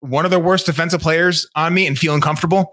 one 0.01 0.25
of 0.25 0.31
the 0.31 0.38
worst 0.38 0.66
defensive 0.66 1.01
players 1.03 1.47
on 1.55 1.75
me 1.75 1.87
and 1.87 1.99
feeling 1.99 2.23
comfortable. 2.23 2.73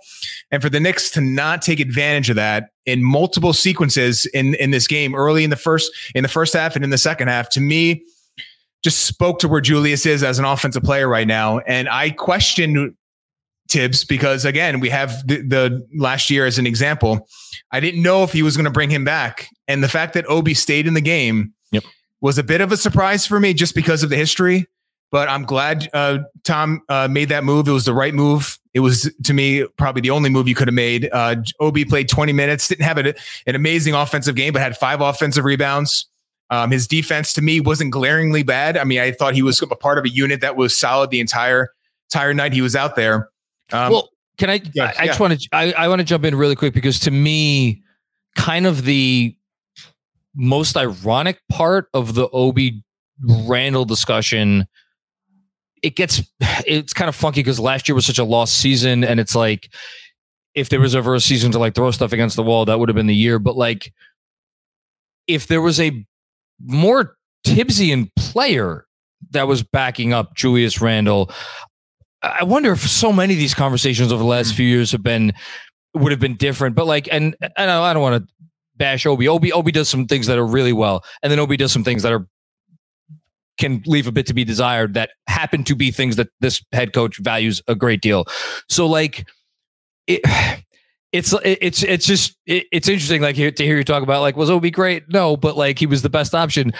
And 0.52 0.62
for 0.62 0.70
the 0.70 0.80
Knicks 0.80 1.10
to 1.12 1.22
not 1.22 1.62
take 1.62 1.82
advantage 1.82 2.30
of 2.30 2.38
that 2.38 2.70
in 2.86 3.04
multiple 3.04 3.52
sequences 3.54 4.26
in, 4.28 4.56
in 4.56 4.72
this 4.72 4.88
game, 4.88 5.16
early 5.16 5.44
in 5.44 5.50
the 5.50 5.58
first, 5.58 5.92
in 6.16 6.24
the 6.24 6.30
first 6.30 6.54
half 6.54 6.76
and 6.76 6.84
in 6.84 6.92
the 6.92 6.98
second 6.98 7.28
half, 7.28 7.50
to 7.50 7.60
me, 7.60 8.04
just 8.84 9.06
spoke 9.06 9.40
to 9.40 9.48
where 9.48 9.62
Julius 9.62 10.06
is 10.06 10.24
as 10.24 10.40
an 10.40 10.46
offensive 10.46 10.84
player 10.84 11.08
right 11.08 11.28
now. 11.28 11.60
And 11.60 11.90
I 11.90 12.12
question 12.12 12.97
Thibs 13.70 14.04
because 14.04 14.46
again, 14.46 14.80
we 14.80 14.90
have 14.90 15.28
the, 15.28 15.42
the, 15.42 15.88
last 15.96 16.30
year 16.30 16.46
as 16.46 16.58
an 16.58 16.66
example. 16.66 17.28
I 17.72 17.80
didn't 17.80 18.02
know 18.02 18.24
if 18.24 18.32
he 18.32 18.44
was 18.44 18.56
going 18.56 18.66
to 18.66 18.72
bring 18.72 18.90
him 18.90 19.04
back, 19.04 19.50
and 19.68 19.84
the 19.84 19.90
fact 19.90 20.14
that 20.14 20.30
Obi 20.30 20.54
stayed 20.54 20.88
in 20.88 20.94
the 20.94 21.02
game 21.02 21.54
yep. 21.72 21.84
was 22.22 22.38
a 22.38 22.44
bit 22.44 22.62
of 22.62 22.72
a 22.72 22.78
surprise 22.78 23.26
for 23.26 23.40
me 23.40 23.54
just 23.54 23.76
because 23.76 24.04
of 24.04 24.10
the 24.10 24.16
history. 24.16 24.68
But 25.10 25.30
I'm 25.30 25.44
glad 25.44 25.90
uh, 25.94 26.20
Tom 26.44 26.82
uh, 26.90 27.08
made 27.10 27.30
that 27.30 27.46
move. 27.46 27.68
It 27.68 27.72
was 27.72 27.86
the 27.86 27.94
right 27.94 28.14
move. 28.14 28.60
It 28.74 28.82
was 28.82 29.12
to 29.24 29.34
me 29.34 29.66
probably 29.78 30.02
the 30.02 30.10
only 30.10 30.30
move 30.30 30.48
you 30.48 30.56
could 30.56 30.68
have 30.68 30.76
made. 30.76 31.10
Uh, 31.12 31.38
Obi 31.60 31.86
played 31.86 32.10
20 32.10 32.34
minutes, 32.34 32.68
didn't 32.68 32.84
have 32.84 32.98
a, 32.98 33.14
an 33.48 33.56
amazing 33.56 33.94
offensive 33.94 34.36
game, 34.36 34.52
but 34.52 34.62
had 34.62 34.78
five 34.78 35.00
offensive 35.00 35.46
rebounds. 35.46 36.08
Um, 36.50 36.72
his 36.72 36.88
defense 36.88 37.34
to 37.34 37.42
me 37.42 37.60
wasn't 37.60 37.92
glaringly 37.92 38.44
bad. 38.44 38.78
I 38.78 38.84
mean, 38.84 39.00
I 39.00 39.12
thought 39.12 39.34
he 39.34 39.42
was 39.42 39.62
a 39.62 39.68
part 39.68 39.98
of 39.98 40.06
a 40.06 40.10
unit 40.10 40.42
that 40.42 40.56
was 40.56 40.78
solid 40.78 41.10
the 41.10 41.20
entire 41.20 41.70
entire 42.10 42.34
night 42.34 42.54
he 42.54 42.62
was 42.62 42.76
out 42.76 42.96
there. 42.96 43.30
Um, 43.72 43.92
well, 43.92 44.10
can 44.38 44.50
I? 44.50 44.62
Yes, 44.74 44.96
I, 44.98 45.02
I 45.02 45.04
yeah. 45.04 45.08
just 45.08 45.20
want 45.20 45.40
to. 45.40 45.50
I, 45.52 45.72
I 45.74 45.88
want 45.88 46.00
to 46.00 46.06
jump 46.06 46.24
in 46.26 46.36
really 46.36 46.56
quick 46.56 46.74
because 46.74 47.00
to 47.02 47.12
me, 47.12 47.82
kind 48.36 48.66
of 48.66 48.86
the 48.86 49.36
most 50.36 50.78
ironic 50.78 51.42
part 51.50 51.90
of 51.94 52.14
the 52.14 52.30
Obi 52.30 52.84
Randle 53.22 53.86
discussion. 53.86 54.68
It 55.84 55.96
gets 55.96 56.22
it's 56.66 56.94
kind 56.94 57.10
of 57.10 57.16
funky 57.16 57.42
because 57.42 57.60
last 57.60 57.88
year 57.88 57.96
was 57.96 58.06
such 58.06 58.20
a 58.20 58.24
lost 58.24 58.58
season, 58.58 59.04
and 59.04 59.20
it's 59.20 59.36
like 59.36 59.70
if 60.56 60.70
there 60.70 60.80
was 60.80 60.96
ever 60.96 61.14
a 61.14 61.20
season 61.20 61.52
to 61.52 61.60
like 61.60 61.76
throw 61.76 61.92
stuff 61.92 62.14
against 62.14 62.36
the 62.36 62.44
wall, 62.44 62.66
that 62.66 62.80
would 62.80 62.90
have 62.90 62.96
been 62.96 63.08
the 63.08 63.16
year. 63.16 63.40
But 63.40 63.56
like, 63.56 63.94
if 65.28 65.48
there 65.48 65.62
was 65.62 65.80
a 65.80 66.06
more 66.64 67.16
Thibsian 67.46 68.12
player 68.18 68.86
that 69.32 69.48
was 69.48 69.62
backing 69.62 70.14
up 70.14 70.36
Julius 70.36 70.82
Randle, 70.82 71.32
I 72.40 72.44
wonder 72.44 72.72
if 72.72 72.80
so 72.80 73.12
many 73.12 73.34
of 73.34 73.40
these 73.40 73.54
conversations 73.54 74.12
over 74.12 74.22
the 74.22 74.30
last 74.30 74.54
few 74.54 74.66
years 74.66 74.92
have 74.92 75.04
been 75.04 75.34
would 75.94 76.12
have 76.12 76.20
been 76.20 76.36
different. 76.36 76.76
But 76.76 76.86
like, 76.86 77.08
and, 77.12 77.36
and 77.42 77.72
I 77.72 77.94
don't 77.94 78.02
want 78.02 78.24
to 78.24 78.34
bash 78.76 79.06
Obi. 79.06 79.28
Obi 79.28 79.52
Obi 79.52 79.72
does 79.72 79.90
some 79.90 80.06
things 80.06 80.28
that 80.28 80.38
are 80.38 80.46
really 80.46 80.74
well, 80.74 81.04
and 81.24 81.32
then 81.32 81.40
Obi 81.40 81.58
does 81.58 81.72
some 81.72 81.84
things 81.84 82.04
that 82.04 82.14
are 82.14 82.28
can 83.58 83.82
leave 83.88 84.06
a 84.06 84.12
bit 84.12 84.28
to 84.28 84.34
be 84.34 84.44
desired 84.44 84.94
that 84.94 85.12
happen 85.28 85.64
to 85.64 85.76
be 85.76 85.90
things 85.90 86.16
that 86.16 86.30
this 86.42 86.64
head 86.72 86.94
coach 86.94 87.18
values 87.18 87.62
a 87.68 87.76
great 87.76 88.02
deal. 88.02 88.26
So 88.70 88.86
like 88.86 89.28
it 90.06 90.22
it's 91.12 91.34
it's 91.44 91.84
it's 91.84 92.06
just 92.06 92.38
it's 92.46 92.88
interesting 92.88 93.22
like 93.22 93.36
to 93.36 93.52
hear 93.66 93.78
you 93.78 93.84
talk 93.84 94.04
about 94.04 94.22
like 94.22 94.36
was 94.36 94.50
Obi 94.50 94.72
great? 94.72 95.04
No, 95.10 95.38
but 95.38 95.58
like 95.58 95.80
he 95.80 95.86
was 95.86 96.02
the 96.02 96.10
best 96.10 96.36
option. 96.36 96.74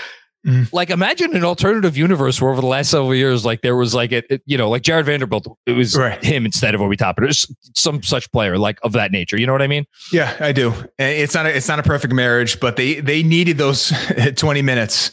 Mm. 0.46 0.72
Like 0.72 0.90
imagine 0.90 1.36
an 1.36 1.44
alternative 1.44 1.98
universe 1.98 2.42
where 2.42 2.52
over 2.52 2.62
the 2.62 2.68
last 2.68 2.92
several 2.92 3.14
years, 3.14 3.44
like 3.44 3.62
there 3.62 3.76
was 3.76 3.94
like 3.94 4.12
it, 4.12 4.42
you 4.46 4.58
know, 4.58 4.70
like 4.70 4.82
Jarred 4.82 5.06
Vanderbilt, 5.06 5.58
it 5.66 5.74
was 5.74 5.96
right. 5.96 6.24
him 6.24 6.46
instead 6.46 6.76
of 6.76 6.82
Obi 6.82 6.96
Toppin. 6.96 7.24
It 7.24 7.28
was 7.28 7.56
some 7.76 8.04
such 8.04 8.32
player 8.32 8.58
like 8.58 8.80
of 8.84 8.94
that 8.94 9.12
nature. 9.12 9.38
You 9.38 9.46
know 9.46 9.52
what 9.52 9.62
I 9.62 9.68
mean? 9.68 9.86
Yeah, 10.12 10.36
I 10.40 10.52
do. 10.52 10.74
It's 10.98 11.34
not 11.34 11.48
a, 11.48 11.56
it's 11.56 11.68
not 11.68 11.80
a 11.80 11.84
perfect 11.84 12.14
marriage, 12.14 12.60
but 12.60 12.76
they 12.76 13.00
they 13.00 13.24
needed 13.24 13.58
those 13.58 13.92
20 14.36 14.62
minutes. 14.62 15.12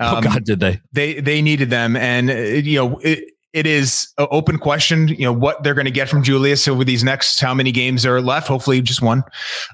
Oh, 0.00 0.06
um, 0.06 0.16
oh 0.18 0.20
God, 0.20 0.44
did 0.44 0.60
they? 0.60 0.80
They 0.92 1.20
they 1.20 1.40
needed 1.40 1.70
them, 1.70 1.96
and 1.96 2.30
uh, 2.30 2.34
you 2.34 2.78
know 2.78 2.98
it, 2.98 3.33
it 3.54 3.68
is 3.68 4.12
an 4.18 4.26
open 4.32 4.58
question, 4.58 5.06
you 5.06 5.20
know, 5.20 5.32
what 5.32 5.62
they're 5.62 5.74
going 5.74 5.84
to 5.84 5.92
get 5.92 6.08
from 6.08 6.24
Julius 6.24 6.66
over 6.66 6.82
these 6.82 7.04
next 7.04 7.40
how 7.40 7.54
many 7.54 7.70
games 7.70 8.04
are 8.04 8.20
left. 8.20 8.48
Hopefully, 8.48 8.82
just 8.82 9.00
one, 9.00 9.22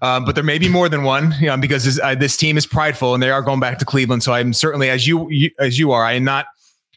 um, 0.03 0.27
but 0.27 0.35
there 0.35 0.45
may 0.45 0.59
be 0.59 0.69
more 0.69 0.91
than 0.91 1.03
one, 1.03 1.35
you 1.41 1.47
know, 1.47 1.57
because 1.57 1.87
this, 1.87 1.99
uh, 1.99 2.15
this, 2.15 2.37
team 2.37 2.59
is 2.59 2.67
prideful 2.67 3.15
and 3.15 3.23
they 3.23 3.31
are 3.31 3.41
going 3.41 3.59
back 3.59 3.79
to 3.79 3.87
Cleveland. 3.87 4.23
So 4.23 4.35
I'm 4.35 4.53
certainly, 4.53 4.91
as 4.91 5.07
you, 5.07 5.29
you 5.31 5.51
as 5.59 5.79
you 5.79 5.93
are, 5.93 6.05
I 6.05 6.13
am 6.13 6.25
not, 6.25 6.47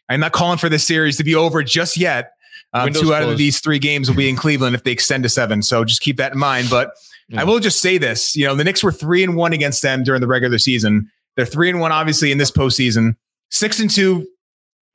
I'm 0.09 0.19
not 0.19 0.33
calling 0.33 0.57
for 0.57 0.67
this 0.67 0.85
series 0.85 1.15
to 1.17 1.23
be 1.23 1.33
over 1.33 1.63
just 1.63 1.95
yet. 1.95 2.33
Um, 2.73 2.91
two 2.91 3.01
closed. 3.01 3.13
out 3.13 3.23
of 3.23 3.37
these 3.37 3.61
three 3.61 3.79
games 3.79 4.09
will 4.09 4.17
be 4.17 4.27
in 4.27 4.35
Cleveland 4.35 4.75
if 4.75 4.83
they 4.83 4.91
extend 4.91 5.23
to 5.23 5.29
seven. 5.29 5.61
So 5.61 5.85
just 5.85 6.01
keep 6.01 6.17
that 6.17 6.33
in 6.33 6.39
mind. 6.39 6.69
But 6.69 6.91
yeah. 7.29 7.41
I 7.41 7.43
will 7.45 7.59
just 7.59 7.81
say 7.81 7.97
this: 7.97 8.35
you 8.35 8.45
know, 8.45 8.55
the 8.55 8.63
Knicks 8.63 8.83
were 8.83 8.91
three 8.91 9.23
and 9.23 9.37
one 9.37 9.53
against 9.53 9.81
them 9.81 10.03
during 10.03 10.19
the 10.19 10.27
regular 10.27 10.57
season. 10.57 11.09
They're 11.37 11.45
three 11.45 11.69
and 11.69 11.79
one, 11.79 11.91
obviously, 11.91 12.31
in 12.31 12.39
this 12.39 12.51
postseason. 12.51 13.15
Six 13.49 13.79
and 13.79 13.89
two 13.89 14.27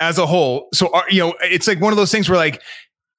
as 0.01 0.19
a 0.19 0.27
whole. 0.27 0.69
So, 0.73 0.93
are, 0.93 1.05
you 1.11 1.21
know, 1.21 1.35
it's 1.43 1.67
like 1.67 1.81
one 1.81 1.93
of 1.93 1.97
those 1.97 2.13
things 2.13 2.29
where 2.29 2.39
like, 2.39 2.63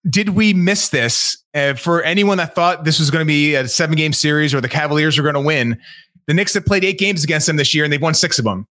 did 0.10 0.30
we 0.30 0.54
miss 0.54 0.90
this? 0.90 1.36
Uh, 1.56 1.74
for 1.74 2.04
anyone 2.04 2.38
that 2.38 2.54
thought 2.54 2.84
this 2.84 3.00
was 3.00 3.10
going 3.10 3.22
to 3.24 3.28
be 3.28 3.56
a 3.56 3.68
seven 3.68 3.96
game 3.96 4.14
series 4.14 4.54
or 4.54 4.62
the 4.62 4.70
Cavaliers 4.70 5.18
are 5.18 5.24
going 5.24 5.34
to 5.34 5.42
win, 5.42 5.80
the 6.28 6.34
Knicks 6.34 6.54
have 6.54 6.66
played 6.66 6.86
eight 6.86 7.00
games 7.00 7.24
against 7.24 7.48
them 7.48 7.58
this 7.58 7.74
year 7.74 7.84
and 7.84 7.92
they've 7.92 8.02
won 8.02 8.14
six 8.14 8.38
of 8.38 8.46
them. 8.46 8.68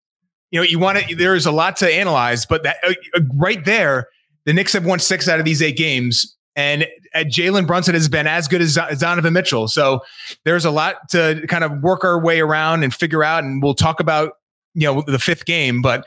You 0.51 0.61
know, 0.61 0.65
you 0.65 0.79
want 0.79 0.99
to, 0.99 1.17
there's 1.17 1.47
a 1.47 1.53
lot 1.53 1.77
to 1.79 1.93
analyze, 1.93 2.45
but 2.47 2.63
that 2.65 2.77
uh, 2.87 2.93
uh, 3.15 3.21
right 3.35 3.65
there, 3.65 4.09
the 4.45 4.53
Knicks 4.53 4.75
have 4.75 4.85
won 4.85 4.99
six 4.99 5.27
out 5.29 5.39
of 5.39 5.45
these 5.45 5.63
eight 5.63 5.77
games. 5.77 6.37
and 6.55 6.87
uh, 7.15 7.21
Jalen 7.21 7.67
Brunson 7.67 7.95
has 7.95 8.09
been 8.09 8.27
as 8.27 8.49
good 8.49 8.61
as 8.61 8.75
Donovan 8.99 9.33
Mitchell. 9.33 9.69
So 9.69 10.01
there's 10.45 10.65
a 10.65 10.71
lot 10.71 11.09
to 11.11 11.45
kind 11.49 11.65
of 11.65 11.81
work 11.81 12.05
our 12.05 12.21
way 12.21 12.41
around 12.41 12.83
and 12.83 12.93
figure 12.93 13.23
out. 13.23 13.45
And 13.45 13.63
we'll 13.63 13.75
talk 13.75 14.01
about 14.01 14.35
you 14.75 14.87
know 14.87 15.03
the 15.07 15.19
fifth 15.19 15.45
game, 15.47 15.81
but 15.83 16.07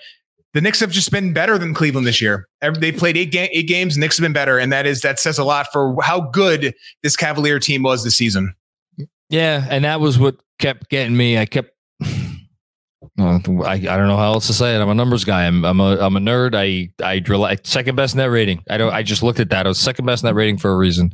the 0.54 0.62
Knicks 0.62 0.80
have 0.80 0.92
just 0.92 1.12
been 1.12 1.34
better 1.34 1.58
than 1.58 1.74
Cleveland 1.74 2.08
this 2.08 2.22
year. 2.22 2.48
They 2.80 2.92
played 2.92 3.18
eight, 3.18 3.32
ga- 3.32 3.50
eight 3.52 3.68
games. 3.68 3.98
Knicks 3.98 4.18
have 4.18 4.24
been 4.24 4.34
better, 4.34 4.58
and 4.58 4.72
that 4.74 4.86
is 4.86 5.02
that 5.02 5.20
says 5.20 5.38
a 5.38 5.44
lot 5.44 5.68
for 5.72 5.96
how 6.02 6.22
good 6.22 6.74
this 7.04 7.16
Cavalier 7.16 7.60
team 7.60 7.84
was 7.84 8.04
this 8.04 8.16
season. 8.16 8.54
Yeah, 9.30 9.68
and 9.70 9.86
that 9.86 10.00
was 10.00 10.18
what 10.18 10.38
kept 10.58 10.90
getting 10.90 11.16
me. 11.16 11.38
I 11.38 11.46
kept 11.46 11.72
I, 13.20 13.74
I 13.74 13.78
don't 13.78 14.08
know 14.08 14.18
how 14.18 14.34
else 14.34 14.48
to 14.48 14.54
say 14.54 14.76
it. 14.76 14.80
I'm 14.80 14.90
a 14.90 14.94
numbers 14.94 15.24
guy. 15.24 15.46
I'm 15.46 15.66
I'm 15.66 15.80
a 15.80 15.98
I'm 16.00 16.16
a 16.16 16.20
nerd. 16.20 16.56
I 16.56 16.90
I 17.04 17.20
drill 17.20 17.48
second 17.64 17.96
best 17.96 18.16
net 18.16 18.30
rating. 18.30 18.64
I 18.70 18.78
don't. 18.78 18.94
I 18.94 19.04
just 19.04 19.24
looked 19.24 19.40
at 19.40 19.50
that. 19.50 19.66
It 19.66 19.70
was 19.70 19.80
second 19.80 20.06
best 20.06 20.24
net 20.24 20.36
rating 20.36 20.58
for 20.58 20.72
a 20.72 20.78
reason. 20.78 21.12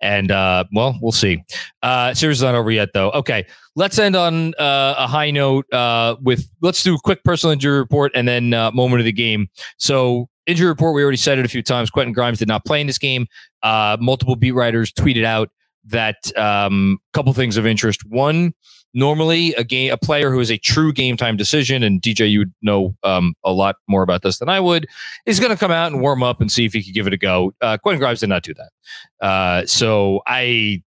And 0.00 0.30
uh, 0.30 0.64
well, 0.72 0.98
we'll 1.00 1.12
see. 1.12 1.42
Uh, 1.82 2.14
series 2.14 2.38
is 2.38 2.42
not 2.42 2.54
over 2.54 2.70
yet 2.70 2.90
though. 2.94 3.10
Okay, 3.12 3.46
let's 3.76 3.98
end 3.98 4.16
on 4.16 4.54
uh, 4.54 4.94
a 4.98 5.06
high 5.06 5.30
note 5.30 5.70
uh, 5.72 6.16
with 6.20 6.48
let's 6.60 6.82
do 6.82 6.94
a 6.94 6.98
quick 6.98 7.22
personal 7.24 7.52
injury 7.52 7.78
report 7.78 8.12
and 8.14 8.26
then 8.26 8.54
uh, 8.54 8.70
moment 8.72 9.00
of 9.00 9.04
the 9.04 9.12
game. 9.12 9.48
So 9.78 10.28
injury 10.46 10.68
report. 10.68 10.94
We 10.94 11.02
already 11.02 11.16
said 11.16 11.38
it 11.38 11.44
a 11.44 11.48
few 11.48 11.62
times. 11.62 11.90
Quentin 11.90 12.12
Grimes 12.12 12.38
did 12.38 12.48
not 12.48 12.64
play 12.64 12.80
in 12.80 12.86
this 12.86 12.98
game. 12.98 13.26
Uh, 13.62 13.96
multiple 14.00 14.36
beat 14.36 14.52
writers 14.52 14.92
tweeted 14.92 15.24
out 15.24 15.50
that 15.86 16.16
um, 16.36 16.98
couple 17.12 17.32
things 17.32 17.56
of 17.56 17.66
interest. 17.66 18.04
One 18.08 18.54
normally 18.94 19.52
a 19.54 19.64
game 19.64 19.92
a 19.92 19.96
player 19.96 20.30
who 20.30 20.40
is 20.40 20.50
a 20.50 20.58
true 20.58 20.92
game 20.92 21.16
time 21.16 21.36
decision 21.36 21.82
and 21.82 22.00
dj 22.00 22.30
you 22.30 22.38
would 22.38 22.54
know 22.62 22.94
um, 23.02 23.34
a 23.44 23.52
lot 23.52 23.76
more 23.88 24.02
about 24.02 24.22
this 24.22 24.38
than 24.38 24.48
i 24.48 24.60
would 24.60 24.86
is 25.26 25.40
going 25.40 25.50
to 25.50 25.58
come 25.58 25.72
out 25.72 25.92
and 25.92 26.00
warm 26.00 26.22
up 26.22 26.40
and 26.40 26.50
see 26.50 26.64
if 26.64 26.72
he 26.72 26.82
could 26.82 26.94
give 26.94 27.06
it 27.06 27.12
a 27.12 27.16
go. 27.16 27.52
Uh, 27.60 27.76
quentin 27.76 27.98
grimes 27.98 28.20
did 28.20 28.28
not 28.28 28.42
do 28.42 28.54
that. 28.54 29.26
Uh, 29.26 29.66
so 29.66 30.22
i 30.26 30.82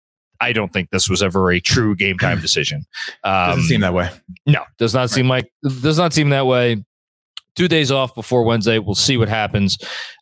i 0.41 0.51
don't 0.51 0.74
think 0.74 0.89
this 0.89 1.10
was 1.10 1.24
ever 1.24 1.51
a 1.51 1.60
true 1.60 1.95
game 1.95 2.18
time 2.18 2.39
decision. 2.41 2.86
Um, 3.24 3.51
doesn't 3.51 3.64
seem 3.64 3.82
that 3.82 3.93
way. 3.93 4.10
no 4.45 4.64
does 4.78 4.93
not 4.93 5.01
right. 5.01 5.10
seem 5.10 5.30
like 5.30 5.51
does 5.82 5.97
not 5.97 6.14
seem 6.14 6.30
that 6.30 6.45
way. 6.45 6.84
Two 7.56 7.68
days 7.68 7.91
off 7.91 8.14
before 8.16 8.43
wednesday 8.43 8.80
we'll 8.80 8.95
see 8.95 9.18
what 9.18 9.30
happens. 9.30 9.78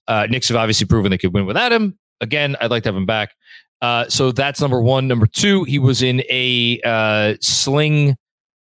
Uh, 0.08 0.28
knicks 0.30 0.48
have 0.50 0.58
obviously 0.58 0.86
proven 0.86 1.10
they 1.10 1.18
could 1.18 1.34
win 1.34 1.46
without 1.46 1.72
him. 1.72 1.98
Again 2.20 2.56
i'd 2.62 2.72
like 2.72 2.84
to 2.84 2.90
have 2.90 2.96
him 2.96 3.06
back 3.08 3.32
uh, 3.82 4.08
so 4.10 4.32
that's 4.32 4.62
number 4.62 4.82
one. 4.82 5.08
Number 5.08 5.28
two, 5.28 5.64
he 5.64 5.80
was 5.80 6.02
in 6.02 6.22
a 6.30 6.80
uh, 6.84 7.36
sling 7.42 8.16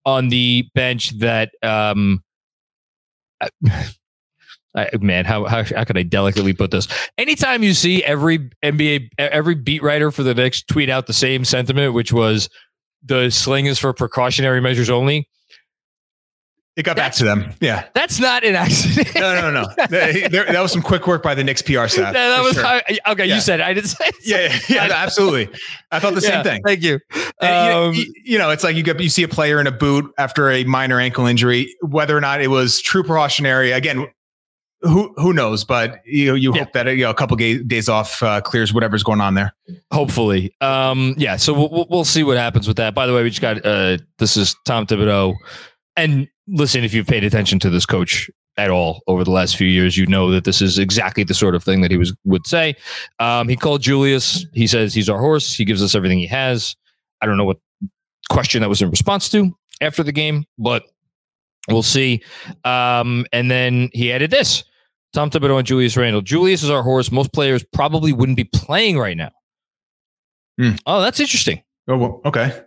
on 0.05 0.29
the 0.29 0.69
bench 0.75 1.19
that. 1.19 1.51
Um, 1.63 2.23
I, 4.75 4.89
man, 5.01 5.25
how, 5.25 5.47
how 5.47 5.65
how 5.65 5.85
can 5.85 5.97
I 5.97 6.03
delicately 6.03 6.53
put 6.53 6.71
this? 6.71 6.89
Anytime 7.19 7.63
you 7.63 7.75
see 7.75 8.05
every 8.05 8.51
NBA 8.65 9.09
every 9.19 9.55
beat 9.55 9.83
writer 9.83 10.11
for 10.11 10.23
the 10.23 10.35
Knicks 10.35 10.63
tweet 10.63 10.89
out 10.89 11.07
the 11.07 11.13
same 11.13 11.45
sentiment, 11.45 11.93
which 11.93 12.13
was 12.13 12.49
the 13.03 13.31
sling 13.31 13.67
is 13.67 13.79
for 13.79 13.93
precautionary 13.93 14.61
measures 14.61 14.91
only, 14.91 15.29
it 16.81 16.85
got 16.85 16.97
back 16.97 17.13
to 17.13 17.25
them. 17.25 17.53
Yeah. 17.61 17.87
That's 17.95 18.19
not 18.19 18.43
an 18.43 18.57
accident. 18.57 19.15
no, 19.15 19.35
no, 19.35 19.51
no. 19.51 19.67
that, 19.77 20.31
that 20.31 20.61
was 20.61 20.73
some 20.73 20.81
quick 20.81 21.07
work 21.07 21.23
by 21.23 21.35
the 21.35 21.45
Knicks 21.45 21.61
PR 21.61 21.87
staff. 21.87 22.15
Yeah, 22.15 22.31
that 22.31 22.43
was 22.43 22.55
sure. 22.55 22.65
how, 22.65 22.81
okay. 23.13 23.27
Yeah. 23.27 23.35
You 23.35 23.41
said 23.43 23.61
it. 23.61 23.65
I 23.65 23.75
didn't 23.75 23.91
say 23.91 24.07
it. 24.07 24.15
Yeah, 24.25 24.59
yeah, 24.69 24.87
yeah, 24.87 24.95
absolutely. 24.95 25.55
I 25.91 25.99
thought 25.99 26.15
the 26.15 26.23
yeah, 26.23 26.43
same 26.43 26.45
thing. 26.45 26.63
Thank 26.65 26.83
you. 26.83 26.99
Um, 27.15 27.21
you, 27.43 27.51
know, 27.51 27.93
you, 28.25 28.39
know, 28.39 28.51
it's 28.51 28.65
like 28.65 28.77
you 28.77 28.83
get 28.83 28.99
you 28.99 29.11
see 29.11 29.23
a 29.23 29.29
player 29.29 29.61
in 29.61 29.67
a 29.67 29.73
boot 29.73 30.11
after 30.17 30.51
a 30.51 30.65
minor 30.65 30.99
ankle 30.99 31.27
injury, 31.27 31.75
whether 31.83 32.17
or 32.17 32.21
not 32.23 32.41
it 32.41 32.49
was 32.49 32.81
true 32.81 33.03
precautionary. 33.03 33.73
Again, 33.73 34.07
who 34.83 35.13
who 35.17 35.33
knows? 35.33 35.65
But 35.65 36.01
you 36.07 36.35
you 36.35 36.53
hope 36.53 36.73
that 36.73 36.87
you 36.87 37.05
know 37.05 37.11
a 37.11 37.15
couple 37.15 37.37
days 37.37 37.89
off 37.89 38.23
uh, 38.23 38.41
clears 38.41 38.73
whatever's 38.73 39.03
going 39.03 39.21
on 39.21 39.35
there. 39.35 39.55
Hopefully, 39.93 40.55
um, 40.61 41.15
yeah. 41.19 41.37
So 41.37 41.53
we'll 41.53 41.87
we'll 41.91 42.05
see 42.05 42.23
what 42.23 42.37
happens 42.37 42.67
with 42.67 42.79
that. 42.79 42.95
By 42.95 43.07
the 43.07 43.15
way, 43.15 43.23
we 43.23 43.29
just 43.31 43.43
got 43.43 43.65
uh, 43.65 43.99
this 44.19 44.37
is 44.37 44.57
Tom 44.65 44.87
Thibodeau, 44.87 45.35
and 45.97 46.29
listen, 46.49 46.85
if 46.85 46.95
you've 46.95 47.07
paid 47.07 47.25
attention 47.25 47.59
to 47.61 47.71
this 47.71 47.87
coach 47.87 48.31
at 48.57 48.71
all 48.71 49.03
over 49.07 49.25
the 49.25 49.31
last 49.31 49.57
few 49.57 49.67
years, 49.67 49.97
you 49.97 50.07
know 50.07 50.31
that 50.31 50.45
this 50.45 50.61
is 50.61 50.79
exactly 50.79 51.25
the 51.25 51.35
sort 51.35 51.55
of 51.55 51.65
thing 51.65 51.81
that 51.81 51.91
he 51.91 51.97
was 51.97 52.15
would 52.25 52.47
say. 52.47 52.75
Um, 53.19 53.49
he 53.49 53.57
called 53.57 53.83
Julius. 53.83 54.45
He 54.53 54.67
says 54.67 54.95
he's 54.95 55.09
our 55.09 55.19
horse. 55.19 55.55
He 55.55 55.65
gives 55.65 55.83
us 55.83 55.95
everything 55.95 56.19
he 56.19 56.27
has. 56.27 56.77
I 57.21 57.27
don't 57.27 57.37
know 57.37 57.45
what 57.45 57.59
question 58.31 58.63
that 58.63 58.69
was 58.69 58.83
in 58.83 58.91
response 58.91 59.29
to 59.31 59.57
after 59.81 60.03
the 60.03 60.13
game, 60.13 60.45
but 60.59 60.85
we'll 61.69 61.83
see. 61.83 62.23
Um, 62.65 63.27
and 63.33 63.51
then 63.51 63.91
he 63.93 64.13
added 64.13 64.31
this: 64.31 64.65
Tom 65.13 65.31
Thibodeau 65.31 65.59
and 65.59 65.67
Julius 65.67 65.97
Randle. 65.97 66.23
Julius 66.23 66.63
is 66.63 66.71
our 66.71 66.83
horse. 66.83 67.11
Most 67.11 67.33
players 67.33 67.65
probably 67.73 68.13
wouldn't 68.13 68.37
be 68.37 68.45
playing 68.45 68.99
right 68.99 69.17
now. 69.17 69.31
Hmm. 70.59 70.73
Oh, 70.87 71.01
that's 71.01 71.21
interesting. 71.21 71.63
Oh, 71.89 71.97
well, 71.97 72.21
okay. 72.25 72.63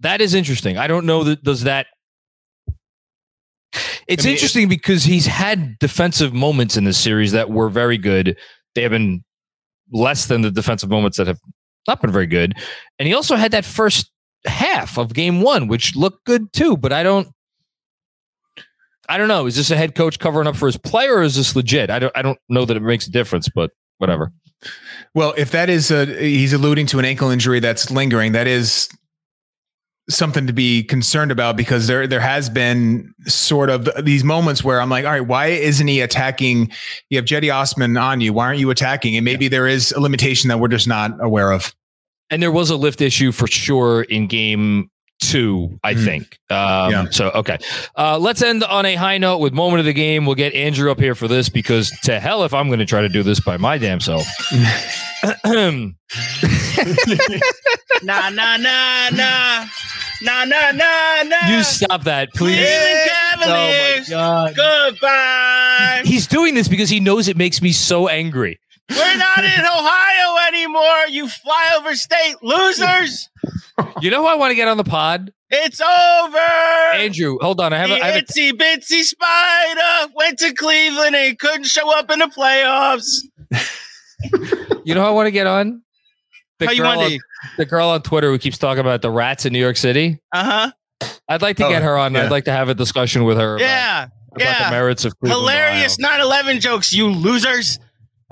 That 0.00 0.20
is 0.20 0.34
interesting. 0.34 0.76
I 0.78 0.86
don't 0.86 1.06
know 1.06 1.24
that 1.24 1.42
does 1.42 1.64
that 1.64 1.86
it's 4.06 4.24
I 4.24 4.28
mean, 4.28 4.34
interesting 4.34 4.68
because 4.68 5.04
he's 5.04 5.26
had 5.26 5.78
defensive 5.78 6.32
moments 6.32 6.76
in 6.76 6.84
this 6.84 6.98
series 6.98 7.32
that 7.32 7.50
were 7.50 7.68
very 7.68 7.98
good. 7.98 8.36
They 8.74 8.82
have 8.82 8.90
been 8.90 9.24
less 9.92 10.26
than 10.26 10.42
the 10.42 10.50
defensive 10.50 10.90
moments 10.90 11.16
that 11.18 11.26
have 11.26 11.40
not 11.86 12.00
been 12.00 12.12
very 12.12 12.26
good. 12.26 12.54
And 12.98 13.06
he 13.06 13.14
also 13.14 13.36
had 13.36 13.52
that 13.52 13.64
first 13.64 14.10
half 14.46 14.98
of 14.98 15.14
game 15.14 15.42
one, 15.42 15.68
which 15.68 15.96
looked 15.96 16.24
good 16.24 16.52
too. 16.52 16.76
But 16.76 16.92
I 16.92 17.02
don't 17.02 17.28
I 19.08 19.18
don't 19.18 19.28
know. 19.28 19.46
Is 19.46 19.56
this 19.56 19.70
a 19.70 19.76
head 19.76 19.94
coach 19.94 20.18
covering 20.18 20.48
up 20.48 20.56
for 20.56 20.66
his 20.66 20.76
player 20.76 21.16
or 21.16 21.22
is 21.22 21.36
this 21.36 21.54
legit? 21.54 21.90
I 21.90 21.98
don't 21.98 22.12
I 22.16 22.22
don't 22.22 22.38
know 22.48 22.64
that 22.64 22.76
it 22.76 22.82
makes 22.82 23.06
a 23.06 23.10
difference, 23.10 23.48
but 23.48 23.70
whatever. 23.98 24.32
Well, 25.14 25.34
if 25.36 25.50
that 25.52 25.70
is 25.70 25.90
a 25.90 26.06
he's 26.06 26.52
alluding 26.52 26.86
to 26.86 26.98
an 26.98 27.04
ankle 27.04 27.30
injury 27.30 27.60
that's 27.60 27.90
lingering, 27.90 28.32
that 28.32 28.46
is 28.46 28.88
something 30.08 30.46
to 30.46 30.52
be 30.52 30.84
concerned 30.84 31.30
about 31.32 31.56
because 31.56 31.86
there 31.86 32.06
there 32.06 32.20
has 32.20 32.48
been 32.48 33.12
sort 33.26 33.70
of 33.70 33.88
these 34.04 34.22
moments 34.22 34.62
where 34.62 34.80
I'm 34.80 34.88
like, 34.88 35.04
all 35.04 35.10
right, 35.10 35.20
why 35.20 35.46
isn't 35.46 35.86
he 35.86 36.00
attacking? 36.00 36.70
You 37.10 37.18
have 37.18 37.24
Cedi 37.24 37.52
Osman 37.52 37.96
on 37.96 38.20
you. 38.20 38.32
Why 38.32 38.46
aren't 38.46 38.60
you 38.60 38.70
attacking? 38.70 39.16
And 39.16 39.24
maybe 39.24 39.48
there 39.48 39.66
is 39.66 39.92
a 39.92 40.00
limitation 40.00 40.48
that 40.48 40.58
we're 40.58 40.68
just 40.68 40.86
not 40.86 41.12
aware 41.20 41.52
of. 41.52 41.74
And 42.30 42.42
there 42.42 42.52
was 42.52 42.70
a 42.70 42.76
lift 42.76 43.00
issue 43.00 43.32
for 43.32 43.46
sure 43.46 44.02
in 44.02 44.26
game 44.26 44.90
two, 45.20 45.78
I 45.82 45.94
mm. 45.94 46.04
think. 46.04 46.38
Um, 46.50 46.90
yeah. 46.90 47.06
So, 47.10 47.30
okay. 47.30 47.58
Uh, 47.96 48.18
let's 48.18 48.42
end 48.42 48.64
on 48.64 48.86
a 48.86 48.94
high 48.94 49.18
note 49.18 49.38
with 49.38 49.52
moment 49.52 49.80
of 49.80 49.86
the 49.86 49.92
game. 49.92 50.26
We'll 50.26 50.34
get 50.34 50.54
Andrew 50.54 50.90
up 50.90 51.00
here 51.00 51.14
for 51.14 51.28
this 51.28 51.48
because 51.48 51.90
to 52.04 52.20
hell 52.20 52.44
if 52.44 52.54
I'm 52.54 52.68
going 52.68 52.80
to 52.80 52.86
try 52.86 53.00
to 53.00 53.08
do 53.08 53.22
this 53.22 53.40
by 53.40 53.56
my 53.56 53.78
damn 53.78 54.00
self. 54.00 54.26
nah, 54.52 55.90
nah, 58.02 58.56
nah, 58.56 59.10
nah. 59.10 59.66
Nah, 60.22 60.44
nah, 60.44 60.70
nah, 60.72 61.22
nah. 61.24 61.48
You 61.48 61.62
stop 61.62 62.04
that, 62.04 62.32
please. 62.34 62.56
Cavaliers. 62.56 64.10
Oh 64.10 64.16
my 64.16 64.52
God. 64.54 64.56
Goodbye. 64.56 66.02
He's 66.04 66.26
doing 66.26 66.54
this 66.54 66.68
because 66.68 66.88
he 66.88 67.00
knows 67.00 67.28
it 67.28 67.36
makes 67.36 67.60
me 67.60 67.72
so 67.72 68.08
angry. 68.08 68.58
We're 68.88 69.16
not 69.16 69.38
in 69.38 69.60
Ohio 69.60 70.46
anymore, 70.46 71.08
you 71.08 71.26
flyover 71.26 71.94
state 71.94 72.36
losers. 72.40 73.28
You 74.00 74.10
know 74.10 74.22
who 74.22 74.26
I 74.26 74.34
want 74.34 74.50
to 74.50 74.54
get 74.54 74.68
on 74.68 74.76
the 74.76 74.84
pod? 74.84 75.32
It's 75.48 75.80
over. 75.80 76.36
Andrew, 76.94 77.38
hold 77.40 77.60
on. 77.60 77.72
I 77.72 77.78
have 77.78 77.88
the 77.88 77.96
a 77.96 78.04
I 78.04 78.08
have 78.08 78.24
itsy 78.24 78.50
a- 78.50 78.52
bitsy 78.52 79.02
spider 79.02 80.12
went 80.14 80.38
to 80.40 80.52
Cleveland 80.52 81.16
and 81.16 81.38
couldn't 81.38 81.64
show 81.64 81.96
up 81.96 82.10
in 82.10 82.18
the 82.18 82.26
playoffs. 82.26 83.06
you 84.84 84.94
know 84.94 85.02
who 85.02 85.06
I 85.06 85.10
want 85.10 85.28
to 85.28 85.30
get 85.30 85.46
on? 85.46 85.82
The 86.58 86.66
How 86.66 86.82
want 86.82 87.10
to? 87.10 87.20
the 87.58 87.66
girl 87.66 87.88
on 87.88 88.02
Twitter 88.02 88.30
who 88.30 88.38
keeps 88.38 88.58
talking 88.58 88.80
about 88.80 89.02
the 89.02 89.10
rats 89.10 89.46
in 89.46 89.52
New 89.52 89.58
York 89.58 89.76
City. 89.76 90.18
Uh 90.32 90.72
huh. 91.00 91.08
I'd 91.28 91.42
like 91.42 91.56
to 91.58 91.66
oh, 91.66 91.70
get 91.70 91.82
her 91.82 91.96
on. 91.96 92.14
Yeah. 92.14 92.24
I'd 92.24 92.30
like 92.30 92.44
to 92.44 92.52
have 92.52 92.68
a 92.68 92.74
discussion 92.74 93.24
with 93.24 93.38
her. 93.38 93.58
Yeah. 93.58 94.04
About, 94.04 94.12
about 94.36 94.44
yeah. 94.44 94.64
the 94.64 94.70
merits 94.70 95.04
of 95.04 95.18
Cleveland, 95.18 95.40
hilarious 95.40 95.96
9/11 95.98 96.60
jokes, 96.60 96.92
you 96.92 97.08
losers. 97.08 97.78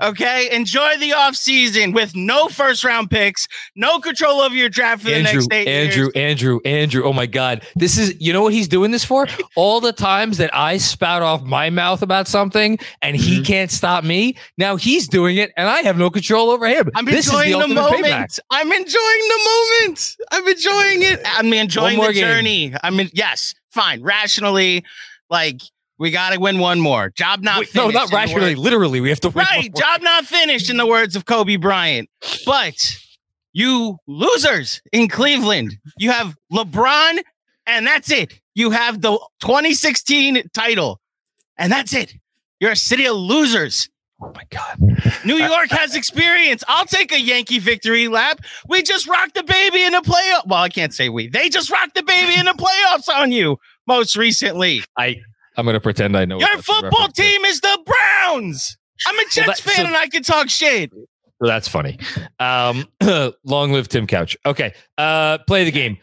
Okay, 0.03 0.49
enjoy 0.51 0.97
the 0.97 1.13
off 1.13 1.35
season 1.35 1.93
with 1.93 2.17
no 2.17 2.49
first 2.49 2.83
round 2.83 3.09
picks, 3.09 3.47
no 3.77 3.99
control 3.99 4.41
over 4.41 4.53
your 4.53 4.67
draft 4.67 5.03
for 5.03 5.09
Andrew, 5.09 5.23
the 5.23 5.33
next 5.33 5.53
eight 5.53 5.67
Andrew, 5.69 6.03
years. 6.03 6.11
Andrew, 6.15 6.59
Andrew. 6.65 7.03
Oh 7.05 7.13
my 7.13 7.25
God, 7.25 7.65
this 7.77 7.97
is 7.97 8.13
you 8.19 8.33
know 8.33 8.41
what 8.41 8.51
he's 8.51 8.67
doing 8.67 8.91
this 8.91 9.05
for? 9.05 9.25
All 9.55 9.79
the 9.79 9.93
times 9.93 10.37
that 10.37 10.53
I 10.53 10.77
spout 10.77 11.21
off 11.21 11.43
my 11.43 11.69
mouth 11.69 12.01
about 12.01 12.27
something 12.27 12.77
and 13.01 13.15
he 13.15 13.35
mm-hmm. 13.35 13.43
can't 13.43 13.71
stop 13.71 14.03
me. 14.03 14.35
Now 14.57 14.75
he's 14.75 15.07
doing 15.07 15.37
it, 15.37 15.53
and 15.55 15.69
I 15.69 15.81
have 15.83 15.97
no 15.97 16.09
control 16.09 16.49
over 16.49 16.67
him. 16.67 16.89
I'm 16.93 17.05
this 17.05 17.27
enjoying 17.27 17.53
the, 17.53 17.67
the 17.67 17.73
moment. 17.73 18.03
Payback. 18.03 18.39
I'm 18.51 18.71
enjoying 18.73 18.85
the 18.89 19.79
moment. 19.79 20.15
I'm 20.31 20.47
enjoying 20.47 21.03
it. 21.03 21.21
I'm 21.25 21.53
enjoying 21.53 22.01
the 22.01 22.11
journey. 22.11 22.69
Game. 22.69 22.77
I'm 22.83 22.99
in, 22.99 23.09
yes, 23.13 23.55
fine, 23.71 24.03
rationally, 24.03 24.83
like 25.29 25.61
we 25.97 26.11
got 26.11 26.33
to 26.33 26.39
win 26.39 26.59
one 26.59 26.79
more. 26.79 27.09
Job 27.09 27.41
not 27.41 27.59
Wait, 27.59 27.69
finished. 27.69 27.93
No, 27.93 27.99
not 27.99 28.11
rationally. 28.11 28.55
Literally, 28.55 29.01
we 29.01 29.09
have 29.09 29.19
to 29.21 29.29
win. 29.29 29.45
Right. 29.49 29.73
Job 29.75 30.01
not 30.01 30.25
finished, 30.25 30.69
in 30.69 30.77
the 30.77 30.85
words 30.85 31.15
of 31.15 31.25
Kobe 31.25 31.55
Bryant. 31.55 32.09
But 32.45 32.75
you 33.53 33.97
losers 34.07 34.81
in 34.91 35.07
Cleveland, 35.07 35.77
you 35.97 36.11
have 36.11 36.35
LeBron, 36.51 37.19
and 37.65 37.87
that's 37.87 38.11
it. 38.11 38.39
You 38.53 38.71
have 38.71 39.01
the 39.01 39.17
2016 39.41 40.49
title, 40.53 40.99
and 41.57 41.71
that's 41.71 41.93
it. 41.93 42.13
You're 42.59 42.71
a 42.71 42.75
city 42.75 43.05
of 43.05 43.15
losers. 43.15 43.89
Oh 44.21 44.31
my 44.33 44.43
god. 44.49 44.79
New 45.25 45.35
York 45.35 45.69
has 45.71 45.93
experience. 45.93 46.63
I'll 46.67 46.85
take 46.85 47.11
a 47.11 47.19
Yankee 47.19 47.59
victory 47.59 48.07
lap. 48.07 48.39
We 48.67 48.81
just 48.81 49.07
rocked 49.07 49.35
the 49.35 49.43
baby 49.43 49.83
in 49.83 49.91
the 49.91 49.99
playoff. 49.99 50.47
Well, 50.47 50.61
I 50.61 50.69
can't 50.69 50.93
say 50.93 51.09
we. 51.09 51.27
They 51.27 51.49
just 51.49 51.69
rocked 51.69 51.95
the 51.95 52.03
baby 52.03 52.39
in 52.39 52.45
the 52.45 52.53
playoffs 52.53 53.09
on 53.13 53.33
you 53.33 53.57
most 53.87 54.15
recently. 54.15 54.83
I 54.97 55.17
I'm 55.57 55.65
gonna 55.65 55.79
pretend 55.79 56.17
I 56.17 56.25
know. 56.25 56.39
Your 56.39 56.47
what 56.49 56.55
that's 56.57 56.69
a 56.69 56.73
football 56.73 57.07
team 57.09 57.45
is 57.45 57.61
the 57.61 57.79
Browns. 57.85 58.77
I'm 59.07 59.17
a 59.19 59.23
Jets 59.31 59.47
that- 59.47 59.57
fan 59.59 59.75
so- 59.75 59.85
and 59.85 59.95
I 59.95 60.07
can 60.07 60.23
talk 60.23 60.49
shit. 60.49 60.91
So 61.41 61.47
that's 61.47 61.67
funny. 61.67 61.99
Um, 62.39 62.85
long 63.43 63.73
live 63.73 63.89
Tim 63.89 64.07
Couch. 64.07 64.37
Okay. 64.45 64.73
Uh, 64.97 65.37
play 65.39 65.65
the 65.65 65.71
game. 65.71 65.97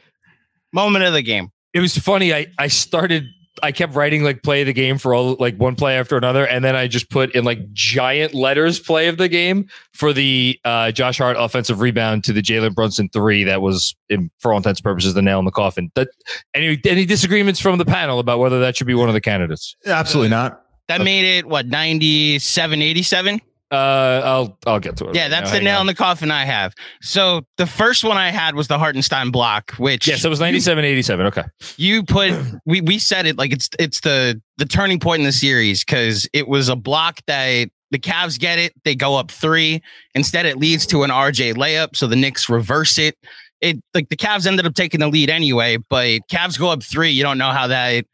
Moment 0.74 1.04
of 1.04 1.14
the 1.14 1.22
game. 1.22 1.48
It 1.72 1.80
was 1.80 1.96
funny. 1.96 2.34
I 2.34 2.48
I 2.58 2.68
started. 2.68 3.24
I 3.62 3.72
kept 3.72 3.94
writing 3.94 4.22
like 4.22 4.42
play 4.42 4.64
the 4.64 4.72
game 4.72 4.98
for 4.98 5.14
all 5.14 5.36
like 5.38 5.56
one 5.56 5.74
play 5.74 5.98
after 5.98 6.16
another, 6.16 6.46
and 6.46 6.64
then 6.64 6.74
I 6.74 6.86
just 6.86 7.10
put 7.10 7.34
in 7.34 7.44
like 7.44 7.72
giant 7.72 8.34
letters 8.34 8.80
play 8.80 9.08
of 9.08 9.18
the 9.18 9.28
game 9.28 9.68
for 9.92 10.12
the 10.12 10.58
uh, 10.64 10.90
Josh 10.92 11.18
Hart 11.18 11.36
offensive 11.38 11.80
rebound 11.80 12.24
to 12.24 12.32
the 12.32 12.40
Jalen 12.40 12.74
Brunson 12.74 13.08
three. 13.10 13.44
That 13.44 13.60
was, 13.60 13.94
in, 14.08 14.30
for 14.38 14.52
all 14.52 14.56
intents 14.56 14.80
and 14.80 14.84
purposes, 14.84 15.14
the 15.14 15.22
nail 15.22 15.38
in 15.38 15.44
the 15.44 15.50
coffin. 15.50 15.90
That 15.94 16.08
any 16.54 16.80
any 16.86 17.04
disagreements 17.04 17.60
from 17.60 17.78
the 17.78 17.84
panel 17.84 18.18
about 18.18 18.38
whether 18.38 18.60
that 18.60 18.76
should 18.76 18.86
be 18.86 18.94
one 18.94 19.08
of 19.08 19.14
the 19.14 19.20
candidates? 19.20 19.76
Absolutely 19.86 20.30
not. 20.30 20.64
That 20.88 21.02
made 21.02 21.38
it 21.38 21.46
what 21.46 21.66
97 21.66 22.82
87? 22.82 23.40
Uh, 23.72 24.20
I'll 24.24 24.58
I'll 24.66 24.78
get 24.80 24.96
to 24.98 25.08
it. 25.08 25.14
Yeah, 25.14 25.22
right 25.22 25.30
that's 25.30 25.46
now. 25.46 25.50
the 25.50 25.56
Hang 25.56 25.64
nail 25.64 25.76
on. 25.76 25.80
in 25.82 25.86
the 25.86 25.94
coffin 25.94 26.30
I 26.30 26.44
have. 26.44 26.74
So 27.00 27.42
the 27.56 27.66
first 27.66 28.04
one 28.04 28.18
I 28.18 28.30
had 28.30 28.54
was 28.54 28.68
the 28.68 28.78
Hartenstein 28.78 29.30
block, 29.30 29.72
which 29.78 30.06
Yes, 30.06 30.24
it 30.24 30.28
was 30.28 30.40
97 30.40 30.84
87. 30.84 31.26
Okay. 31.26 31.42
you 31.78 32.02
put 32.02 32.32
we 32.66 32.82
we 32.82 32.98
said 32.98 33.26
it 33.26 33.38
like 33.38 33.52
it's 33.52 33.70
it's 33.78 34.00
the 34.00 34.40
the 34.58 34.66
turning 34.66 35.00
point 35.00 35.20
in 35.20 35.24
the 35.26 35.32
series 35.32 35.84
because 35.84 36.28
it 36.34 36.46
was 36.48 36.68
a 36.68 36.76
block 36.76 37.20
that 37.26 37.68
the 37.90 37.98
Cavs 37.98 38.38
get 38.38 38.58
it, 38.58 38.72
they 38.84 38.94
go 38.94 39.16
up 39.16 39.30
three. 39.30 39.82
Instead, 40.14 40.46
it 40.46 40.56
leads 40.58 40.86
to 40.86 41.02
an 41.02 41.10
RJ 41.10 41.54
layup, 41.54 41.94
so 41.96 42.06
the 42.06 42.16
Knicks 42.16 42.48
reverse 42.48 42.96
it. 42.98 43.16
It 43.60 43.82
like 43.94 44.08
the 44.08 44.16
Cavs 44.16 44.46
ended 44.46 44.66
up 44.66 44.74
taking 44.74 45.00
the 45.00 45.08
lead 45.08 45.30
anyway, 45.30 45.76
but 45.88 46.20
Cavs 46.30 46.58
go 46.58 46.68
up 46.70 46.82
three. 46.82 47.10
You 47.10 47.22
don't 47.22 47.38
know 47.38 47.50
how 47.50 47.66
that 47.68 48.04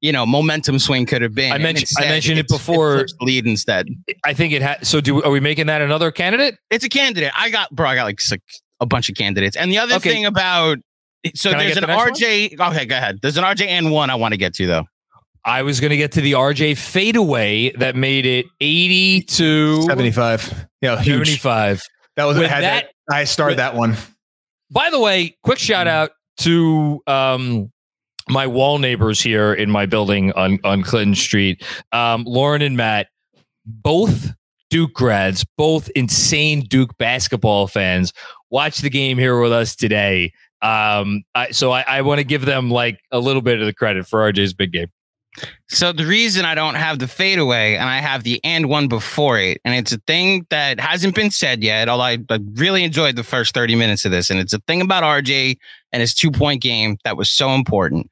you 0.00 0.12
know 0.12 0.24
momentum 0.26 0.78
swing 0.78 1.06
could 1.06 1.22
have 1.22 1.34
been. 1.34 1.52
I 1.52 1.56
And 1.56 1.62
mentioned- 1.62 1.88
I 1.98 2.02
mentioned 2.08 2.38
it 2.38 2.48
before- 2.48 2.96
flips 2.98 3.14
the 3.18 3.24
lead 3.24 3.46
instead. 3.46 3.88
I 4.24 4.34
think 4.34 4.52
it 4.52 4.62
had. 4.62 4.86
So 4.86 5.00
do 5.00 5.22
are 5.22 5.30
we 5.30 5.40
making 5.40 5.66
that 5.66 5.80
another 5.82 6.10
candidate? 6.10 6.56
It's 6.70 6.84
a 6.84 6.88
candidate. 6.88 7.32
I 7.36 7.50
got 7.50 7.70
bro. 7.70 7.88
I 7.88 7.94
got 7.94 8.04
like 8.04 8.20
six, 8.20 8.42
a 8.80 8.86
bunch 8.86 9.08
of 9.08 9.14
candidates. 9.16 9.56
And 9.56 9.70
the 9.70 9.78
other 9.78 9.94
Okay. 9.96 10.10
thing 10.10 10.24
about 10.26 10.78
so 11.34 11.50
Can 11.50 11.58
there's 11.58 11.76
an 11.76 11.82
the 11.82 11.86
next 11.86 12.20
RJ. 12.20 12.58
Okay, 12.60 12.84
go 12.84 12.96
ahead. 12.96 13.18
There's 13.22 13.36
an 13.38 13.44
RJ 13.44 13.66
and 13.68 13.90
one 13.90 14.10
I 14.10 14.14
want 14.14 14.32
to 14.32 14.38
get 14.38 14.54
to 14.56 14.66
though. 14.66 14.84
I 15.46 15.62
was 15.62 15.78
going 15.80 15.90
to 15.90 15.96
get 15.98 16.12
to 16.12 16.20
the 16.22 16.32
RJ 16.32 16.74
fadeaway 16.76 17.70
that 17.72 17.96
made 17.96 18.24
it 18.26 18.46
80 18.60 19.22
to 19.22 19.82
75. 19.82 20.66
Yeah, 20.80 20.96
huge. 21.00 21.28
75. 21.40 21.82
That 22.16 22.24
was 22.24 22.36
With 22.38 22.46
I 22.46 22.48
had 22.54 22.64
that- 22.64 22.90
that, 23.08 23.14
I 23.14 23.24
started 23.24 23.52
with- 23.52 23.56
that 23.58 23.74
one. 23.74 23.96
By 24.70 24.88
the 24.90 24.98
way, 24.98 25.36
quick 25.42 25.58
shout 25.58 25.86
out 25.86 26.12
to 26.38 27.00
um, 27.06 27.70
my 28.28 28.46
wall 28.46 28.78
neighbors 28.78 29.20
here 29.20 29.52
in 29.52 29.70
my 29.70 29.86
building 29.86 30.32
on, 30.32 30.58
on 30.64 30.82
Clinton 30.82 31.14
Street, 31.14 31.62
um, 31.92 32.24
Lauren 32.24 32.62
and 32.62 32.76
Matt, 32.76 33.08
both 33.66 34.32
Duke 34.70 34.94
grads, 34.94 35.44
both 35.56 35.88
insane 35.90 36.62
Duke 36.62 36.96
basketball 36.98 37.66
fans, 37.66 38.12
watch 38.50 38.78
the 38.78 38.90
game 38.90 39.18
here 39.18 39.40
with 39.40 39.52
us 39.52 39.76
today. 39.76 40.32
Um, 40.62 41.22
I, 41.34 41.50
so 41.50 41.72
I, 41.72 41.84
I 41.86 42.02
want 42.02 42.18
to 42.18 42.24
give 42.24 42.46
them 42.46 42.70
like 42.70 42.98
a 43.10 43.18
little 43.18 43.42
bit 43.42 43.60
of 43.60 43.66
the 43.66 43.74
credit 43.74 44.06
for 44.06 44.20
RJ's 44.32 44.54
big 44.54 44.72
game. 44.72 44.88
So 45.68 45.92
the 45.92 46.06
reason 46.06 46.44
I 46.44 46.54
don't 46.54 46.76
have 46.76 46.98
the 46.98 47.08
fadeaway 47.08 47.74
and 47.74 47.88
I 47.88 47.98
have 47.98 48.22
the 48.22 48.40
and 48.44 48.68
one 48.68 48.88
before 48.88 49.38
it, 49.38 49.60
and 49.64 49.74
it's 49.74 49.92
a 49.92 49.98
thing 50.06 50.46
that 50.50 50.78
hasn't 50.78 51.14
been 51.14 51.30
said 51.30 51.62
yet. 51.62 51.88
Although 51.88 52.04
I, 52.04 52.18
I 52.30 52.38
really 52.54 52.84
enjoyed 52.84 53.16
the 53.16 53.24
first 53.24 53.54
30 53.54 53.74
minutes 53.74 54.04
of 54.04 54.10
this, 54.10 54.30
and 54.30 54.38
it's 54.38 54.52
a 54.52 54.60
thing 54.60 54.80
about 54.80 55.02
RJ 55.02 55.56
and 55.92 56.00
his 56.00 56.14
two 56.14 56.30
point 56.30 56.62
game 56.62 56.98
that 57.04 57.16
was 57.16 57.30
so 57.30 57.50
important. 57.50 58.10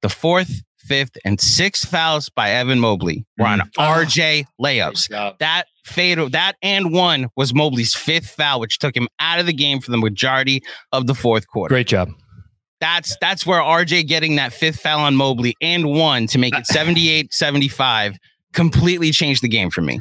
The 0.00 0.08
fourth, 0.08 0.62
fifth, 0.78 1.16
and 1.24 1.40
sixth 1.40 1.88
fouls 1.88 2.28
by 2.28 2.50
Evan 2.50 2.80
Mobley 2.80 3.24
were 3.38 3.46
on 3.46 3.60
mm. 3.60 3.70
RJ 3.78 4.46
ah, 4.46 4.62
layups. 4.62 5.38
That 5.38 5.64
fade, 5.84 6.18
that 6.32 6.54
and 6.62 6.92
one 6.92 7.28
was 7.36 7.54
Mobley's 7.54 7.94
fifth 7.94 8.30
foul, 8.30 8.60
which 8.60 8.78
took 8.78 8.96
him 8.96 9.08
out 9.18 9.38
of 9.38 9.46
the 9.46 9.52
game 9.52 9.80
for 9.80 9.90
the 9.90 9.98
majority 9.98 10.62
of 10.92 11.06
the 11.06 11.14
fourth 11.14 11.46
quarter. 11.48 11.72
Great 11.72 11.88
job. 11.88 12.10
That's 12.82 13.16
that's 13.20 13.46
where 13.46 13.60
RJ 13.60 14.08
getting 14.08 14.34
that 14.36 14.52
fifth 14.52 14.80
foul 14.80 14.98
on 14.98 15.14
Mobley 15.14 15.54
and 15.60 15.86
one 15.86 16.26
to 16.26 16.38
make 16.38 16.52
it 16.58 16.66
78 16.72 17.32
75 17.32 18.18
completely 18.52 19.12
changed 19.12 19.40
the 19.40 19.48
game 19.48 19.70
for 19.70 19.82
me. 19.82 20.00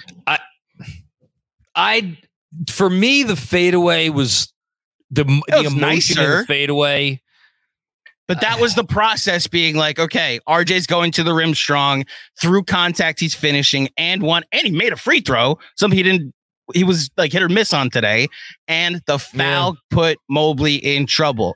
I 1.76 2.18
for 2.72 2.90
me 2.90 3.22
the 3.22 3.36
fadeaway 3.36 4.10
was 4.10 4.52
the 5.12 5.26
the 5.48 5.60
emotion 5.60 5.74
of 5.74 5.78
nicer. 5.78 6.38
the 6.40 6.46
fadeaway. 6.48 7.22
But 8.28 8.42
that 8.42 8.60
was 8.60 8.74
the 8.74 8.86
process 8.86 9.46
being 9.46 9.76
like, 9.76 10.00
okay, 10.00 10.40
RJ's 10.48 10.88
going 10.88 11.12
to 11.14 11.24
the 11.24 11.34
rim 11.34 11.54
strong 11.54 12.06
through 12.42 12.64
contact. 12.64 13.20
He's 13.20 13.36
finishing 13.36 13.90
and 13.96 14.24
one, 14.24 14.44
and 14.52 14.66
he 14.66 14.72
made 14.72 14.94
a 14.94 14.98
free 14.98 15.20
throw, 15.20 15.60
something 15.76 15.98
he 15.98 16.04
didn't. 16.04 16.34
He 16.74 16.84
was 16.84 17.12
like 17.16 17.32
hit 17.32 17.44
or 17.44 17.50
miss 17.50 17.74
on 17.74 17.92
today, 17.92 18.28
and 18.68 19.02
the 19.06 19.20
foul 19.20 19.78
put 19.92 20.18
Mobley 20.30 20.76
in 20.78 21.06
trouble. 21.06 21.56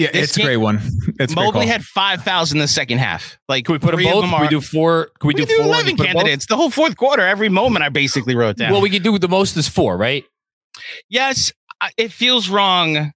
Yeah, 0.00 0.10
This 0.12 0.30
it's 0.30 0.38
a 0.38 0.42
great 0.42 0.56
one. 0.56 0.80
It's 1.20 1.34
Mobley 1.34 1.66
had 1.66 1.84
five 1.84 2.24
fouls 2.24 2.50
in 2.52 2.58
the 2.58 2.66
second 2.68 2.96
half. 2.98 3.38
Like, 3.48 3.66
Can 3.66 3.74
we 3.74 3.78
put 3.78 3.94
them 3.94 4.02
both? 4.02 4.22
them 4.22 4.30
Can 4.30 4.40
we 4.40 4.48
do 4.48 4.60
four? 4.62 5.10
Can 5.20 5.28
we, 5.28 5.34
we 5.34 5.40
do, 5.42 5.46
do 5.46 5.56
four? 5.56 5.64
and 5.66 5.68
11 5.74 5.96
put 5.96 6.06
'em 6.08 6.14
both? 6.14 6.22
candidates. 6.24 6.46
The 6.46 6.56
whole 6.56 6.70
fourth 6.70 6.96
quarter, 6.96 7.26
every 7.26 7.50
moment 7.50 7.84
I 7.84 7.90
basically 7.90 8.34
wrote 8.34 8.56
down. 8.56 8.72
Well, 8.72 8.80
we 8.80 8.88
could 8.88 9.02
do 9.02 9.18
the 9.18 9.28
most 9.28 9.56
is 9.56 9.68
four, 9.68 9.96
right? 9.98 10.24
yes, 11.10 11.52
it 11.98 12.10
feels 12.12 12.48
wrong 12.48 13.12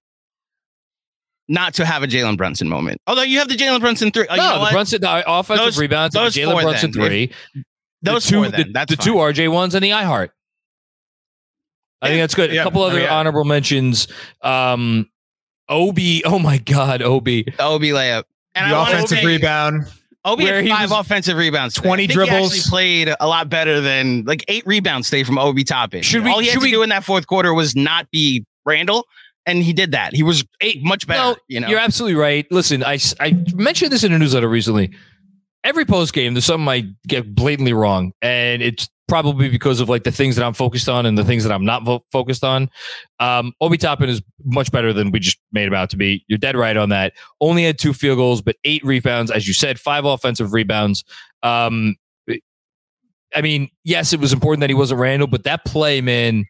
not 1.47 1.73
to 1.75 1.85
have 1.85 2.03
a 2.03 2.07
Jalen 2.07 2.37
Brunson 2.37 2.69
moment. 2.69 2.99
Although 3.07 3.21
you 3.23 3.39
have 3.39 3.47
the 3.49 3.55
Jalen 3.55 3.79
Brunson 3.79 4.11
three. 4.11 4.27
Oh, 4.29 4.35
no, 4.35 4.43
you 4.43 4.49
know 4.49 4.53
the 4.55 4.59
what? 4.61 4.71
Brunson 4.73 5.01
the 5.01 5.23
offensive 5.31 5.65
Those- 5.65 5.79
rebounds, 5.79 6.13
those 6.13 6.33
the 6.35 6.41
Jalen 6.41 6.61
Brunson 6.61 6.91
then. 6.91 7.01
If- 7.03 7.07
three, 7.07 7.31
Those 8.03 8.23
the 8.25 8.29
two, 8.29 8.35
four 8.43 8.49
then. 8.49 8.67
the, 8.67 8.73
That's 8.73 8.95
the 8.95 9.01
two 9.01 9.15
RJ 9.15 9.51
ones 9.51 9.73
and 9.73 9.83
the 9.83 9.89
iHeart. 9.91 10.29
I 12.01 12.09
think 12.09 12.21
that's 12.21 12.35
good. 12.35 12.51
Yeah. 12.51 12.61
A 12.61 12.63
couple 12.63 12.83
other 12.83 12.99
yeah. 12.99 13.17
honorable 13.17 13.45
mentions. 13.45 14.07
Um, 14.41 15.09
Obi, 15.69 16.23
oh 16.25 16.39
my 16.39 16.57
God, 16.59 17.01
Obi. 17.01 17.43
The 17.43 17.63
Obi 17.63 17.89
layup. 17.89 18.23
And 18.53 18.71
the 18.71 18.75
I 18.75 18.89
offensive 18.89 19.19
say, 19.19 19.25
rebound. 19.25 19.83
Obi 20.23 20.45
had 20.45 20.67
five 20.67 20.89
was- 20.91 20.99
offensive 21.01 21.37
rebounds. 21.37 21.75
today. 21.75 21.87
20 21.87 22.03
I 22.03 22.07
think 22.07 22.13
dribbles. 22.15 22.53
He 22.53 22.59
actually 22.59 22.69
played 22.69 23.15
a 23.19 23.27
lot 23.27 23.49
better 23.49 23.79
than 23.81 24.23
like 24.25 24.43
eight 24.47 24.65
rebounds 24.65 25.09
today 25.09 25.23
from 25.23 25.37
Obi 25.37 25.63
Toppin. 25.63 26.01
Should 26.01 26.23
we- 26.23 26.31
All 26.31 26.39
he 26.39 26.47
had 26.47 26.53
should 26.53 26.59
to 26.61 26.65
we- 26.65 26.71
do 26.71 26.81
in 26.83 26.89
that 26.89 27.03
fourth 27.03 27.27
quarter 27.27 27.53
was 27.53 27.75
not 27.75 28.09
be 28.11 28.45
Randle, 28.65 29.05
and 29.45 29.61
he 29.61 29.73
did 29.73 29.91
that. 29.91 30.13
He 30.15 30.23
was 30.23 30.43
eight 30.61 30.83
much 30.83 31.05
better. 31.05 31.19
No, 31.33 31.35
you 31.47 31.59
know, 31.59 31.67
You're 31.67 31.79
absolutely 31.79 32.15
right. 32.15 32.47
Listen, 32.51 32.83
I 32.83 32.97
I 33.19 33.37
mentioned 33.53 33.91
this 33.91 34.03
in 34.03 34.11
a 34.13 34.17
newsletter 34.17 34.49
recently. 34.49 34.91
Every 35.65 35.83
post 35.83 36.13
game, 36.13 36.33
there's 36.33 36.45
something 36.45 36.67
I 36.69 36.83
get 37.07 37.35
blatantly 37.35 37.73
wrong, 37.73 38.13
and 38.21 38.61
it's 38.61 38.87
probably 39.07 39.49
because 39.49 39.79
of 39.79 39.89
like 39.89 40.03
the 40.03 40.11
things 40.11 40.35
that 40.35 40.45
I'm 40.45 40.53
focused 40.53 40.87
on 40.87 41.05
and 41.05 41.17
the 41.17 41.23
things 41.23 41.43
that 41.43 41.51
I'm 41.51 41.65
not 41.65 41.83
vo- 41.83 42.05
focused 42.11 42.43
on. 42.43 42.69
Um, 43.19 43.53
Obi 43.61 43.77
Toppin 43.77 44.09
is 44.09 44.21
much 44.43 44.71
better 44.71 44.93
than 44.93 45.11
we 45.11 45.19
just 45.19 45.39
made 45.51 45.67
him 45.67 45.73
out 45.73 45.89
to 45.91 45.97
be. 45.97 46.23
You're 46.27 46.37
dead 46.37 46.55
right 46.55 46.77
on 46.77 46.89
that. 46.89 47.13
Only 47.41 47.63
had 47.63 47.77
two 47.77 47.93
field 47.93 48.17
goals, 48.17 48.41
but 48.41 48.55
eight 48.63 48.83
rebounds, 48.85 49.31
as 49.31 49.47
you 49.47 49.53
said, 49.53 49.79
five 49.79 50.05
offensive 50.05 50.53
rebounds. 50.53 51.03
Um, 51.43 51.95
I 53.35 53.41
mean, 53.41 53.69
yes, 53.83 54.13
it 54.13 54.19
was 54.19 54.31
important 54.31 54.61
that 54.61 54.69
he 54.69 54.75
wasn't 54.75 55.01
Randle, 55.01 55.27
but 55.27 55.43
that 55.43 55.65
play, 55.65 55.99
man, 55.99 56.45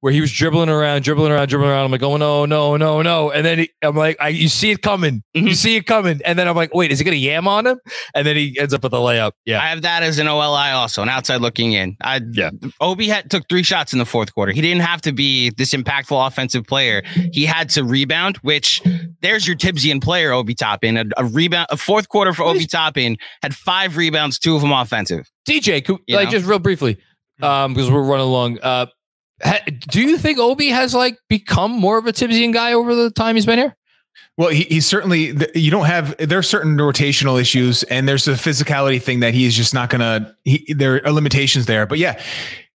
where 0.00 0.12
he 0.12 0.20
was 0.20 0.32
dribbling 0.32 0.68
around, 0.70 1.02
dribbling 1.04 1.30
around, 1.30 1.48
dribbling 1.48 1.70
around. 1.70 1.84
I'm 1.86 1.90
like, 1.90 2.02
oh 2.02 2.16
no, 2.16 2.46
no, 2.46 2.76
no, 2.76 3.02
no. 3.02 3.30
And 3.30 3.44
then 3.44 3.58
he, 3.60 3.70
I'm 3.82 3.94
like, 3.96 4.16
I, 4.20 4.28
you 4.28 4.48
see 4.48 4.70
it 4.70 4.80
coming, 4.82 5.22
you 5.34 5.42
Mhm. 5.42 5.54
see 5.54 5.76
it 5.76 5.86
coming, 5.86 6.20
and 6.24 6.38
then 6.38 6.48
I'm 6.48 6.56
like, 6.56 6.74
wait, 6.74 6.90
is 6.90 6.98
he 6.98 7.04
gonna 7.04 7.16
yam 7.16 7.46
on 7.46 7.66
him? 7.66 7.78
And 8.14 8.26
then 8.26 8.36
he 8.36 8.56
ends 8.58 8.72
up 8.72 8.82
with 8.82 8.92
a 8.94 8.96
layup. 8.96 9.32
Yeah, 9.44 9.58
I 9.62 9.66
have 9.66 9.82
that 9.82 10.02
as 10.02 10.18
an 10.18 10.26
OLI 10.26 10.70
also, 10.70 11.02
an 11.02 11.08
outside 11.08 11.40
looking 11.42 11.72
in. 11.72 11.96
I 12.02 12.20
Yeah. 12.32 12.50
Obi 12.80 13.08
had 13.08 13.30
took 13.30 13.48
three 13.48 13.62
shots 13.62 13.92
in 13.92 13.98
the 13.98 14.06
fourth 14.06 14.32
quarter. 14.34 14.52
He 14.52 14.60
didn't 14.60 14.82
have 14.82 15.02
to 15.02 15.12
be 15.12 15.50
this 15.50 15.72
impactful 15.74 16.26
offensive 16.26 16.64
player. 16.66 17.02
He 17.32 17.44
had 17.44 17.68
to 17.70 17.84
rebound, 17.84 18.38
which 18.38 18.82
there's 19.20 19.46
your 19.46 19.56
Thibsian 19.56 20.00
player, 20.00 20.32
Obi 20.32 20.54
Toppin. 20.54 20.96
A, 20.96 21.04
a 21.18 21.24
rebound, 21.26 21.66
a 21.70 21.76
fourth 21.76 22.08
quarter 22.08 22.32
for 22.32 22.44
Obi 22.44 22.66
Toppin 22.66 23.16
had 23.42 23.54
five 23.54 23.96
rebounds, 23.98 24.38
two 24.38 24.54
of 24.56 24.62
them 24.62 24.72
offensive. 24.72 25.28
DJ, 25.46 25.84
could, 25.84 25.98
like 26.08 26.26
know? 26.28 26.30
just 26.32 26.46
real 26.46 26.58
briefly, 26.58 26.96
um, 27.42 27.74
because 27.74 27.90
we're 27.90 28.02
running 28.02 28.26
along. 28.26 28.58
Uh, 28.60 28.86
ha, 28.86 28.90
do 29.88 30.00
you 30.00 30.18
think 30.18 30.38
Obi 30.38 30.68
has 30.68 30.94
like 30.94 31.18
become 31.28 31.72
more 31.72 31.98
of 31.98 32.06
a 32.06 32.12
Thibsian 32.12 32.52
guy 32.52 32.72
over 32.72 32.94
the 32.94 33.10
time 33.10 33.36
he's 33.36 33.46
been 33.46 33.58
here? 33.58 33.76
Well, 34.36 34.50
he, 34.50 34.64
he's 34.64 34.86
certainly. 34.86 35.34
You 35.54 35.70
don't 35.70 35.86
have. 35.86 36.16
There 36.18 36.38
are 36.38 36.42
certain 36.42 36.76
rotational 36.76 37.40
issues, 37.40 37.82
and 37.84 38.08
there's 38.08 38.26
a 38.28 38.32
physicality 38.32 39.00
thing 39.00 39.20
that 39.20 39.34
he 39.34 39.44
is 39.44 39.54
just 39.54 39.74
not 39.74 39.90
gonna. 39.90 40.34
There 40.68 41.04
are 41.06 41.12
limitations 41.12 41.66
there, 41.66 41.86
but 41.86 41.98
yeah, 41.98 42.20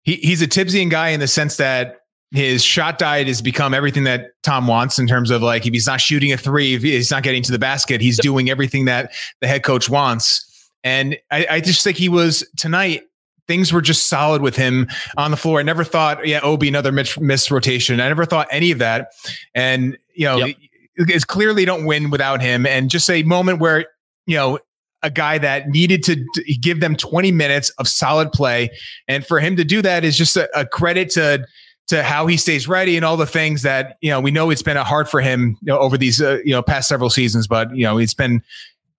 he, 0.03 0.15
he's 0.15 0.41
a 0.41 0.47
Thibsian 0.47 0.89
guy 0.89 1.09
in 1.09 1.19
the 1.19 1.27
sense 1.27 1.57
that 1.57 2.01
his 2.31 2.63
shot 2.63 2.99
diet 2.99 3.27
has 3.27 3.41
become 3.41 3.73
everything 3.73 4.03
that 4.03 4.31
Tom 4.43 4.67
wants 4.67 4.99
in 4.99 5.07
terms 5.07 5.31
of 5.31 5.41
like 5.41 5.65
if 5.65 5.73
he's 5.73 5.87
not 5.87 6.01
shooting 6.01 6.31
a 6.33 6.37
three, 6.37 6.75
if 6.75 6.81
he's 6.81 7.11
not 7.11 7.23
getting 7.23 7.43
to 7.43 7.51
the 7.51 7.59
basket, 7.59 8.01
he's 8.01 8.19
doing 8.19 8.49
everything 8.49 8.85
that 8.85 9.13
the 9.41 9.47
head 9.47 9.63
coach 9.63 9.89
wants. 9.89 10.69
And 10.83 11.17
I, 11.31 11.47
I 11.49 11.59
just 11.61 11.83
think 11.83 11.97
he 11.97 12.09
was 12.09 12.47
tonight 12.57 13.03
things 13.47 13.71
were 13.71 13.81
just 13.81 14.07
solid 14.07 14.41
with 14.41 14.55
him 14.55 14.87
on 15.17 15.31
the 15.31 15.37
floor. 15.37 15.59
I 15.59 15.63
never 15.63 15.83
thought, 15.83 16.25
yeah, 16.25 16.39
Obi 16.41 16.67
another 16.67 16.91
missed 16.91 17.51
rotation. 17.51 17.99
I 17.99 18.07
never 18.07 18.25
thought 18.25 18.47
any 18.51 18.71
of 18.71 18.79
that. 18.79 19.11
And 19.53 19.97
you 20.13 20.25
know, 20.25 20.37
yep. 20.37 20.55
it's 20.97 21.25
clearly 21.25 21.65
don't 21.65 21.85
win 21.85 22.09
without 22.09 22.41
him. 22.41 22.65
And 22.65 22.89
just 22.89 23.09
a 23.09 23.23
moment 23.23 23.59
where 23.59 23.85
you 24.25 24.35
know 24.35 24.59
a 25.03 25.09
guy 25.09 25.37
that 25.37 25.69
needed 25.69 26.03
to 26.03 26.15
give 26.59 26.79
them 26.79 26.95
20 26.95 27.31
minutes 27.31 27.69
of 27.71 27.87
solid 27.87 28.31
play, 28.31 28.69
and 29.07 29.25
for 29.25 29.39
him 29.39 29.55
to 29.57 29.63
do 29.63 29.81
that 29.81 30.03
is 30.03 30.17
just 30.17 30.35
a, 30.35 30.49
a 30.59 30.65
credit 30.65 31.09
to 31.11 31.45
to 31.87 32.01
how 32.01 32.25
he 32.25 32.35
stays 32.35 32.67
ready 32.67 32.95
and 32.95 33.05
all 33.05 33.17
the 33.17 33.27
things 33.27 33.61
that 33.61 33.97
you 34.01 34.09
know 34.09 34.19
we 34.19 34.31
know 34.31 34.49
it's 34.49 34.63
been 34.63 34.77
a 34.77 34.83
hard 34.83 35.07
for 35.07 35.21
him 35.21 35.57
you 35.61 35.67
know, 35.71 35.77
over 35.77 35.97
these 35.97 36.21
uh, 36.21 36.39
you 36.43 36.51
know 36.51 36.63
past 36.63 36.89
several 36.89 37.11
seasons 37.11 37.45
but 37.45 37.75
you 37.75 37.83
know 37.83 37.99
it's 37.99 38.15
been 38.15 38.41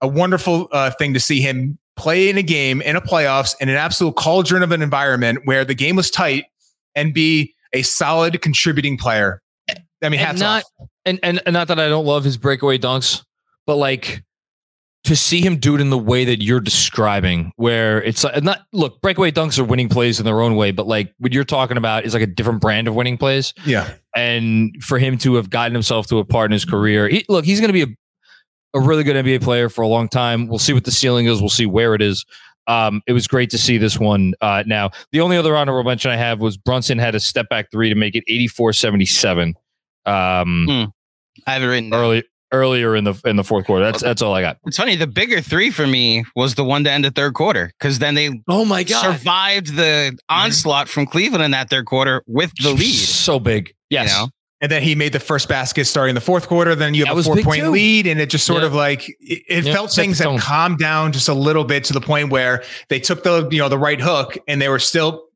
a 0.00 0.06
wonderful 0.06 0.68
uh, 0.70 0.90
thing 0.92 1.12
to 1.12 1.18
see 1.18 1.40
him 1.40 1.78
play 1.96 2.28
in 2.28 2.36
a 2.38 2.42
game 2.42 2.82
in 2.82 2.96
a 2.96 3.00
playoffs 3.00 3.54
in 3.60 3.68
an 3.68 3.76
absolute 3.76 4.16
cauldron 4.16 4.62
of 4.62 4.72
an 4.72 4.82
environment 4.82 5.40
where 5.44 5.64
the 5.64 5.74
game 5.74 5.96
was 5.96 6.10
tight 6.10 6.44
and 6.94 7.14
be 7.14 7.54
a 7.72 7.82
solid 7.82 8.40
contributing 8.42 8.96
player 8.98 9.42
i 10.02 10.08
mean 10.08 10.20
hats 10.20 10.40
not 10.40 10.64
off. 10.80 10.88
And, 11.04 11.18
and 11.22 11.40
and 11.46 11.54
not 11.54 11.68
that 11.68 11.80
i 11.80 11.88
don't 11.88 12.06
love 12.06 12.24
his 12.24 12.36
breakaway 12.36 12.78
dunks 12.78 13.24
but 13.66 13.76
like 13.76 14.22
to 15.06 15.14
see 15.14 15.40
him 15.40 15.56
do 15.56 15.76
it 15.76 15.80
in 15.80 15.90
the 15.90 15.98
way 15.98 16.24
that 16.24 16.42
you're 16.42 16.60
describing, 16.60 17.52
where 17.54 18.02
it's 18.02 18.24
uh, 18.24 18.40
not 18.42 18.62
look, 18.72 19.00
breakaway 19.00 19.30
dunks 19.30 19.56
are 19.56 19.64
winning 19.64 19.88
plays 19.88 20.18
in 20.18 20.24
their 20.24 20.40
own 20.40 20.56
way, 20.56 20.72
but 20.72 20.88
like 20.88 21.14
what 21.18 21.32
you're 21.32 21.44
talking 21.44 21.76
about 21.76 22.04
is 22.04 22.12
like 22.12 22.24
a 22.24 22.26
different 22.26 22.60
brand 22.60 22.88
of 22.88 22.94
winning 22.96 23.16
plays. 23.16 23.54
Yeah. 23.64 23.88
And 24.16 24.74
for 24.82 24.98
him 24.98 25.16
to 25.18 25.36
have 25.36 25.48
gotten 25.48 25.74
himself 25.74 26.08
to 26.08 26.18
a 26.18 26.24
part 26.24 26.46
in 26.46 26.52
his 26.52 26.64
career, 26.64 27.08
he, 27.08 27.24
look, 27.28 27.44
he's 27.44 27.60
going 27.60 27.68
to 27.68 27.72
be 27.72 27.82
a, 27.82 27.96
a 28.76 28.80
really 28.80 29.02
good 29.02 29.16
NBA 29.16 29.42
player 29.42 29.68
for 29.68 29.82
a 29.82 29.88
long 29.88 30.08
time. 30.08 30.46
We'll 30.46 30.58
see 30.58 30.72
what 30.72 30.84
the 30.84 30.90
ceiling 30.90 31.26
is. 31.26 31.40
We'll 31.40 31.48
see 31.48 31.66
where 31.66 31.94
it 31.94 32.02
is. 32.02 32.24
Um, 32.68 33.00
it 33.06 33.12
was 33.12 33.26
great 33.26 33.50
to 33.50 33.58
see 33.58 33.78
this 33.78 33.98
one 33.98 34.34
uh, 34.40 34.64
now. 34.66 34.90
The 35.12 35.20
only 35.20 35.36
other 35.36 35.56
honorable 35.56 35.88
mention 35.88 36.10
I 36.10 36.16
have 36.16 36.40
was 36.40 36.56
Brunson 36.56 36.98
had 36.98 37.14
a 37.14 37.20
step 37.20 37.48
back 37.48 37.70
three 37.70 37.88
to 37.88 37.94
make 37.94 38.14
it 38.14 38.24
84 38.28 38.72
77. 38.74 39.54
Um, 40.04 40.66
hmm. 40.68 40.84
I 41.46 41.52
have 41.54 41.62
it 41.62 41.66
written 41.66 41.94
early 41.94 42.24
earlier 42.52 42.94
in 42.94 43.04
the 43.04 43.20
in 43.24 43.36
the 43.36 43.44
fourth 43.44 43.66
quarter. 43.66 43.84
That's 43.84 44.02
that's 44.02 44.22
all 44.22 44.34
I 44.34 44.40
got. 44.40 44.58
It's 44.66 44.76
funny. 44.76 44.96
The 44.96 45.06
bigger 45.06 45.40
three 45.40 45.70
for 45.70 45.86
me 45.86 46.24
was 46.34 46.54
the 46.54 46.64
one 46.64 46.84
to 46.84 46.90
end 46.90 47.04
the 47.04 47.10
third 47.10 47.34
quarter 47.34 47.72
because 47.78 47.98
then 47.98 48.14
they 48.14 48.42
oh 48.48 48.64
my 48.64 48.82
god 48.82 49.02
survived 49.02 49.76
the 49.76 50.10
mm-hmm. 50.12 50.16
onslaught 50.28 50.88
from 50.88 51.06
Cleveland 51.06 51.44
in 51.44 51.52
that 51.52 51.70
third 51.70 51.86
quarter 51.86 52.22
with 52.26 52.52
the 52.62 52.70
lead. 52.70 52.94
So 52.94 53.38
big, 53.38 53.74
yes. 53.90 54.10
You 54.10 54.18
know? 54.18 54.30
And 54.60 54.72
then 54.72 54.82
he 54.82 54.94
made 54.94 55.12
the 55.12 55.20
first 55.20 55.48
basket 55.48 55.84
starting 55.84 56.14
the 56.14 56.20
fourth 56.20 56.48
quarter. 56.48 56.74
Then 56.74 56.94
you 56.94 57.04
have 57.04 57.16
that 57.16 57.26
a 57.26 57.34
four 57.34 57.42
point 57.42 57.62
too. 57.62 57.70
lead, 57.70 58.06
and 58.06 58.18
it 58.18 58.30
just 58.30 58.46
sort 58.46 58.62
yeah. 58.62 58.66
of 58.66 58.74
like 58.74 59.08
it, 59.20 59.42
it 59.48 59.64
yeah. 59.64 59.72
felt 59.74 59.92
things 59.92 60.18
had 60.18 60.40
calmed 60.40 60.78
down 60.78 61.12
just 61.12 61.28
a 61.28 61.34
little 61.34 61.64
bit 61.64 61.84
to 61.84 61.92
the 61.92 62.00
point 62.00 62.30
where 62.30 62.62
they 62.88 62.98
took 62.98 63.22
the 63.22 63.46
you 63.50 63.58
know 63.58 63.68
the 63.68 63.78
right 63.78 64.00
hook, 64.00 64.38
and 64.48 64.60
they 64.60 64.70
were 64.70 64.78
still 64.78 65.26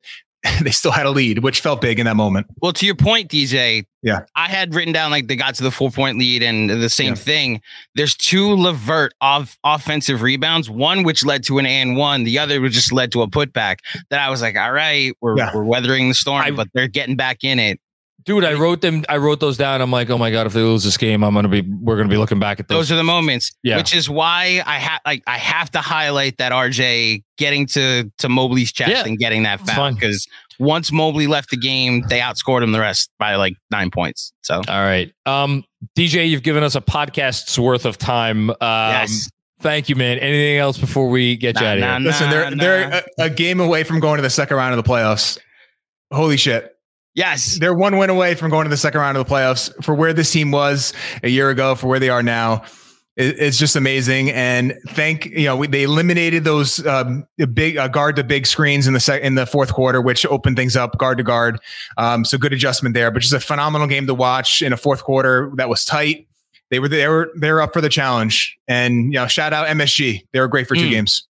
they 0.63 0.71
still 0.71 0.93
had 0.93 1.07
a 1.07 1.11
lead, 1.11 1.41
which 1.41 1.61
felt 1.61 1.81
big 1.81 1.99
in 1.99 2.07
that 2.07 2.17
moment. 2.17 2.47
Well, 2.63 2.73
to 2.73 2.87
your 2.87 2.95
point, 2.95 3.31
DJ. 3.31 3.85
Yeah. 4.03 4.21
I 4.35 4.49
had 4.49 4.75
written 4.75 4.95
down 4.95 5.11
like 5.11 5.27
they 5.27 5.37
got 5.37 5.55
to 5.57 5.63
the 5.63 5.71
four 5.71 5.91
point 5.91 6.19
lead 6.19 6.43
and 6.43 6.71
the 6.71 6.89
same 6.89 7.09
yeah. 7.09 7.15
thing. 7.15 7.63
There's 7.95 8.15
two 8.15 8.55
LeVert 8.57 9.13
off 9.21 9.59
offensive 9.65 10.23
rebounds, 10.23 10.71
one 10.71 11.03
which 11.03 11.25
led 11.25 11.45
to 11.45 11.59
an 11.59 11.67
and 11.67 11.97
one, 11.97 12.25
the 12.25 12.39
other 12.39 12.61
which 12.61 12.73
just 12.73 12.93
led 12.93 13.13
to 13.13 13.23
a 13.23 13.29
putback. 13.29 13.79
That 14.09 14.21
I 14.21 14.31
was 14.31 14.41
like, 14.41 14.57
all 14.57 14.73
right, 14.73 15.15
we're, 15.21 15.37
yeah. 15.37 15.51
we're 15.55 15.65
weathering 15.65 16.09
the 16.09 16.15
storm, 16.15 16.43
I, 16.43 16.51
but 16.51 16.69
they're 16.73 16.89
getting 16.89 17.17
back 17.17 17.45
in 17.45 17.59
it. 17.59 17.79
Dude, 18.25 18.45
I 18.45 18.55
wrote 18.55 18.81
them. 18.81 19.05
I 19.09 19.17
wrote 19.17 19.41
those 19.41 19.57
down. 19.57 19.81
I'm 19.81 19.91
like, 19.91 20.11
oh 20.11 20.19
my 20.19 20.31
god, 20.31 20.47
if 20.47 20.53
they 20.53 20.61
lose 20.61 20.85
this 20.85 20.97
game, 20.97 21.23
I'm 21.23 21.35
gonna 21.35 21.49
be. 21.49 21.63
We're 21.63 21.97
gonna 21.97 22.09
be 22.09 22.17
looking 22.17 22.39
back 22.39 22.61
at 22.61 22.69
those. 22.69 22.89
Those 22.89 22.93
are 22.93 22.97
the 22.97 23.05
moments. 23.05 23.53
Yeah. 23.63 23.77
Which 23.77 23.95
is 23.95 24.11
why 24.11 24.63
I 24.67 24.79
have 24.79 25.01
like 25.07 25.23
I 25.27 25.39
have 25.39 25.71
to 25.73 25.79
highlight 25.79 26.39
that 26.39 26.53
RJ 26.53 27.23
getting 27.39 27.67
to 27.69 28.11
to 28.19 28.29
Mobley's 28.29 28.73
chest 28.73 28.91
yeah. 28.91 29.05
and 29.05 29.19
getting 29.19 29.45
that 29.45 29.61
foul 29.61 29.95
because 29.95 30.27
once 30.59 30.93
Mobley 30.93 31.27
left 31.27 31.51
the 31.51 31.57
game, 31.57 32.05
they 32.09 32.21
outscored 32.21 32.63
him 32.63 32.73
the 32.73 32.81
rest 32.81 33.11
by 33.19 33.37
like 33.37 33.55
nine 33.71 33.91
points. 33.91 34.33
So 34.43 34.57
all 34.57 34.83
right, 34.83 35.13
um, 35.25 35.65
DJ, 35.97 36.29
you've 36.29 36.43
given 36.43 36.63
us 36.63 36.75
a 36.75 36.81
podcast's 36.81 37.59
worth 37.59 37.87
of 37.87 37.97
time. 37.97 38.51
Um, 38.51 38.57
yes. 38.61 39.31
Thank 39.61 39.91
you, 39.91 39.97
man. 39.97 40.19
Anything 40.19 40.57
else 40.57 40.79
before 40.79 41.09
we 41.09 41.37
get 41.37 41.57
nah, 41.57 41.61
you 41.61 41.67
out 41.67 41.75
of 41.75 41.81
nah, 41.81 41.99
here? 41.99 42.07
Listen, 42.07 42.31
they're 42.31 42.51
nah. 42.51 42.63
they're 42.63 43.03
a, 43.19 43.25
a 43.25 43.31
game 43.31 43.61
away 43.61 43.85
from 43.85 44.01
going 44.01 44.17
to 44.17 44.23
the 44.23 44.31
second 44.31 44.57
round 44.57 44.75
of 44.77 44.83
the 44.83 44.91
playoffs. 44.91 45.39
Holy 46.13 46.37
shit. 46.37 46.77
Yes. 47.15 47.59
They're 47.59 47.75
one 47.75 47.97
win 47.97 48.11
away 48.11 48.35
from 48.35 48.51
going 48.51 48.65
to 48.65 48.71
the 48.71 48.77
second 48.77 49.01
round 49.01 49.17
of 49.17 49.27
the 49.27 49.33
playoffs 49.33 49.73
for 49.85 49.95
where 49.95 50.13
this 50.13 50.31
team 50.31 50.51
was 50.51 50.93
a 51.23 51.29
year 51.29 51.51
ago, 51.51 51.75
for 51.75 51.89
where 51.89 51.99
they 51.99 52.09
are 52.09 52.23
now. 52.23 52.63
It's 53.17 53.59
just 53.59 53.77
amazing. 53.77 54.31
And 54.31 54.79
thank, 54.91 55.27
you 55.27 55.45
know, 55.45 55.57
we, 55.57 55.67
they 55.67 55.83
eliminated 55.83 56.45
those 56.45 56.87
um, 56.87 57.27
big 57.53 57.77
uh, 57.77 57.89
guard 57.89 58.17
to 58.17 58.25
big 58.25 58.47
screens 58.47 58.87
in 58.87 58.95
the 58.95 59.01
sec- 59.01 59.21
in 59.21 59.35
the 59.35 59.45
fourth 59.45 59.75
quarter, 59.75 60.01
which 60.01 60.25
opened 60.25 60.57
things 60.57 60.77
up 60.77 60.97
guard 60.97 61.19
to 61.19 61.25
guard. 61.25 61.61
Um, 61.99 62.25
so 62.25 62.39
good 62.39 62.53
adjustment 62.53 62.95
there, 62.95 63.11
but 63.11 63.21
just 63.21 63.35
a 63.35 63.41
phenomenal 63.41 63.89
game 63.89 64.07
to 64.07 64.15
watch 64.15 64.63
in 64.63 64.73
a 64.73 64.77
fourth 64.77 65.03
quarter 65.03 65.53
that 65.57 65.69
was 65.69 65.85
tight. 65.85 66.29
They 66.71 66.79
were, 66.79 66.89
they 66.89 67.09
were, 67.09 67.31
they 67.37 67.51
were 67.51 67.61
up 67.61 67.73
for 67.73 67.81
the 67.81 67.89
challenge 67.89 68.57
and, 68.69 69.13
you 69.13 69.19
know, 69.19 69.27
shout 69.27 69.53
out 69.53 69.67
MSG. 69.67 70.27
They 70.33 70.41
were 70.41 70.49
great 70.49 70.69
for 70.69 70.77
two 70.77 70.87
mm. 70.87 70.91
games. 70.91 71.27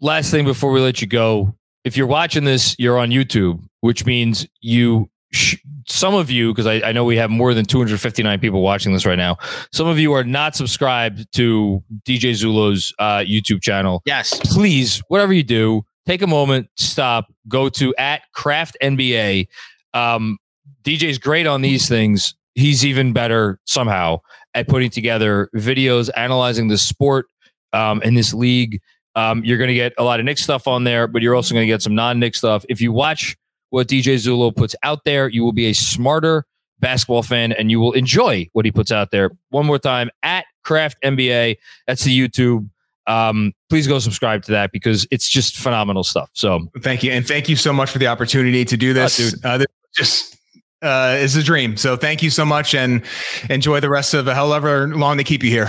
Last 0.00 0.30
thing 0.30 0.46
before 0.46 0.72
we 0.72 0.80
let 0.80 1.02
you 1.02 1.06
go, 1.06 1.54
if 1.84 1.96
you're 1.96 2.06
watching 2.06 2.44
this, 2.44 2.74
you're 2.78 2.98
on 2.98 3.10
YouTube, 3.10 3.62
which 3.80 4.06
means 4.06 4.46
you 4.60 5.10
sh- 5.32 5.56
some 5.86 6.14
of 6.14 6.30
you, 6.30 6.52
because 6.52 6.66
I, 6.66 6.88
I, 6.88 6.92
know 6.92 7.04
we 7.04 7.16
have 7.16 7.30
more 7.30 7.52
than 7.52 7.64
259 7.64 8.38
people 8.40 8.62
watching 8.62 8.92
this 8.92 9.04
right 9.04 9.18
now. 9.18 9.36
Some 9.72 9.86
of 9.86 9.98
you 9.98 10.12
are 10.12 10.24
not 10.24 10.54
subscribed 10.54 11.32
to 11.34 11.82
DJ 12.06 12.32
Zullo's 12.32 12.94
uh, 12.98 13.18
YouTube 13.18 13.60
channel. 13.60 14.02
Yes. 14.04 14.38
Please, 14.52 15.02
whatever 15.08 15.32
you 15.32 15.42
do, 15.42 15.84
take 16.06 16.22
a 16.22 16.26
moment, 16.26 16.68
stop, 16.76 17.32
go 17.48 17.68
to 17.70 17.94
at 17.96 18.22
Craft 18.32 18.76
NBA. 18.82 19.48
Um, 19.94 20.38
DJ's 20.82 21.18
great 21.18 21.46
on 21.46 21.62
these 21.62 21.88
things. 21.88 22.34
He's 22.54 22.84
even 22.84 23.12
better 23.12 23.58
somehow 23.66 24.20
at 24.54 24.68
putting 24.68 24.90
together 24.90 25.48
videos, 25.54 26.10
analyzing 26.16 26.68
the 26.68 26.78
sport 26.78 27.26
um, 27.72 28.02
in 28.02 28.14
this 28.14 28.34
league. 28.34 28.80
Um, 29.16 29.44
you're 29.44 29.58
going 29.58 29.68
to 29.68 29.74
get 29.74 29.92
a 29.98 30.04
lot 30.04 30.20
of 30.20 30.26
Knick 30.26 30.38
stuff 30.38 30.68
on 30.68 30.84
there, 30.84 31.06
but 31.06 31.22
you're 31.22 31.34
also 31.34 31.54
going 31.54 31.66
to 31.66 31.72
get 31.72 31.82
some 31.82 31.94
non 31.94 32.18
Knick 32.18 32.34
stuff. 32.34 32.64
If 32.68 32.80
you 32.80 32.92
watch 32.92 33.36
what 33.70 33.88
DJ 33.88 34.14
Zullo 34.16 34.54
puts 34.54 34.76
out 34.82 35.04
there, 35.04 35.28
you 35.28 35.42
will 35.42 35.52
be 35.52 35.66
a 35.66 35.72
smarter 35.72 36.44
basketball 36.80 37.22
fan 37.22 37.52
and 37.52 37.70
you 37.70 37.80
will 37.80 37.92
enjoy 37.92 38.48
what 38.52 38.64
he 38.64 38.72
puts 38.72 38.90
out 38.90 39.10
there. 39.10 39.30
One 39.50 39.66
more 39.66 39.78
time 39.78 40.10
at 40.22 40.44
Craft 40.64 40.98
NBA. 41.04 41.56
That's 41.86 42.04
the 42.04 42.18
YouTube. 42.18 42.68
Um, 43.06 43.52
please 43.68 43.86
go 43.86 43.98
subscribe 43.98 44.42
to 44.44 44.52
that 44.52 44.72
because 44.72 45.06
it's 45.10 45.28
just 45.28 45.56
phenomenal 45.56 46.04
stuff. 46.04 46.30
So 46.32 46.70
thank 46.80 47.02
you. 47.02 47.12
And 47.12 47.26
thank 47.26 47.48
you 47.48 47.56
so 47.56 47.72
much 47.72 47.90
for 47.90 47.98
the 47.98 48.06
opportunity 48.06 48.64
to 48.64 48.76
do 48.76 48.92
this. 48.92 49.34
Oh, 49.44 49.48
uh, 49.48 49.58
this 49.58 49.66
just 49.94 50.36
uh, 50.82 51.16
is 51.18 51.36
a 51.36 51.42
dream. 51.42 51.76
So 51.76 51.96
thank 51.96 52.22
you 52.22 52.30
so 52.30 52.44
much 52.44 52.74
and 52.74 53.02
enjoy 53.48 53.80
the 53.80 53.90
rest 53.90 54.14
of 54.14 54.26
however 54.26 54.88
long 54.88 55.16
they 55.16 55.24
keep 55.24 55.42
you 55.42 55.50
here. 55.50 55.68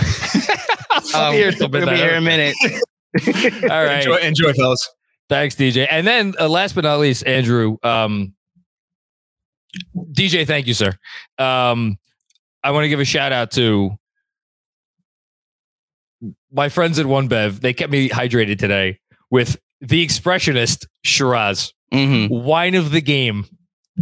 um, 1.14 1.34
here, 1.34 1.52
we'll 1.58 1.68
be 1.68 1.96
here 1.96 2.14
a 2.14 2.20
minute. 2.20 2.54
All 3.64 3.84
right. 3.84 3.98
Enjoy, 3.98 4.16
enjoy, 4.16 4.52
fellas. 4.52 4.88
Thanks, 5.28 5.54
DJ. 5.54 5.86
And 5.90 6.06
then 6.06 6.34
uh, 6.38 6.48
last 6.48 6.74
but 6.74 6.84
not 6.84 6.98
least, 6.98 7.26
Andrew. 7.26 7.78
Um, 7.82 8.34
DJ, 9.96 10.46
thank 10.46 10.66
you, 10.66 10.74
sir. 10.74 10.92
Um, 11.38 11.98
I 12.62 12.70
want 12.70 12.84
to 12.84 12.88
give 12.88 13.00
a 13.00 13.04
shout 13.04 13.32
out 13.32 13.50
to 13.52 13.92
my 16.52 16.68
friends 16.68 16.98
at 16.98 17.06
One 17.06 17.28
Bev. 17.28 17.60
They 17.60 17.72
kept 17.72 17.90
me 17.90 18.08
hydrated 18.08 18.58
today 18.58 18.98
with 19.30 19.58
the 19.80 20.06
expressionist 20.06 20.86
Shiraz. 21.04 21.72
Mm-hmm. 21.92 22.32
Wine 22.32 22.74
of 22.74 22.90
the 22.90 23.00
game 23.00 23.46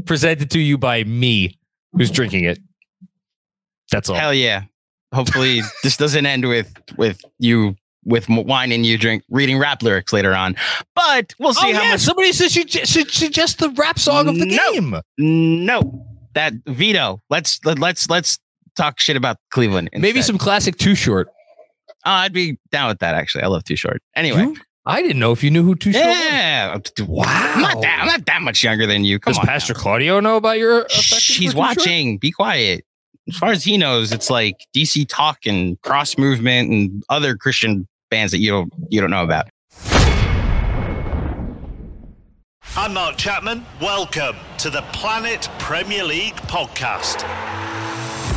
presented 0.04 0.50
to 0.52 0.60
you 0.60 0.78
by 0.78 1.04
me, 1.04 1.58
who's 1.92 2.10
drinking 2.10 2.44
it. 2.44 2.58
That's 3.90 4.08
all. 4.08 4.16
Hell 4.16 4.34
yeah. 4.34 4.64
Hopefully 5.12 5.60
this 5.82 5.96
doesn't 5.96 6.24
end 6.24 6.46
with 6.46 6.72
with 6.96 7.20
you 7.38 7.74
with 8.04 8.28
wine 8.28 8.72
and 8.72 8.86
you 8.86 8.98
drink 8.98 9.22
reading 9.30 9.58
rap 9.58 9.82
lyrics 9.82 10.12
later 10.12 10.34
on. 10.34 10.56
But 10.94 11.34
we'll 11.38 11.54
see 11.54 11.70
oh, 11.70 11.74
how 11.74 11.82
yeah. 11.82 11.90
much 11.92 12.00
somebody 12.00 12.32
says 12.32 12.56
you 12.56 12.66
should 12.66 13.10
suggest 13.10 13.58
the 13.58 13.70
rap 13.70 13.98
song 13.98 14.28
of 14.28 14.36
the 14.36 14.46
no, 14.46 14.72
game. 14.72 15.00
No, 15.18 16.06
that 16.34 16.54
veto. 16.66 17.22
Let's 17.30 17.60
let's 17.64 18.08
let's 18.08 18.38
talk 18.76 19.00
shit 19.00 19.16
about 19.16 19.36
Cleveland. 19.50 19.90
Instead. 19.92 20.02
Maybe 20.02 20.22
some 20.22 20.38
classic 20.38 20.76
Too 20.76 20.94
Short. 20.94 21.28
Uh, 22.06 22.24
I'd 22.24 22.32
be 22.32 22.58
down 22.70 22.88
with 22.88 23.00
that. 23.00 23.14
Actually, 23.14 23.44
I 23.44 23.48
love 23.48 23.64
Too 23.64 23.76
Short. 23.76 24.02
Anyway. 24.14 24.42
You? 24.42 24.56
I 24.86 25.02
didn't 25.02 25.18
know 25.18 25.30
if 25.30 25.44
you 25.44 25.50
knew 25.50 25.62
who 25.62 25.74
Too 25.74 25.92
Short 25.92 26.04
yeah. 26.04 26.74
was. 26.74 27.06
Wow. 27.06 27.24
I'm 27.26 27.60
not, 27.60 27.82
that, 27.82 27.98
I'm 28.00 28.06
not 28.06 28.24
that 28.26 28.40
much 28.40 28.64
younger 28.64 28.86
than 28.86 29.04
you. 29.04 29.18
Come 29.18 29.32
Does 29.32 29.38
on 29.38 29.46
Pastor 29.46 29.74
now. 29.74 29.80
Claudio 29.80 30.20
know 30.20 30.36
about 30.36 30.58
your 30.58 30.88
She's 30.88 31.54
watching. 31.54 32.16
Be 32.16 32.30
quiet. 32.30 32.84
As 33.28 33.36
far 33.36 33.50
as 33.50 33.62
he 33.62 33.76
knows, 33.76 34.10
it's 34.10 34.30
like 34.30 34.56
DC 34.74 35.06
talk 35.08 35.40
and 35.44 35.80
cross 35.82 36.16
movement 36.16 36.70
and 36.70 37.04
other 37.10 37.36
Christian 37.36 37.86
bands 38.10 38.32
that 38.32 38.38
you 38.38 38.50
don't 38.50 38.72
you 38.88 39.00
don't 39.00 39.10
know 39.10 39.24
about. 39.24 39.48
I'm 42.76 42.94
Mark 42.94 43.16
Chapman. 43.16 43.64
Welcome 43.80 44.36
to 44.58 44.70
the 44.70 44.82
Planet 44.92 45.48
Premier 45.58 46.04
League 46.04 46.36
podcast. 46.36 47.24